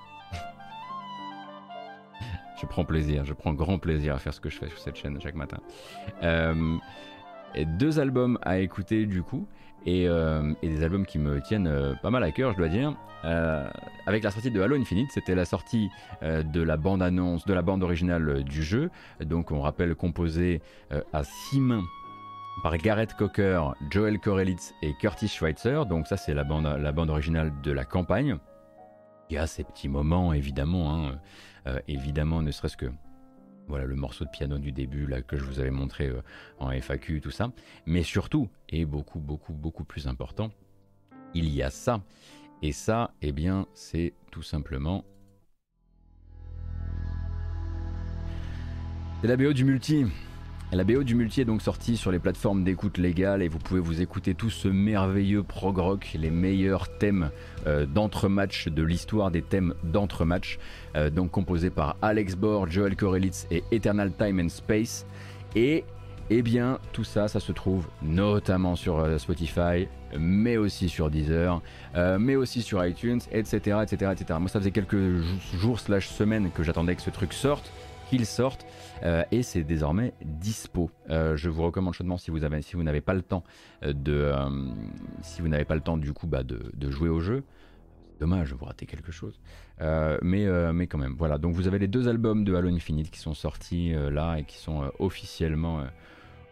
[2.60, 4.96] je prends plaisir, je prends grand plaisir à faire ce que je fais sur cette
[4.96, 5.58] chaîne chaque matin.
[6.22, 6.76] Euh,
[7.78, 9.46] deux albums à écouter, du coup.
[9.86, 12.94] Euh, et, des albums qui me tiennent euh, pas mal à cœur, je dois dire.
[13.24, 13.68] Euh,
[14.06, 15.90] avec la sortie de Halo Infinite, c'était la sortie
[16.22, 18.90] de la bande annonce, de la bande originale du jeu.
[19.20, 20.62] Donc on rappelle composé
[21.12, 21.84] à six mains
[22.62, 25.84] par Gareth Cocker, Joel Corelitz et Curtis Schweitzer.
[25.84, 28.38] Donc ça c'est la bande, la bande originale de la campagne.
[29.28, 31.18] Il y a ces petits moments évidemment, hein,
[31.88, 32.90] évidemment ne serait-ce que
[33.70, 36.22] voilà le morceau de piano du début là que je vous avais montré euh,
[36.58, 37.52] en FAQ, tout ça.
[37.86, 40.50] Mais surtout, et beaucoup, beaucoup, beaucoup plus important,
[41.34, 42.02] il y a ça.
[42.62, 45.04] Et ça, eh bien, c'est tout simplement.
[49.22, 50.06] C'est la BO du multi.
[50.72, 53.80] La BO du multi est donc sortie sur les plateformes d'écoute légales et vous pouvez
[53.80, 57.32] vous écouter tout ce merveilleux prog rock, les meilleurs thèmes
[57.66, 60.60] euh, d'entre-match de l'histoire des thèmes d'entre-match,
[60.94, 65.06] euh, donc composés par Alex Bor, Joel Korelitz et Eternal Time and Space.
[65.56, 65.82] Et
[66.30, 71.60] eh bien, tout ça, ça se trouve notamment sur euh, Spotify, mais aussi sur Deezer,
[72.20, 74.38] mais aussi sur iTunes, etc., etc., etc.
[74.38, 75.20] Moi, ça faisait quelques
[75.52, 77.72] jours slash semaines que j'attendais que ce truc sorte,
[78.10, 78.66] qu'il sorte.
[79.04, 80.90] Euh, et c'est désormais dispo.
[81.08, 83.44] Euh, je vous recommande chaudement si vous avez, si vous n'avez pas le temps
[83.84, 84.32] euh, de,
[85.22, 87.44] si vous n'avez pas le temps du coup bah, de, de, jouer au jeu.
[88.18, 89.40] Dommage, vous ratez quelque chose.
[89.80, 91.38] mais, mais quand même, voilà.
[91.38, 94.58] Donc vous avez les deux albums de Halo Infinite qui sont sortis là et qui
[94.58, 95.86] sont officiellement,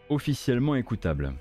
[0.09, 1.33] officiellement écoutables.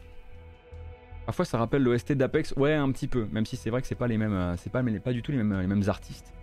[1.25, 3.95] Parfois ça rappelle l'OST d'Apex, ouais un petit peu, même si c'est vrai que c'est
[3.95, 6.35] pas les mêmes, c'est pas, pas du tout les mêmes, les mêmes artistes.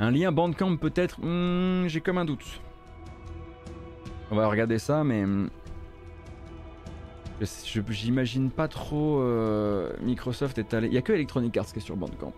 [0.00, 2.62] Un lien Bandcamp peut-être hmm, J'ai comme un doute.
[4.30, 5.24] On va regarder ça, mais...
[5.26, 5.50] Hmm,
[7.88, 10.88] j'imagine pas trop euh, Microsoft est allé...
[10.88, 12.32] Il n'y a que Electronic Arts qui est sur Bandcamp.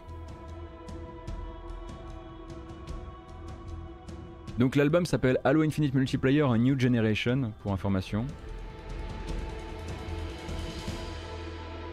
[4.59, 8.27] Donc l'album s'appelle Halo Infinite Multiplayer A New Generation, pour information.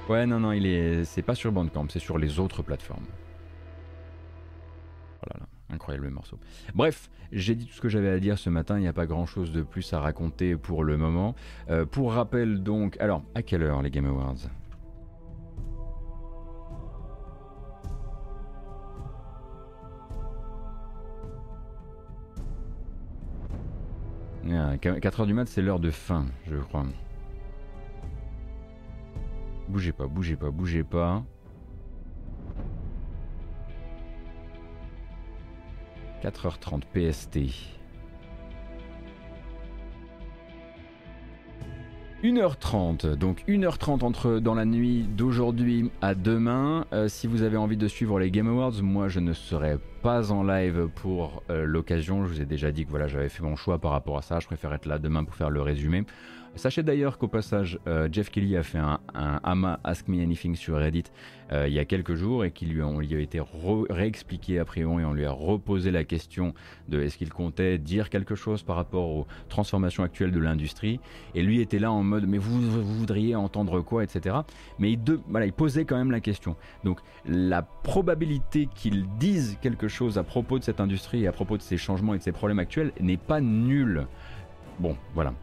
[0.10, 3.06] Ouais, non, non, il est, c'est pas sur Bandcamp, c'est sur les autres plateformes.
[5.72, 6.40] Incroyable morceau.
[6.74, 9.06] Bref, j'ai dit tout ce que j'avais à dire ce matin, il n'y a pas
[9.06, 11.36] grand chose de plus à raconter pour le moment.
[11.70, 14.50] Euh, pour rappel donc, alors, à quelle heure les Game Awards?
[24.78, 26.86] 4h du mat, c'est l'heure de fin, je crois.
[29.68, 31.24] Bougez pas, bougez pas, bougez pas.
[36.24, 37.40] 4h30 PST.
[42.24, 46.86] 1h30, donc 1h30 entre dans la nuit d'aujourd'hui à demain.
[46.92, 50.30] Euh, si vous avez envie de suivre les Game Awards, moi je ne serai pas
[50.34, 52.26] en live pour euh, l'occasion.
[52.26, 54.42] Je vous ai déjà dit que voilà, j'avais fait mon choix par rapport à ça.
[54.42, 56.04] Je préfère être là demain pour faire le résumé.
[56.56, 60.78] Sachez d'ailleurs qu'au passage, euh, Jeff Kelly a fait un, AMA Ask Me Anything sur
[60.78, 61.06] Reddit
[61.52, 63.42] euh, il y a quelques jours et qu'il lui, a, a été
[63.90, 66.54] réexpliqué après et on lui a reposé la question
[66.88, 71.00] de est-ce qu'il comptait dire quelque chose par rapport aux transformations actuelles de l'industrie.
[71.34, 74.36] Et lui était là en mode mais vous, voudriez entendre quoi, etc.
[74.78, 75.00] Mais il,
[75.44, 76.56] il posait quand même la question.
[76.84, 81.58] Donc la probabilité qu'il dise quelque chose à propos de cette industrie et à propos
[81.58, 84.08] de ces changements et de ces problèmes actuels n'est pas nulle.
[84.80, 85.34] Bon, voilà.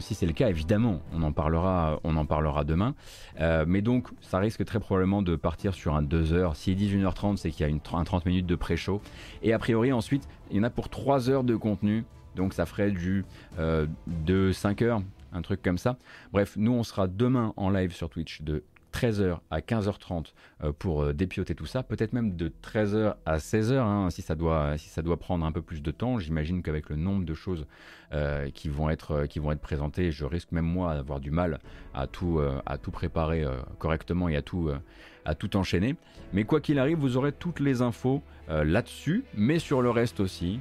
[0.00, 2.94] si c'est le cas, évidemment, on en parlera, demain.
[3.40, 6.56] Euh, mais donc, ça risque très probablement de partir sur un 2 heures.
[6.56, 9.02] S'il dit 1h30, c'est qu'il y a un 30 minutes de pré-show.
[9.42, 12.04] Et a priori, ensuite, il y en a pour 3 heures de contenu.
[12.36, 13.26] Donc, ça ferait du
[13.58, 15.02] euh, de 5 heures,
[15.34, 15.98] un truc comme ça.
[16.32, 18.64] Bref, nous, on sera demain en live sur Twitch de
[18.96, 20.32] 13h à 15h30
[20.64, 24.34] euh, pour euh, dépioter tout ça, peut-être même de 13h à 16h hein, si, ça
[24.34, 24.76] doit,
[25.18, 26.18] prendre un peu plus de temps.
[26.18, 27.66] J'imagine qu'avec le nombre de choses
[28.14, 31.60] euh, qui, vont être, qui présentées, je risque même moi d'avoir du mal
[31.92, 32.40] à tout,
[32.90, 33.44] préparer
[33.78, 35.96] correctement et à tout enchaîner.
[36.32, 40.60] Mais quoi qu'il arrive, vous aurez toutes les infos là-dessus, mais sur le reste aussi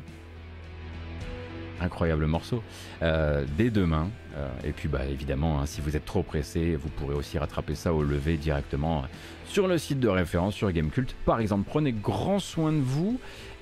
[1.81, 2.63] incroyable morceau,
[3.01, 4.09] euh, dès demain.
[4.35, 7.75] Euh, et puis bah, évidemment, hein, si vous êtes trop pressé, vous pourrez aussi rattraper
[7.75, 9.05] ça au lever directement
[9.45, 11.15] sur le site de référence sur Gamecult.
[11.25, 13.19] Par exemple, prenez grand soin de vous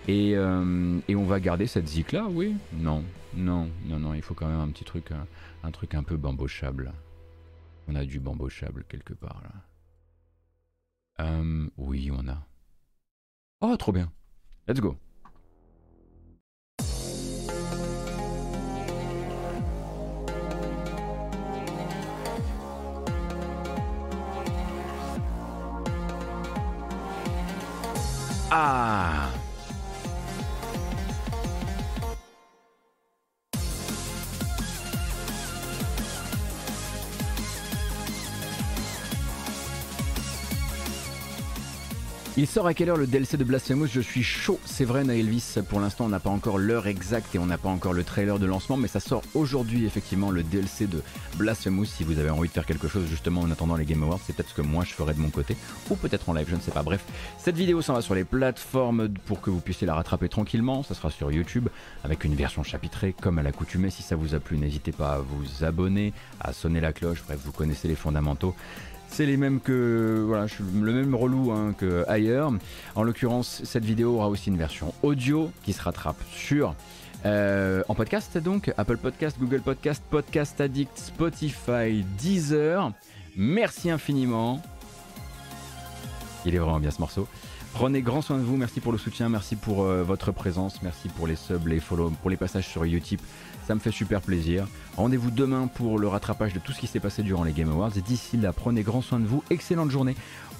[0.07, 2.56] et, euh, et on va garder cette zik là, oui?
[2.73, 3.03] Non,
[3.35, 5.10] non, non, non, il faut quand même un petit truc,
[5.64, 6.94] un, truc un peu bambochable.
[7.88, 11.26] On a du bambochable quelque part là.
[11.77, 12.38] oui, on a.
[13.61, 14.11] Oh, trop bien.
[14.68, 14.98] Let's go.
[28.55, 29.32] Ah
[42.35, 43.85] Il sort à quelle heure le DLC de Blasphemous?
[43.85, 47.38] Je suis chaud, c'est vrai Naelvis, pour l'instant on n'a pas encore l'heure exacte et
[47.38, 50.88] on n'a pas encore le trailer de lancement, mais ça sort aujourd'hui effectivement le DLC
[50.88, 51.03] de
[51.35, 51.85] Blasphemous.
[51.85, 54.35] Si vous avez envie de faire quelque chose justement en attendant les Game Awards, c'est
[54.35, 55.55] peut-être ce que moi je ferai de mon côté,
[55.91, 56.81] ou peut-être en live, je ne sais pas.
[56.81, 57.05] Bref,
[57.38, 60.95] cette vidéo s'en va sur les plateformes pour que vous puissiez la rattraper tranquillement, ça
[60.95, 61.69] sera sur YouTube
[62.03, 65.19] avec une version chapitrée comme à l'accoutumée, si ça vous a plu n'hésitez pas à
[65.19, 68.55] vous abonner, à sonner la cloche, bref vous connaissez les fondamentaux
[69.14, 72.52] c'est les mêmes que voilà, je suis le même relou hein, que ailleurs.
[72.95, 76.73] En l'occurrence, cette vidéo aura aussi une version audio qui se rattrape sur
[77.26, 82.91] euh, en podcast donc Apple Podcast, Google Podcast, Podcast Addict, Spotify, Deezer.
[83.38, 84.60] Merci infiniment.
[86.45, 87.27] Il est vraiment bien ce morceau.
[87.73, 91.07] Prenez grand soin de vous, merci pour le soutien, merci pour euh, votre présence, merci
[91.10, 93.22] pour les subs, les follow, pour les passages sur Utip.
[93.68, 94.68] Ça me fait super plaisir.
[94.98, 97.98] Rendez-vous demain pour le rattrapage de tout ce qui s'est passé durant les Game Awards.
[97.98, 99.44] Et d'ici là, prenez grand soin de vous.
[99.49, 100.15] Excellente journée.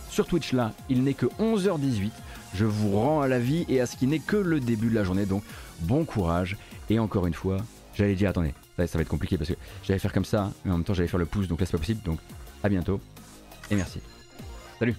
[0.10, 2.12] Sur Twitch là, il n'est que 11h18.
[2.56, 4.96] Je vous rends à la vie et à ce qui n'est que le début de
[4.96, 5.26] la journée.
[5.26, 5.44] Donc
[5.82, 6.58] bon courage.
[6.90, 7.58] Et encore une fois,
[7.96, 10.78] j'allais dire, attendez, ça va être compliqué parce que j'allais faire comme ça, mais en
[10.78, 12.02] même temps j'allais faire le pouce, donc là c'est pas possible.
[12.04, 12.20] Donc
[12.64, 13.00] à bientôt
[13.72, 14.00] et merci.
[14.80, 14.96] Salut